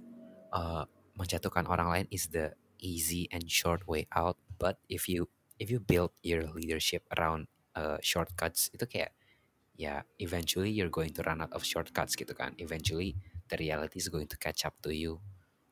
eh, 0.54 0.84
menjatuhkan 1.14 1.68
orang 1.68 1.88
lain 1.90 2.06
is 2.10 2.30
the 2.32 2.56
easy 2.80 3.28
and 3.28 3.44
short 3.44 3.84
way 3.84 4.08
out 4.16 4.40
but 4.56 4.80
if 4.88 5.04
you 5.04 5.28
if 5.60 5.68
you 5.68 5.76
build 5.76 6.16
your 6.24 6.48
leadership 6.56 7.04
around 7.12 7.44
uh, 7.76 8.00
shortcuts 8.00 8.72
itu 8.72 8.88
kayak 8.88 9.12
ya 9.76 10.04
eventually 10.20 10.72
you're 10.72 10.92
going 10.92 11.12
to 11.12 11.24
run 11.24 11.40
out 11.40 11.52
of 11.52 11.62
shortcuts 11.62 12.16
gitu 12.16 12.32
kan. 12.32 12.56
Eventually 12.60 13.14
the 13.52 13.56
reality 13.60 14.00
is 14.00 14.08
going 14.08 14.26
to 14.26 14.40
catch 14.40 14.64
up 14.64 14.74
to 14.84 14.90
you 14.90 15.20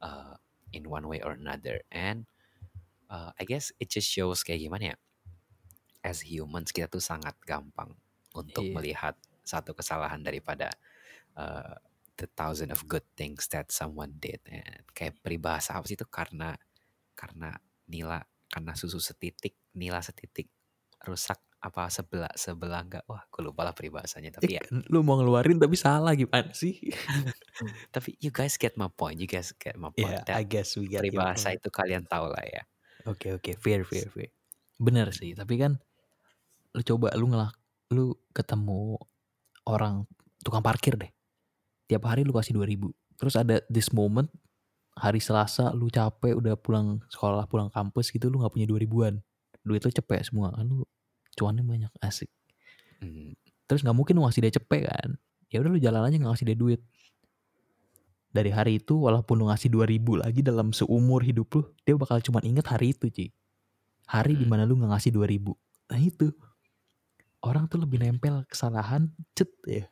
uh, 0.04 0.36
in 0.72 0.88
one 0.88 1.08
way 1.08 1.24
or 1.24 1.32
another. 1.32 1.80
And 1.90 2.28
uh, 3.08 3.32
I 3.36 3.44
guess 3.44 3.72
it 3.80 3.88
just 3.90 4.08
shows 4.08 4.44
kayak 4.44 4.64
gimana 4.64 4.94
ya 4.94 4.96
as 6.04 6.22
humans 6.22 6.70
kita 6.70 6.86
tuh 6.86 7.02
sangat 7.02 7.34
gampang 7.42 7.92
untuk 8.32 8.64
Iya. 8.64 8.72
melihat 8.72 9.14
satu 9.42 9.74
kesalahan 9.74 10.22
daripada 10.22 10.70
uh, 11.34 11.74
the 12.14 12.28
thousand 12.36 12.70
of 12.70 12.84
good 12.86 13.04
things 13.18 13.48
that 13.50 13.72
someone 13.72 14.14
did. 14.20 14.38
And 14.46 14.84
kayak 14.94 15.18
peribahasa 15.24 15.74
apa 15.74 15.88
sih 15.88 15.98
itu? 15.98 16.06
Karena 16.06 16.54
karena 17.18 17.56
nila 17.90 18.22
karena 18.52 18.72
susu 18.78 19.02
setitik 19.02 19.58
nila 19.74 19.98
setitik 20.04 20.48
rusak 21.02 21.40
apa 21.58 21.90
sebelah 21.90 22.30
sebelah 22.38 22.86
enggak 22.86 23.02
wah 23.10 23.26
gue 23.26 23.42
lupa 23.42 23.66
lah 23.66 23.74
peribahasanya 23.74 24.38
tapi 24.38 24.54
ya. 24.54 24.62
Eh, 24.62 24.70
lu 24.94 25.02
mau 25.02 25.18
ngeluarin 25.18 25.58
tapi 25.58 25.74
salah 25.74 26.14
gimana 26.14 26.54
sih? 26.54 26.78
tapi 27.94 28.14
you 28.22 28.30
guys 28.30 28.54
get 28.54 28.78
my 28.78 28.86
point 28.86 29.18
you 29.18 29.26
guys 29.26 29.50
get 29.58 29.74
my 29.74 29.90
point 29.90 30.22
I 30.30 30.46
That 30.46 30.46
guess 30.46 30.78
we 30.78 30.86
get 30.86 31.02
peribahasa 31.02 31.58
itu 31.58 31.66
kalian 31.72 32.06
tahu 32.06 32.30
lah 32.30 32.44
ya 32.46 32.62
Oke 33.08 33.32
oke 33.32 33.56
fair 33.56 33.82
fair 33.88 34.12
fair. 34.12 34.30
Bener 34.76 35.10
sih 35.16 35.32
tapi 35.32 35.56
kan 35.56 35.80
lu 36.76 36.82
coba 36.84 37.16
lu 37.16 37.32
ngelak 37.32 37.56
lu 37.96 38.12
ketemu 38.36 39.00
orang 39.64 40.04
tukang 40.44 40.60
parkir 40.60 40.94
deh. 41.00 41.08
Tiap 41.88 42.04
hari 42.04 42.22
lu 42.22 42.36
kasih 42.36 42.52
2000 42.52 42.92
Terus 43.18 43.34
ada 43.34 43.58
this 43.66 43.90
moment 43.90 44.30
hari 44.94 45.18
Selasa 45.18 45.74
lu 45.74 45.90
capek 45.90 46.38
udah 46.38 46.54
pulang 46.58 47.02
sekolah 47.10 47.46
pulang 47.50 47.70
kampus 47.70 48.14
gitu 48.14 48.30
lu 48.30 48.44
nggak 48.44 48.52
punya 48.54 48.66
2000-an. 48.68 49.14
Duit 49.64 49.82
lu 49.82 49.90
cepet 49.90 50.20
semua 50.28 50.54
kan 50.54 50.68
lu 50.68 50.84
cuannya 51.34 51.64
banyak 51.66 51.92
asik. 52.02 52.30
Hmm, 53.02 53.34
Terus 53.66 53.82
nggak 53.82 53.96
mungkin 53.96 54.18
lu 54.18 54.22
ngasih 54.26 54.42
dia 54.44 54.52
cepet 54.54 54.82
kan. 54.86 55.10
Ya 55.48 55.64
udah 55.64 55.70
lu 55.70 55.80
jalan 55.80 56.02
aja 56.04 56.16
nggak 56.18 56.32
ngasih 56.34 56.46
dia 56.46 56.58
duit. 56.58 56.80
Dari 58.28 58.50
hari 58.50 58.76
itu 58.76 58.94
walaupun 58.94 59.36
lu 59.36 59.48
ngasih 59.48 59.68
2000 59.68 60.20
lagi 60.20 60.40
dalam 60.40 60.70
seumur 60.70 61.24
hidup 61.24 61.48
lu, 61.50 61.62
dia 61.82 61.96
bakal 61.96 62.20
cuma 62.20 62.38
inget 62.40 62.64
hari 62.64 62.92
itu, 62.92 63.08
Ci. 63.08 63.26
Hari 64.06 64.36
Hmm. 64.36 64.40
di 64.40 64.46
mana 64.46 64.62
lu 64.62 64.76
nggak 64.76 64.90
ngasih 64.90 65.10
2000. 65.10 65.52
Nah 65.88 65.98
itu. 65.98 66.28
Orang 67.38 67.66
tuh 67.66 67.78
lebih 67.78 67.96
nempel 67.98 68.42
kesalahan, 68.44 69.08
cet 69.32 69.48
ya. 69.62 69.86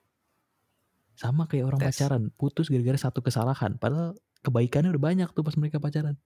Sama 1.14 1.46
kayak 1.46 1.64
orang 1.66 1.80
Tes. 1.80 1.94
pacaran, 1.94 2.28
putus 2.30 2.66
gara-gara 2.66 2.98
satu 2.98 3.22
kesalahan. 3.22 3.78
Padahal 3.78 4.12
kebaikannya 4.42 4.90
udah 4.90 5.02
banyak 5.04 5.28
tuh 5.30 5.40
pas 5.40 5.54
mereka 5.54 5.78
pacaran. 5.78 6.18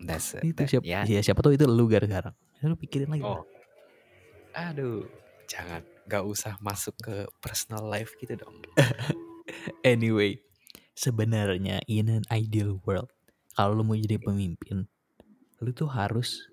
that's 0.00 0.32
it. 0.32 0.44
Itu 0.44 0.58
That- 0.58 0.70
siapa, 0.70 0.84
ya 0.84 1.00
ya, 1.04 1.20
siapa 1.20 1.40
tuh 1.40 1.52
itu 1.52 1.64
lu 1.64 1.84
gara 1.86 2.04
sekarang. 2.04 2.34
Ya, 2.54 2.64
lu 2.66 2.76
pikirin 2.76 3.08
lagi. 3.08 3.22
oh 3.22 3.44
aduh 4.54 5.02
jangan 5.44 5.82
gak 6.06 6.22
usah 6.22 6.54
masuk 6.60 6.94
ke 6.96 7.14
personal 7.38 7.82
life 7.84 8.14
gitu 8.16 8.38
dong 8.38 8.62
Anyway, 9.86 10.40
sebenarnya 10.96 11.80
in 11.88 12.12
an 12.12 12.24
ideal 12.28 12.80
world, 12.84 13.10
kalau 13.56 13.80
lu 13.80 13.84
mau 13.86 13.96
jadi 13.96 14.20
pemimpin, 14.20 14.86
lu 15.60 15.70
tuh 15.72 15.88
harus 15.88 16.44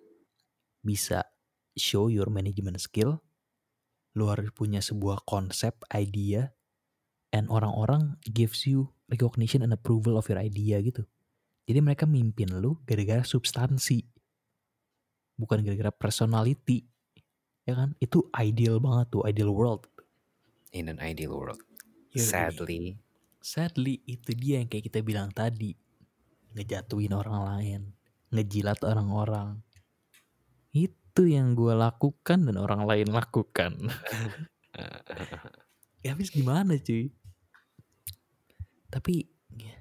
bisa 0.81 1.27
show 1.75 2.07
your 2.07 2.31
management 2.31 2.79
skill, 2.79 3.19
lu 4.15 4.27
harus 4.31 4.51
punya 4.55 4.79
sebuah 4.79 5.23
konsep, 5.27 5.75
idea, 5.91 6.51
and 7.31 7.47
orang-orang 7.51 8.19
gives 8.27 8.67
you 8.67 8.91
recognition 9.07 9.63
and 9.63 9.75
approval 9.75 10.15
of 10.15 10.27
your 10.31 10.39
idea 10.39 10.79
gitu. 10.79 11.03
Jadi 11.67 11.79
mereka 11.79 12.03
mimpin 12.09 12.51
lu 12.59 12.81
gara-gara 12.83 13.23
substansi, 13.23 14.03
bukan 15.39 15.61
gara-gara 15.63 15.91
personality. 15.93 16.87
ya 17.61 17.77
kan 17.77 17.93
itu 18.01 18.25
ideal 18.41 18.81
banget 18.81 19.13
tuh 19.13 19.21
ideal 19.21 19.53
world 19.53 19.85
In 20.71 20.87
an 20.87 21.03
ideal 21.03 21.35
world. 21.35 21.59
Yoi. 22.11 22.27
Sadly, 22.27 22.83
sadly 23.39 24.03
itu 24.03 24.35
dia 24.35 24.59
yang 24.59 24.67
kayak 24.67 24.91
kita 24.91 24.99
bilang 24.99 25.31
tadi. 25.31 25.71
Ngejatuhin 26.51 27.15
orang 27.15 27.39
lain. 27.47 27.81
Ngejilat 28.35 28.83
orang-orang 28.83 29.63
itu 30.71 31.27
yang 31.27 31.55
gue 31.55 31.75
lakukan 31.75 32.47
dan 32.47 32.55
orang 32.59 32.83
lain 32.87 33.11
lakukan. 33.11 33.75
Ya 36.01 36.17
habis 36.17 36.33
gimana 36.33 36.81
cuy? 36.81 37.13
Tapi 38.89 39.29
ya, 39.53 39.77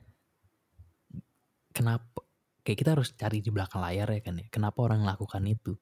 kenapa 1.72 2.28
kayak 2.60 2.76
kita 2.76 2.90
harus 2.92 3.16
cari 3.16 3.40
di 3.40 3.48
belakang 3.48 3.80
layar 3.80 4.12
ya 4.12 4.20
kan 4.20 4.36
ya? 4.36 4.44
Kenapa 4.52 4.84
orang 4.84 5.00
lakukan 5.08 5.40
itu? 5.48 5.80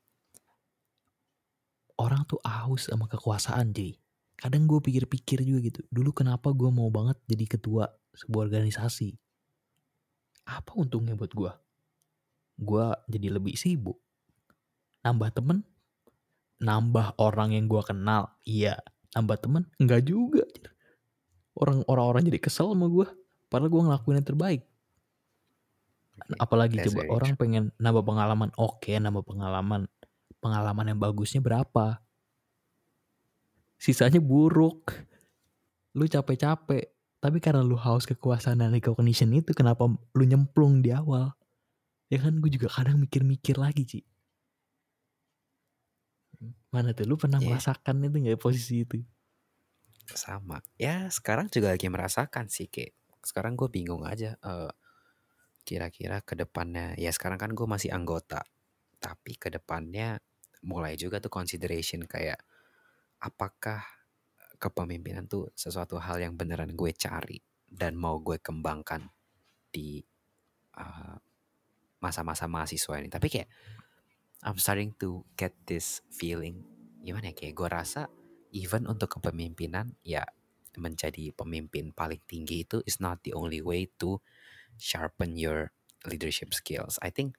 Orang 1.99 2.23
tuh 2.31 2.39
aus 2.47 2.87
sama 2.87 3.11
kekuasaan 3.11 3.75
cuy 3.75 3.99
kadang 4.39 4.71
gue 4.71 4.79
pikir-pikir 4.79 5.43
juga 5.43 5.61
gitu 5.67 5.81
dulu 5.91 6.15
kenapa 6.15 6.55
gue 6.55 6.71
mau 6.71 6.87
banget 6.89 7.19
jadi 7.27 7.45
ketua 7.59 7.91
sebuah 8.15 8.51
organisasi? 8.51 9.19
Apa 10.49 10.79
untungnya 10.79 11.19
buat 11.19 11.35
gue 11.35 11.53
gue 12.59 12.87
jadi 13.07 13.39
lebih 13.39 13.55
sibuk. 13.55 13.99
Nambah 15.07 15.31
temen 15.31 15.63
nambah 16.59 17.15
orang 17.23 17.55
yang 17.55 17.71
gue 17.71 17.83
kenal 17.87 18.35
iya. 18.43 18.83
Nambah 19.15 19.39
temen 19.39 19.63
enggak 19.79 20.07
juga. 20.07 20.43
Orang 21.55 21.87
orang-orang 21.87 22.27
jadi 22.27 22.43
kesel 22.43 22.75
sama 22.75 22.91
gue 22.91 23.07
padahal 23.47 23.71
gue 23.71 23.83
ngelakuin 23.87 24.19
yang 24.19 24.29
terbaik. 24.29 24.63
Apalagi 26.43 26.83
That's 26.83 26.91
coba 26.91 27.07
orang 27.15 27.39
pengen 27.39 27.65
nambah 27.79 28.03
pengalaman 28.03 28.51
oke 28.59 28.91
nambah 28.91 29.23
pengalaman. 29.23 29.87
Pengalaman 30.39 30.95
yang 30.95 31.03
bagusnya 31.03 31.43
berapa 31.43 31.99
sisanya 33.79 34.21
buruk 34.23 34.95
lu 35.99 36.05
capek-capek 36.15 36.85
tapi 37.23 37.39
karena 37.45 37.63
lu 37.71 37.77
haus 37.85 38.05
kekuasaan 38.11 38.63
dan 38.63 38.71
recognition 38.77 39.31
itu 39.35 39.51
kenapa 39.59 39.85
lu 40.17 40.25
nyemplung 40.31 40.75
di 40.85 40.91
awal 40.95 41.27
ya 42.13 42.19
kan 42.25 42.35
gue 42.43 42.51
juga 42.57 42.69
kadang 42.77 42.99
mikir-mikir 43.05 43.57
lagi 43.65 43.85
Ci 43.91 44.01
mana 46.75 46.91
tuh 46.97 47.07
lu 47.09 47.15
pernah 47.23 47.41
Iya. 47.41 47.47
merasakan 47.47 48.05
itu 48.07 48.17
nggak 48.25 48.41
posisi 48.41 48.85
itu 48.85 48.99
sama. 50.09 50.59
Ya 50.81 51.09
sekarang 51.13 51.47
juga 51.53 51.75
lagi 51.77 51.89
merasakan 51.93 52.49
sih 52.49 52.67
kayak 52.71 52.97
sekarang 53.25 53.55
gue 53.59 53.69
bingung 53.69 54.03
aja 54.09 54.37
eh, 54.41 54.73
kira-kira 55.69 56.25
ke 56.25 56.35
depannya 56.39 56.97
ya 56.97 57.11
sekarang 57.13 57.37
kan 57.41 57.51
gue 57.53 57.67
masih 57.69 57.93
anggota 57.93 58.41
tapi 58.99 59.37
ke 59.37 59.49
depannya 59.53 60.19
mulai 60.65 60.95
juga 60.99 61.21
tuh 61.23 61.31
consideration 61.33 62.05
kayak 62.09 62.41
apakah 63.23 63.83
kepemimpinan 64.59 65.31
tuh 65.31 65.51
sesuatu 65.55 66.03
hal 66.03 66.19
yang 66.19 66.35
beneran 66.35 66.75
gue 66.75 66.91
cari 66.95 67.39
dan 67.69 67.95
mau 67.95 68.19
gue 68.19 68.43
kembangkan 68.43 69.07
di 69.71 70.03
eh, 70.79 71.17
masa-masa 72.03 72.47
mahasiswa 72.51 72.99
ini? 72.99 73.11
Tapi 73.11 73.27
kayak 73.31 73.49
I'm 74.47 74.59
starting 74.59 74.95
to 75.03 75.27
get 75.35 75.55
this 75.67 76.03
feeling. 76.15 76.63
Gimana 77.03 77.31
ya? 77.31 77.35
Kayak 77.35 77.55
gue 77.59 77.69
rasa 77.69 78.03
even 78.55 78.87
untuk 78.87 79.19
kepemimpinan 79.19 79.99
ya 80.07 80.23
menjadi 80.79 81.35
pemimpin 81.35 81.91
paling 81.91 82.23
tinggi 82.31 82.63
itu 82.63 82.79
is 82.87 83.03
not 83.03 83.19
the 83.27 83.35
only 83.35 83.59
way 83.59 83.91
to 83.99 84.23
sharpen 84.79 85.35
your 85.35 85.75
leadership 86.07 86.55
skills. 86.55 87.03
I 87.03 87.11
think 87.11 87.35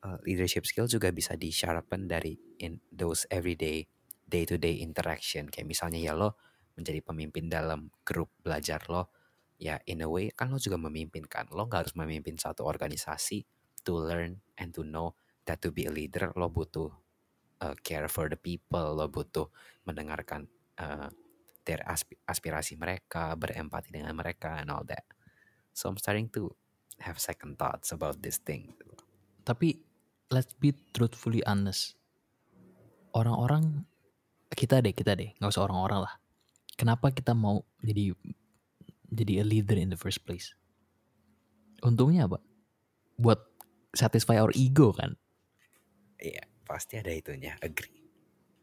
uh, 0.00 0.16
leadership 0.24 0.64
skill 0.64 0.88
juga 0.88 1.12
bisa 1.12 1.36
di 1.36 1.52
sharpen 1.52 2.08
dari 2.08 2.40
in 2.64 2.80
those 2.88 3.28
everyday 3.28 3.84
day 4.28 4.44
to 4.44 4.60
day 4.60 4.84
interaction. 4.84 5.48
Kayak 5.48 5.68
misalnya 5.72 5.98
ya 5.98 6.12
lo 6.12 6.36
menjadi 6.76 7.00
pemimpin 7.00 7.48
dalam 7.48 7.88
grup 8.04 8.30
belajar 8.44 8.84
lo 8.92 9.10
ya 9.58 9.80
in 9.90 10.04
a 10.04 10.08
way 10.08 10.30
kan 10.30 10.52
lo 10.52 10.60
juga 10.60 10.76
memimpin 10.76 11.24
kan. 11.24 11.48
Lo 11.50 11.64
nggak 11.64 11.88
harus 11.88 11.94
memimpin 11.96 12.36
satu 12.36 12.68
organisasi 12.68 13.42
to 13.82 13.96
learn 13.96 14.36
and 14.60 14.76
to 14.76 14.84
know 14.84 15.16
that 15.48 15.64
to 15.64 15.72
be 15.72 15.88
a 15.88 15.92
leader 15.92 16.28
lo 16.36 16.52
butuh 16.52 16.92
uh, 17.64 17.74
care 17.80 18.06
for 18.06 18.28
the 18.28 18.36
people 18.36 18.94
lo 18.94 19.08
butuh 19.08 19.48
mendengarkan 19.88 20.44
uh, 20.76 21.08
their 21.64 21.80
aspi- 21.88 22.20
aspirasi 22.28 22.76
mereka 22.76 23.32
berempati 23.32 23.88
dengan 23.92 24.12
mereka 24.12 24.60
and 24.60 24.68
all 24.68 24.84
that. 24.84 25.08
So 25.72 25.88
I'm 25.88 25.96
starting 25.96 26.28
to 26.36 26.52
have 27.04 27.16
second 27.16 27.56
thoughts 27.56 27.92
about 27.94 28.20
this 28.20 28.40
thing. 28.40 28.74
Tapi 29.44 29.78
let's 30.28 30.52
be 30.56 30.76
truthfully 30.92 31.40
honest. 31.44 31.96
Orang-orang 33.16 33.88
kita 34.52 34.80
deh 34.80 34.94
kita 34.96 35.12
deh. 35.18 35.34
Nggak 35.36 35.50
usah 35.52 35.64
orang-orang 35.68 36.08
lah. 36.08 36.14
Kenapa 36.78 37.10
kita 37.10 37.34
mau 37.34 37.66
jadi 37.82 38.14
jadi 39.10 39.42
a 39.42 39.44
leader 39.44 39.76
in 39.76 39.90
the 39.90 39.98
first 39.98 40.22
place? 40.24 40.54
Untungnya 41.82 42.30
apa? 42.30 42.38
Buat 43.18 43.42
satisfy 43.96 44.38
our 44.38 44.54
ego 44.54 44.94
kan? 44.94 45.18
Iya, 46.18 46.44
pasti 46.66 46.98
ada 46.98 47.10
itunya. 47.14 47.58
Agree. 47.62 47.94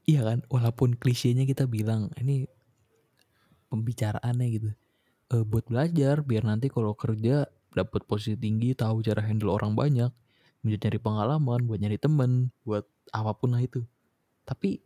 iya 0.05 0.21
kan? 0.21 0.45
Walaupun 0.53 1.01
klisenya 1.01 1.49
kita 1.49 1.65
bilang 1.65 2.13
ini 2.21 2.45
pembicaraannya 3.73 4.47
gitu. 4.53 4.69
Eh 5.33 5.43
buat 5.43 5.65
belajar 5.65 6.21
biar 6.21 6.45
nanti 6.45 6.69
kalau 6.69 6.93
kerja 6.93 7.49
dapat 7.73 8.05
posisi 8.07 8.38
tinggi 8.38 8.77
tahu 8.77 9.03
cara 9.03 9.19
handle 9.25 9.51
orang 9.51 9.75
banyak 9.75 10.13
buat 10.63 10.81
nyari 10.81 10.97
pengalaman 10.97 11.61
buat 11.67 11.77
nyari 11.77 11.97
temen 12.01 12.49
buat 12.63 12.86
apa 13.11 13.33
pun 13.36 13.57
lah 13.57 13.61
itu. 13.61 13.81
Tapi 14.45 14.79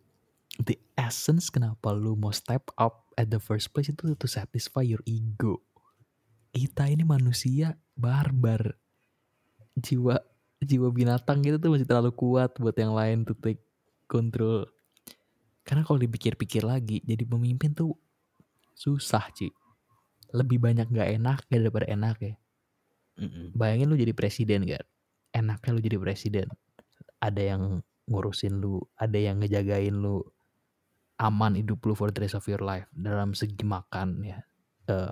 the 0.59 0.75
essence 0.99 1.47
kenapa 1.47 1.95
lu 1.95 2.19
mau 2.19 2.35
step 2.35 2.67
up 2.75 3.09
at 3.15 3.31
the 3.31 3.39
first 3.39 3.71
place 3.71 3.87
itu 3.91 4.15
to 4.15 4.27
satisfy 4.27 4.83
your 4.83 4.99
ego. 5.07 5.63
Kita 6.51 6.89
ini 6.91 7.07
manusia 7.07 7.77
barbar. 7.95 8.75
Jiwa 9.79 10.19
jiwa 10.59 10.91
binatang 10.91 11.39
gitu 11.39 11.55
tuh 11.55 11.71
masih 11.71 11.87
terlalu 11.87 12.11
kuat 12.11 12.51
buat 12.59 12.75
yang 12.75 12.91
lain 12.91 13.23
to 13.23 13.31
take 13.39 13.63
control. 14.11 14.67
Karena 15.63 15.87
kalau 15.87 16.01
dipikir-pikir 16.01 16.67
lagi 16.67 16.99
jadi 17.05 17.23
pemimpin 17.23 17.71
tuh 17.71 17.95
susah 18.75 19.23
Ci. 19.31 19.47
Lebih 20.35 20.61
banyak 20.61 20.91
gak 20.91 21.09
enak 21.15 21.39
daripada 21.47 21.87
enak 21.87 22.17
ya. 22.19 22.35
Mm-mm. 23.19 23.51
bayangin 23.51 23.91
lu 23.91 23.99
jadi 23.99 24.15
presiden 24.15 24.63
kan 24.63 24.83
enaknya 25.35 25.69
lu 25.75 25.81
jadi 25.83 25.97
presiden. 25.99 26.47
Ada 27.19 27.55
yang 27.55 27.83
ngurusin 28.09 28.57
lu 28.57 28.81
ada 28.97 29.19
yang 29.19 29.43
ngejagain 29.43 29.93
lu 29.93 30.23
aman 31.19 31.53
hidup 31.53 31.83
lu 31.83 31.93
for 31.93 32.09
the 32.09 32.19
rest 32.19 32.33
of 32.33 32.47
your 32.47 32.63
life 32.63 32.87
dalam 32.95 33.35
segi 33.35 33.61
makan 33.61 34.23
ya. 34.23 34.39
Eh, 34.87 35.11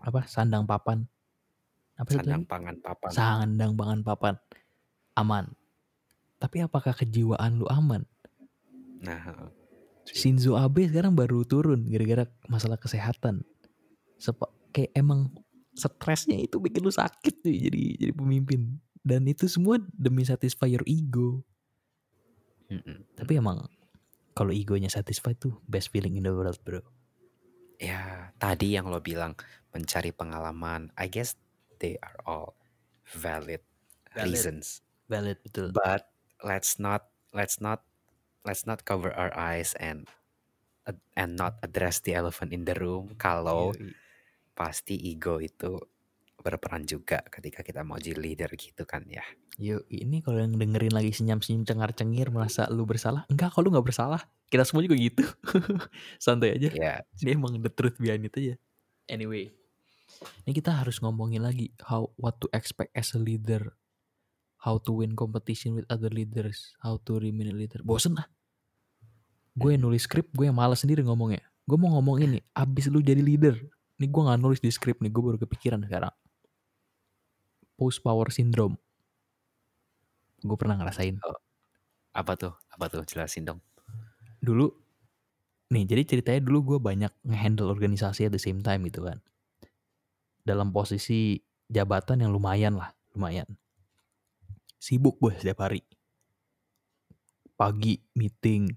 apa 0.00 0.24
sandang 0.24 0.64
papan. 0.64 1.04
Apa 1.94 2.16
Sandang 2.16 2.48
pangan 2.48 2.76
papan. 2.80 3.10
sandang 3.12 3.72
pangan 3.76 4.00
papan. 4.00 4.34
Aman. 5.14 5.52
Tapi 6.40 6.64
apakah 6.64 6.96
kejiwaan 6.96 7.60
lu 7.60 7.68
aman? 7.68 8.08
Nah, 9.04 9.20
heeh. 9.20 9.48
Shinzo 10.08 10.56
Abe 10.56 10.88
sekarang 10.88 11.12
baru 11.12 11.44
turun 11.44 11.84
gara-gara 11.86 12.24
masalah 12.48 12.80
kesehatan. 12.80 13.44
Sepa- 14.16 14.48
kayak 14.72 14.96
emang 14.96 15.28
stresnya 15.76 16.40
itu 16.40 16.56
bikin 16.56 16.80
lu 16.80 16.90
sakit 16.90 17.44
tuh 17.44 17.52
jadi 17.52 17.82
jadi 18.00 18.12
pemimpin. 18.16 18.80
Dan 19.04 19.28
itu 19.28 19.44
semua 19.44 19.76
demi 19.92 20.24
satisfy 20.24 20.66
your 20.66 20.84
ego. 20.88 21.44
Mm-mm. 22.70 23.02
tapi 23.12 23.34
emang 23.34 23.66
kalau 24.40 24.56
egonya 24.56 24.88
satisfied 24.88 25.36
tuh 25.36 25.60
best 25.68 25.92
feeling 25.92 26.16
in 26.16 26.24
the 26.24 26.32
world 26.32 26.56
bro 26.64 26.80
ya 27.76 28.32
tadi 28.40 28.72
yang 28.80 28.88
lo 28.88 29.04
bilang 29.04 29.36
mencari 29.70 30.10
pengalaman, 30.10 30.90
I 30.98 31.06
guess 31.06 31.38
they 31.78 31.96
are 32.02 32.18
all 32.26 32.58
valid, 33.14 33.62
Valid. 34.14 34.26
reasons. 34.26 34.82
valid 35.10 35.38
betul 35.42 35.74
But 35.74 36.06
let's 36.42 36.78
not 36.78 37.10
let's 37.34 37.58
not 37.58 37.82
let's 38.46 38.66
not 38.66 38.82
cover 38.86 39.10
our 39.14 39.30
eyes 39.34 39.74
and 39.78 40.06
and 41.14 41.38
not 41.38 41.58
address 41.62 42.02
the 42.02 42.14
elephant 42.14 42.50
in 42.54 42.66
the 42.66 42.74
room 42.78 43.14
kalau 43.18 43.74
pasti 44.54 44.98
ego 44.98 45.38
itu 45.38 45.78
berperan 46.40 46.88
juga 46.88 47.20
ketika 47.28 47.60
kita 47.60 47.84
mau 47.84 48.00
jadi 48.00 48.16
leader 48.16 48.50
gitu 48.56 48.88
kan 48.88 49.04
ya. 49.06 49.22
Yo, 49.60 49.84
ini 49.92 50.24
kalau 50.24 50.40
yang 50.40 50.56
dengerin 50.56 50.92
lagi 50.96 51.12
senyum-senyum 51.12 51.68
cengar-cengir 51.68 52.32
merasa 52.32 52.64
lu 52.72 52.88
bersalah, 52.88 53.28
enggak 53.28 53.52
kalau 53.52 53.68
lu 53.68 53.76
nggak 53.76 53.86
bersalah. 53.92 54.24
Kita 54.48 54.64
semua 54.64 54.82
juga 54.82 54.96
gitu. 54.96 55.22
Santai 56.24 56.56
aja. 56.56 56.68
Ya, 56.72 56.94
Ini 57.20 57.36
emang 57.36 57.60
the 57.60 57.70
truth 57.70 58.00
behind 58.00 58.24
it 58.24 58.34
aja. 58.34 58.56
Anyway, 59.06 59.52
ini 60.44 60.52
kita 60.56 60.74
harus 60.74 60.98
ngomongin 60.98 61.44
lagi 61.44 61.70
how 61.86 62.10
what 62.18 62.40
to 62.40 62.48
expect 62.56 62.90
as 62.96 63.12
a 63.14 63.20
leader, 63.20 63.76
how 64.64 64.80
to 64.80 65.02
win 65.04 65.14
competition 65.14 65.76
with 65.76 65.86
other 65.92 66.10
leaders, 66.10 66.74
how 66.82 66.98
to 67.04 67.20
remain 67.20 67.52
a 67.52 67.56
leader. 67.56 67.84
Bosen 67.84 68.18
ah. 68.18 68.26
Gue 69.54 69.76
yang 69.76 69.84
nulis 69.84 70.06
skrip, 70.06 70.30
gue 70.32 70.48
yang 70.48 70.56
malas 70.56 70.82
sendiri 70.82 71.02
ngomongnya. 71.04 71.42
Gue 71.66 71.76
mau 71.76 71.92
ngomong 71.98 72.22
ini, 72.22 72.38
abis 72.54 72.88
lu 72.88 73.02
jadi 73.02 73.20
leader. 73.20 73.58
Ini 74.00 74.08
gue 74.08 74.22
nggak 74.24 74.40
nulis 74.40 74.62
di 74.62 74.72
skrip 74.72 75.02
nih, 75.04 75.12
gue 75.12 75.22
baru 75.22 75.36
kepikiran 75.36 75.84
sekarang. 75.84 76.14
Post 77.80 78.04
power 78.04 78.28
syndrome. 78.28 78.76
Gue 80.44 80.56
pernah 80.60 80.76
ngerasain. 80.76 81.16
apa 82.12 82.32
tuh? 82.36 82.52
Apa 82.76 82.92
tuh? 82.92 83.08
Jelasin 83.08 83.48
dong. 83.48 83.60
dulu 84.40 84.72
nih 85.70 85.84
jadi 85.86 86.02
ceritanya 86.02 86.40
dulu 86.42 86.74
gue 86.74 86.78
banyak 86.82 87.12
ngehandle 87.22 87.70
organisasi 87.70 88.26
at 88.26 88.32
the 88.34 88.42
same 88.42 88.64
time 88.64 88.82
gitu 88.88 89.06
kan 89.06 89.22
dalam 90.42 90.74
posisi 90.74 91.38
jabatan 91.70 92.26
yang 92.26 92.34
lumayan 92.34 92.74
lah 92.74 92.90
lumayan 93.14 93.46
sibuk 94.82 95.20
gue 95.22 95.36
setiap 95.38 95.62
hari 95.68 95.84
pagi 97.54 98.02
meeting 98.18 98.72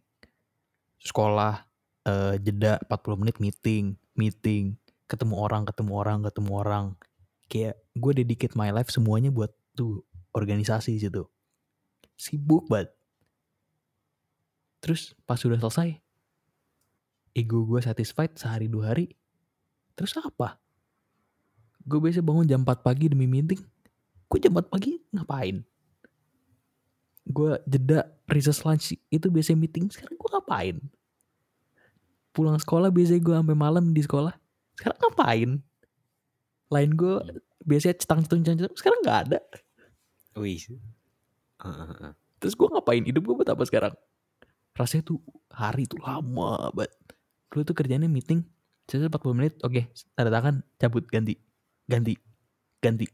sekolah 1.01 1.65
eh, 2.05 2.35
jeda 2.37 2.77
40 2.85 3.21
menit 3.25 3.35
meeting 3.41 3.97
meeting 4.13 4.77
ketemu 5.09 5.39
orang 5.41 5.65
ketemu 5.65 5.91
orang 5.97 6.19
ketemu 6.21 6.51
orang 6.61 6.85
kayak 7.51 7.79
gue 7.95 8.11
dedicate 8.23 8.55
my 8.57 8.69
life 8.73 8.91
semuanya 8.91 9.29
buat 9.29 9.51
tuh 9.73 10.03
organisasi 10.33 10.97
situ. 10.97 11.25
Sibuk 12.17 12.69
banget. 12.69 12.93
Terus 14.83 15.15
pas 15.23 15.39
sudah 15.39 15.57
selesai 15.57 16.03
ego 17.33 17.65
gue 17.65 17.81
satisfied 17.81 18.37
sehari 18.37 18.69
dua 18.69 18.93
hari. 18.93 19.09
Terus 19.97 20.13
apa? 20.21 20.61
Gue 21.83 21.99
biasa 21.99 22.23
bangun 22.23 22.47
jam 22.47 22.63
4 22.63 22.79
pagi 22.79 23.11
demi 23.11 23.27
meeting. 23.27 23.59
Gue 24.29 24.39
jam 24.39 24.55
4 24.55 24.71
pagi 24.71 24.97
ngapain? 25.11 25.61
Gue 27.27 27.59
jeda 27.67 28.07
recess 28.29 28.63
lunch 28.63 28.95
itu 29.11 29.27
biasanya 29.27 29.59
meeting. 29.59 29.91
Sekarang 29.91 30.15
gue 30.15 30.29
ngapain? 30.31 30.75
Pulang 32.33 32.57
sekolah 32.57 32.89
biasanya 32.89 33.21
gue 33.21 33.35
sampai 33.35 33.57
malam 33.57 33.91
di 33.91 34.01
sekolah. 34.01 34.33
Sekarang 34.79 34.97
ngapain 35.03 35.49
lain 36.73 36.91
gue 36.97 37.15
biasanya 37.63 37.95
cetang 38.01 38.25
cetung 38.25 38.41
cetung 38.41 38.73
sekarang 38.73 38.99
nggak 39.05 39.19
ada. 39.29 39.39
Wih. 40.37 40.59
Uh, 41.61 41.67
uh, 41.69 41.91
uh. 42.09 42.13
terus 42.41 42.57
gue 42.57 42.67
ngapain 42.67 42.99
hidup 43.05 43.23
gue 43.23 43.35
buat 43.37 43.49
apa 43.53 43.63
sekarang? 43.63 43.93
Rasanya 44.73 45.03
tuh 45.05 45.21
hari 45.53 45.85
tuh 45.85 46.01
lama 46.01 46.73
banget. 46.73 46.91
Dulu 47.53 47.61
tuh 47.61 47.75
kerjanya 47.77 48.09
meeting 48.09 48.41
selesai 48.89 49.07
40 49.07 49.37
menit. 49.37 49.53
Oke 49.61 49.93
tanda 50.17 50.33
tangan 50.33 50.65
cabut 50.81 51.05
ganti. 51.07 51.37
Ganti. 51.85 52.17
Ganti. 52.81 53.05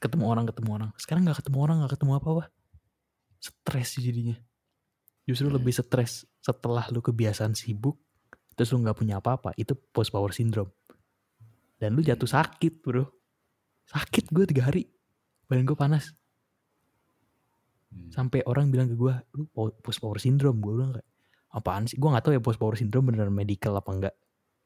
Ketemu 0.00 0.24
orang 0.24 0.48
ketemu 0.48 0.70
orang. 0.80 0.90
Sekarang 0.96 1.22
nggak 1.28 1.44
ketemu 1.44 1.58
orang 1.60 1.76
nggak 1.84 1.92
ketemu 2.00 2.12
apa 2.16 2.28
apa 2.32 2.44
stres 3.40 3.88
sih 3.96 4.02
jadinya. 4.02 4.36
Justru 5.28 5.52
Hmm. 5.52 5.60
lebih 5.60 5.76
stres 5.76 6.24
setelah 6.40 6.88
lu 6.88 7.04
kebiasaan 7.04 7.52
sibuk 7.52 8.00
terus 8.56 8.76
lu 8.76 8.84
nggak 8.84 8.96
punya 8.96 9.20
apa-apa 9.20 9.56
itu 9.56 9.72
post 9.92 10.12
power 10.12 10.36
syndrome 10.36 10.68
dan 11.80 11.96
lu 11.96 12.04
jatuh 12.04 12.28
sakit 12.28 12.78
bro. 12.78 13.08
Sakit 13.88 14.28
gue 14.28 14.44
tiga 14.44 14.68
hari. 14.68 14.86
Badan 15.48 15.64
gue 15.64 15.74
panas. 15.74 16.12
Hmm. 17.90 18.06
sampai 18.14 18.38
orang 18.46 18.70
bilang 18.70 18.86
ke 18.86 18.94
gue 18.94 19.10
lu 19.34 19.50
po- 19.50 19.74
post 19.82 19.98
power 19.98 20.22
syndrome. 20.22 20.62
Gue 20.62 20.78
bilang 20.78 20.94
kayak 20.94 21.08
apaan 21.50 21.90
sih? 21.90 21.98
Gue 21.98 22.06
nggak 22.06 22.22
tahu 22.22 22.32
ya 22.36 22.40
post 22.40 22.62
power 22.62 22.78
syndrome 22.78 23.10
beneran 23.10 23.34
medical 23.34 23.74
apa 23.74 23.90
enggak 23.90 24.14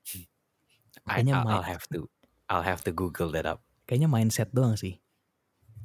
I, 0.05 1.25
kayaknya 1.25 1.41
I'll, 1.41 1.45
main- 1.49 1.57
I'll 1.57 1.65
have 1.65 1.85
to 1.89 1.99
I'll 2.53 2.61
have 2.63 2.85
to 2.85 2.93
Google 2.93 3.33
that 3.33 3.49
up. 3.49 3.65
kayaknya 3.85 4.13
mindset 4.13 4.53
doang 4.53 4.77
sih. 4.77 5.01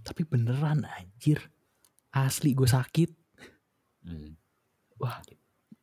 Tapi 0.03 0.27
beneran 0.27 0.83
anjir. 0.83 1.39
Asli 2.11 2.51
gue 2.51 2.67
sakit. 2.67 3.15
Hmm. 4.03 4.35
wah 4.99 5.23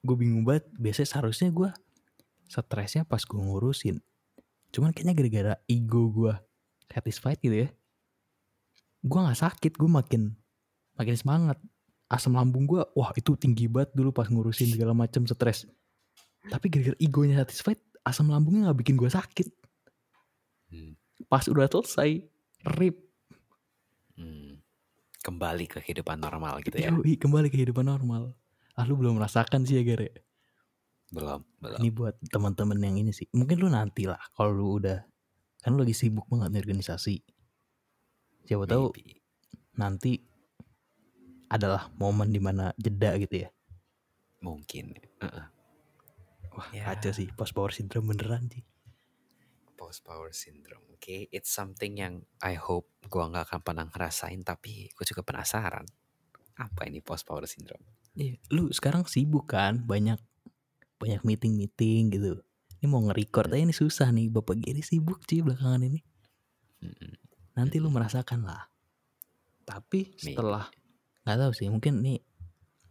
gue 0.05 0.17
bingung 0.21 0.45
banget. 0.45 0.69
Biasanya 0.77 1.09
seharusnya 1.09 1.49
gue 1.49 1.73
stresnya 2.45 3.09
pas 3.09 3.25
gue 3.25 3.41
ngurusin 3.41 3.97
cuman 4.77 4.93
kayaknya 4.93 5.15
gara-gara 5.17 5.55
ego 5.65 6.13
gue 6.13 6.35
satisfied 6.87 7.41
gitu 7.41 7.65
ya 7.65 7.69
gue 9.01 9.19
nggak 9.19 9.41
sakit 9.41 9.73
gue 9.73 9.89
makin 9.89 10.37
makin 10.95 11.17
semangat 11.17 11.57
asam 12.07 12.37
lambung 12.37 12.69
gue 12.69 12.85
wah 12.93 13.11
itu 13.17 13.33
tinggi 13.35 13.67
banget 13.67 13.97
dulu 13.97 14.13
pas 14.13 14.29
ngurusin 14.29 14.69
segala 14.69 14.93
macam 14.93 15.25
stres 15.25 15.65
tapi 16.47 16.69
gara-gara 16.69 16.99
egonya 17.01 17.41
satisfied 17.41 17.81
asam 18.05 18.29
lambungnya 18.29 18.69
nggak 18.71 18.79
bikin 18.85 18.95
gue 18.95 19.09
sakit 19.09 19.49
Hmm. 20.67 20.99
pas 21.31 21.47
udah 21.47 21.71
selesai 21.71 22.27
rip 22.75 22.99
Hmm. 24.19 24.59
Kembali 25.23 25.67
ke 25.67 25.79
kehidupan 25.79 26.19
normal 26.19 26.59
gitu 26.63 26.75
ya. 26.79 26.91
yoi, 26.91 27.15
kembali 27.15 27.47
ke 27.47 27.59
kehidupan 27.59 27.85
normal 27.85 28.35
ah 28.75 28.85
lu 28.85 28.97
belum 28.97 29.15
merasakan 29.15 29.63
sih 29.63 29.79
ya 29.79 29.85
Gare 29.85 30.11
Belum, 31.07 31.41
belum. 31.63 31.79
ini 31.79 31.91
buat 31.95 32.19
teman-teman 32.29 32.83
yang 32.83 32.99
ini 32.99 33.15
sih 33.15 33.31
mungkin 33.31 33.63
lu 33.63 33.71
nanti 33.71 34.11
lah 34.11 34.19
kalau 34.35 34.51
lu 34.51 34.67
udah 34.83 35.07
kan 35.63 35.71
lu 35.71 35.87
lagi 35.87 35.95
sibuk 35.95 36.27
banget 36.27 36.51
nih 36.51 36.63
organisasi 36.67 37.15
siapa 38.43 38.67
tahu 38.67 38.91
Maybe. 38.91 39.23
nanti 39.79 40.19
adalah 41.47 41.95
momen 41.95 42.35
di 42.35 42.43
mana 42.43 42.75
jeda 42.75 43.15
gitu 43.23 43.47
ya 43.47 43.51
Mungkin. 44.43 44.95
Uh-uh. 45.23 45.47
wah 46.55 46.69
Ya. 46.71 46.91
kacau 46.91 47.15
sih 47.15 47.31
post 47.35 47.55
power 47.55 47.71
syndrome 47.71 48.11
beneran 48.11 48.51
sih 48.51 48.67
Post 49.77 50.03
power 50.03 50.33
syndrome. 50.33 50.83
Oke, 50.91 51.29
it's 51.29 51.53
something 51.53 52.01
yang 52.01 52.25
I 52.41 52.57
hope 52.57 52.89
gua 53.07 53.29
nggak 53.29 53.45
akan 53.47 53.61
pernah 53.61 53.85
ngerasain 53.87 54.41
tapi 54.41 54.89
gue 54.89 55.05
juga 55.05 55.21
penasaran. 55.21 55.85
Apa 56.57 56.89
ini 56.89 57.05
post 57.05 57.29
power 57.29 57.45
syndrome? 57.45 57.85
Iya, 58.17 58.41
lu 58.51 58.73
sekarang 58.73 59.05
sibuk 59.05 59.53
kan 59.53 59.85
banyak 59.85 60.17
banyak 60.97 61.23
meeting 61.25 61.55
meeting 61.57 62.03
gitu. 62.13 62.41
Ini 62.81 62.87
mau 62.89 63.01
nge-record 63.09 63.53
aja 63.53 63.63
ini 63.63 63.73
susah 63.73 64.13
nih 64.13 64.29
bapak 64.29 64.61
Giri 64.61 64.85
sibuk 64.85 65.25
sih 65.25 65.41
belakangan 65.41 65.83
ini. 65.85 66.01
Mm-mm. 66.77 67.13
nanti 67.57 67.81
lu 67.81 67.89
merasakan 67.89 68.45
lah. 68.45 68.69
Tapi 69.65 70.13
setelah 70.21 70.69
nggak 71.25 71.39
tahu 71.41 71.53
sih 71.57 71.73
mungkin 71.73 72.05
nih 72.05 72.21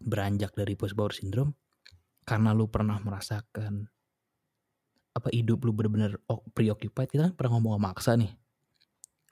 beranjak 0.02 0.58
dari 0.58 0.74
post 0.74 0.98
power 0.98 1.14
syndrome 1.14 1.54
karena 2.26 2.50
lu 2.52 2.66
pernah 2.66 2.98
merasakan 2.98 3.86
apa 5.16 5.30
hidup 5.32 5.64
lu 5.64 5.72
bener-bener 5.72 6.18
oh, 6.28 6.42
preoccupied. 6.52 7.08
Kita 7.14 7.30
kan 7.30 7.34
pernah 7.38 7.62
ngomong 7.62 7.78
sama 7.78 7.90
Aksa 7.94 8.12
nih. 8.18 8.34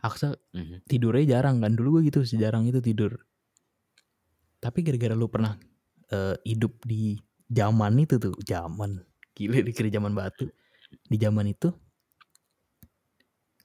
Aksa 0.06 0.38
Mhm. 0.54 0.86
tidurnya 0.86 1.26
jarang 1.36 1.60
kan? 1.60 1.74
Dulu 1.74 2.00
gue 2.00 2.14
gitu 2.14 2.22
sejarang 2.24 2.70
itu 2.70 2.80
tidur. 2.80 3.18
Tapi 4.62 4.80
gara-gara 4.86 5.18
lu 5.18 5.28
pernah 5.28 5.58
eh, 6.14 6.38
hidup 6.46 6.78
di 6.86 7.18
zaman 7.54 7.94
itu 8.02 8.18
tuh 8.18 8.34
zaman. 8.44 9.06
Gile 9.38 9.62
dikira 9.62 9.90
zaman 9.94 10.18
batu. 10.18 10.50
Di 11.10 11.18
zaman 11.18 11.50
itu 11.50 11.70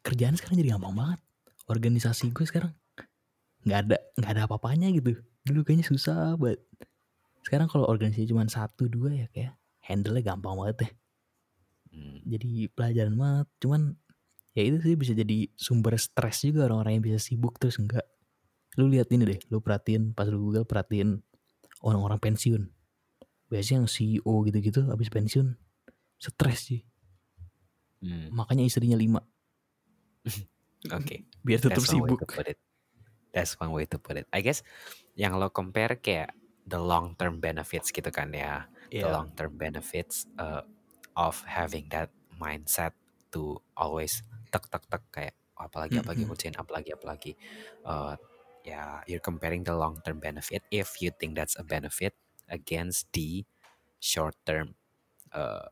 kerjaan 0.04 0.36
sekarang 0.36 0.60
jadi 0.60 0.76
gampang 0.76 0.94
banget. 0.94 1.20
Organisasi 1.68 2.32
gue 2.32 2.46
sekarang 2.48 2.72
nggak 3.66 3.78
ada 3.84 3.96
nggak 4.20 4.32
ada 4.32 4.42
apa-apanya 4.48 4.88
gitu. 4.92 5.16
Dulu 5.44 5.64
kayaknya 5.64 5.88
susah 5.88 6.36
banget. 6.36 6.60
Sekarang 7.44 7.68
kalau 7.68 7.88
organisasi 7.88 8.28
cuma 8.28 8.44
satu 8.48 8.88
dua 8.88 9.12
ya 9.12 9.26
kayak 9.32 9.56
handle 9.84 10.16
nya 10.16 10.22
gampang 10.24 10.54
banget 10.56 10.76
deh. 10.84 10.92
Hmm. 11.88 12.20
jadi 12.28 12.68
pelajaran 12.76 13.16
banget. 13.16 13.48
Cuman 13.64 13.96
ya 14.58 14.62
itu 14.66 14.76
sih 14.82 14.96
bisa 14.98 15.12
jadi 15.14 15.46
sumber 15.54 15.94
stres 15.94 16.42
juga 16.42 16.66
orang-orang 16.66 16.98
yang 16.98 17.04
bisa 17.14 17.18
sibuk 17.22 17.56
terus 17.62 17.78
enggak 17.78 18.02
lu 18.74 18.90
lihat 18.90 19.06
ini 19.14 19.22
deh 19.22 19.40
lu 19.54 19.62
perhatiin 19.62 20.18
pas 20.18 20.26
lu 20.26 20.38
google 20.42 20.66
perhatiin 20.66 21.22
orang-orang 21.78 22.18
pensiun 22.18 22.66
biasanya 23.52 23.84
yang 23.84 23.88
CEO 23.90 24.34
gitu-gitu 24.46 24.80
habis 24.92 25.08
pensiun 25.12 25.56
stres 26.20 26.60
sih 26.70 26.80
Hmm. 28.02 28.28
makanya 28.36 28.64
istrinya 28.68 28.96
lima 29.02 29.20
Oke. 30.92 31.24
biar 31.46 31.60
tetap 31.62 31.84
That's 31.84 31.88
sibuk 31.88 32.20
to 32.20 32.26
put 32.26 32.48
it. 32.48 32.58
That's 33.34 33.58
one 33.60 33.72
way 33.72 33.86
to 33.90 33.98
put 33.98 34.16
it. 34.18 34.26
I 34.32 34.40
guess 34.42 34.62
yang 35.18 35.36
lo 35.40 35.50
compare 35.52 35.98
kayak 36.00 36.34
the 36.68 36.80
long 36.80 37.14
term 37.18 37.40
benefits 37.42 37.90
gitu 37.94 38.08
kan 38.14 38.32
ya. 38.34 38.66
The 38.98 39.08
Iya. 39.08 39.10
long 39.10 39.32
term 39.36 39.56
benefits 39.60 40.26
uh, 40.40 40.62
of 41.18 41.40
having 41.46 41.88
that 41.94 42.10
mindset 42.34 42.94
to 43.34 43.60
always 43.78 44.22
tek 44.52 44.66
tek 44.72 44.84
tek 44.90 45.04
kayak 45.14 45.34
"Oh, 45.58 45.66
apalagi 45.68 46.00
apalagi 46.00 46.22
Mm-mm. 46.22 46.28
ngerjain 46.28 46.56
apalagi 46.58 46.90
apalagi. 46.96 47.32
Uh, 47.86 48.16
ya 48.66 49.02
you're 49.08 49.22
comparing 49.24 49.64
the 49.64 49.74
long 49.74 49.96
term 50.04 50.18
benefit 50.20 50.62
if 50.72 51.00
you 51.02 51.10
think 51.16 51.34
that's 51.38 51.56
a 51.56 51.64
benefit 51.64 52.14
against 52.48 53.08
the 53.12 53.44
short 54.00 54.34
term 54.44 54.74
uh, 55.32 55.68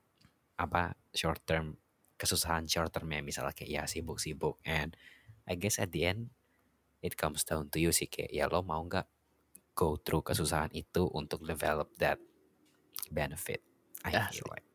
apa 0.57 0.97
short 1.13 1.41
term 1.45 1.77
kesusahan 2.17 2.65
short 2.65 2.93
termnya. 2.93 3.21
Misalnya 3.21 3.53
kayak 3.53 3.71
ya 3.71 3.83
sibuk-sibuk. 3.85 4.61
And 4.65 4.97
I 5.45 5.55
guess 5.57 5.77
at 5.77 5.93
the 5.93 6.09
end 6.09 6.33
it 7.05 7.17
comes 7.17 7.45
down 7.45 7.69
to 7.73 7.79
you 7.81 7.93
sih. 7.93 8.09
Kayak 8.09 8.33
ya 8.33 8.45
lo 8.49 8.65
mau 8.65 8.81
nggak 8.85 9.05
go 9.77 10.01
through 10.01 10.25
kesusahan 10.25 10.73
itu 10.73 11.09
untuk 11.13 11.45
develop 11.45 11.93
that 12.01 12.17
benefit? 13.13 13.61
I 14.05 14.17
Asli. 14.17 14.41
feel 14.41 14.49
like. 14.53 14.67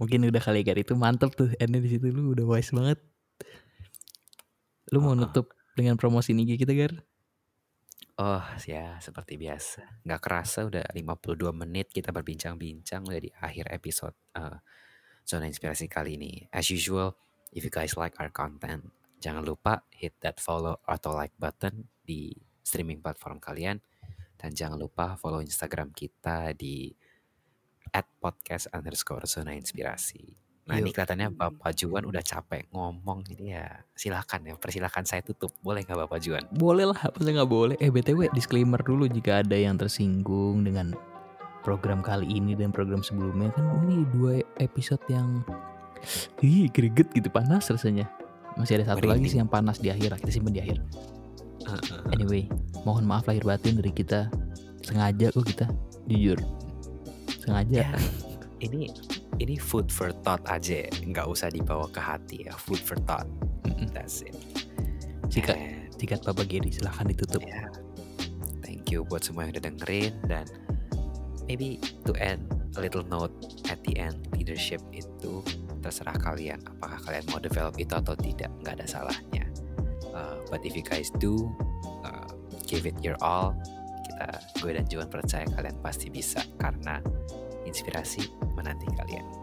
Mungkin 0.00 0.24
udah 0.32 0.40
kali 0.40 0.64
kali 0.64 0.80
itu 0.80 0.96
mantep 0.96 1.36
tuh. 1.36 1.52
Endnya 1.60 1.84
di 1.84 1.92
situ 1.92 2.08
lu 2.08 2.32
udah 2.32 2.48
wise 2.48 2.72
banget. 2.72 2.96
Lu 4.90 5.04
mau 5.04 5.12
Uh-uh. 5.12 5.28
nutup 5.28 5.52
dengan 5.76 6.00
promosi 6.00 6.32
IG 6.32 6.56
kita 6.60 6.72
gar 6.72 6.92
Oh 8.20 8.44
ya 8.68 9.00
seperti 9.00 9.40
biasa. 9.40 10.04
Nggak 10.04 10.20
kerasa 10.20 10.68
udah 10.68 10.84
52 10.92 11.40
menit 11.56 11.88
kita 11.88 12.12
berbincang-bincang 12.12 13.08
Udah 13.08 13.16
di 13.16 13.32
akhir 13.32 13.72
episode 13.72 14.12
uh, 14.36 14.60
Zona 15.24 15.48
Inspirasi 15.48 15.88
kali 15.88 16.20
ini. 16.20 16.44
As 16.52 16.68
usual 16.68 17.16
If 17.48 17.64
you 17.64 17.72
guys 17.72 17.96
like 17.96 18.20
our 18.20 18.28
content 18.28 18.92
Jangan 19.24 19.40
lupa 19.40 19.88
hit 19.88 20.20
that 20.20 20.36
follow 20.36 20.84
atau 20.84 21.16
like 21.16 21.32
button 21.40 21.88
Di 22.04 22.36
streaming 22.60 23.00
platform 23.00 23.40
kalian. 23.40 23.80
Dan 24.36 24.52
jangan 24.52 24.76
lupa 24.76 25.16
follow 25.16 25.40
Instagram 25.40 25.88
kita 25.96 26.52
di 26.52 26.92
at 27.96 28.04
podcast 28.20 28.68
underscore 28.76 29.24
zona 29.24 29.56
inspirasi. 29.56 30.49
Nah 30.70 30.78
ini 30.78 30.94
Yuk. 30.94 30.94
kelihatannya 30.94 31.28
Bapak 31.34 31.74
Juan 31.74 32.06
udah 32.06 32.22
capek 32.22 32.70
ngomong 32.70 33.26
jadi 33.26 33.44
ya 33.58 33.66
silakan 33.98 34.46
ya 34.46 34.54
persilakan 34.54 35.02
saya 35.02 35.26
tutup 35.26 35.50
boleh 35.66 35.82
nggak 35.82 36.06
Bapak 36.06 36.22
Juan? 36.22 36.46
Boleh 36.54 36.86
lah, 36.94 37.10
apa 37.10 37.18
sih 37.18 37.34
nggak 37.34 37.50
boleh? 37.50 37.74
Eh 37.82 37.90
btw 37.90 38.30
disclaimer 38.30 38.78
dulu 38.78 39.10
jika 39.10 39.42
ada 39.42 39.58
yang 39.58 39.74
tersinggung 39.74 40.62
dengan 40.62 40.94
program 41.66 42.06
kali 42.06 42.30
ini 42.30 42.54
dan 42.54 42.70
program 42.70 43.02
sebelumnya 43.02 43.50
kan 43.50 43.66
ini 43.82 44.06
dua 44.14 44.38
episode 44.62 45.02
yang 45.10 45.42
Ih, 46.40 46.72
greget 46.72 47.12
gitu 47.12 47.28
panas 47.28 47.68
rasanya. 47.68 48.08
Masih 48.56 48.80
ada 48.80 48.96
satu 48.96 49.04
lagi 49.04 49.28
sih 49.28 49.36
yang 49.36 49.50
panas 49.52 49.76
di 49.84 49.92
akhir, 49.92 50.16
kita 50.24 50.32
simpen 50.32 50.56
di 50.56 50.64
akhir. 50.64 50.80
Anyway, 52.16 52.48
mohon 52.88 53.04
maaf 53.04 53.28
lahir 53.28 53.44
batin 53.44 53.76
dari 53.76 53.92
kita. 53.92 54.32
Sengaja 54.80 55.28
kok 55.28 55.44
kita, 55.44 55.66
jujur. 56.08 56.40
Sengaja. 57.44 57.84
Ya, 57.84 57.92
ini 58.64 58.88
ini 59.38 59.54
food 59.60 59.92
for 59.92 60.10
thought 60.26 60.42
aja, 60.50 60.84
ya. 60.84 60.90
nggak 60.90 61.26
usah 61.30 61.52
dibawa 61.52 61.86
ke 61.92 62.00
hati 62.02 62.48
ya. 62.50 62.52
Food 62.58 62.82
for 62.82 62.98
thought, 63.06 63.28
that's 63.94 64.26
it. 64.26 64.34
And, 65.30 65.92
sikat 65.94 66.26
Papa 66.26 66.42
Geri, 66.42 66.74
silahkan 66.74 67.06
ditutup. 67.06 67.44
ya, 67.46 67.70
thank 68.66 68.90
you 68.90 69.06
buat 69.06 69.22
semua 69.22 69.46
yang 69.46 69.54
udah 69.54 69.64
dengerin 69.70 70.12
dan 70.26 70.48
maybe 71.46 71.78
to 72.02 72.16
end 72.18 72.42
a 72.74 72.80
little 72.82 73.06
note 73.06 73.30
at 73.70 73.78
the 73.86 73.94
end 73.94 74.18
leadership 74.34 74.82
itu 74.90 75.42
terserah 75.78 76.18
kalian 76.18 76.58
apakah 76.66 76.98
kalian 77.06 77.24
mau 77.30 77.38
develop 77.38 77.74
itu 77.78 77.94
atau 77.94 78.14
tidak 78.18 78.50
nggak 78.62 78.82
ada 78.82 78.86
salahnya 78.86 79.46
Uh, 80.10 80.42
but 80.50 80.58
if 80.66 80.74
you 80.74 80.82
guys 80.82 81.10
do 81.22 81.46
uh, 82.02 82.26
give 82.66 82.82
it 82.82 82.98
your 82.98 83.14
all 83.22 83.54
kita 84.10 84.26
gue 84.58 84.70
dan 84.74 84.84
Juan 84.90 85.06
percaya 85.06 85.46
kalian 85.46 85.78
pasti 85.78 86.10
bisa 86.10 86.42
karena 86.58 86.98
inspirasi 87.70 88.34
menanti 88.58 88.90
kalian 88.90 89.39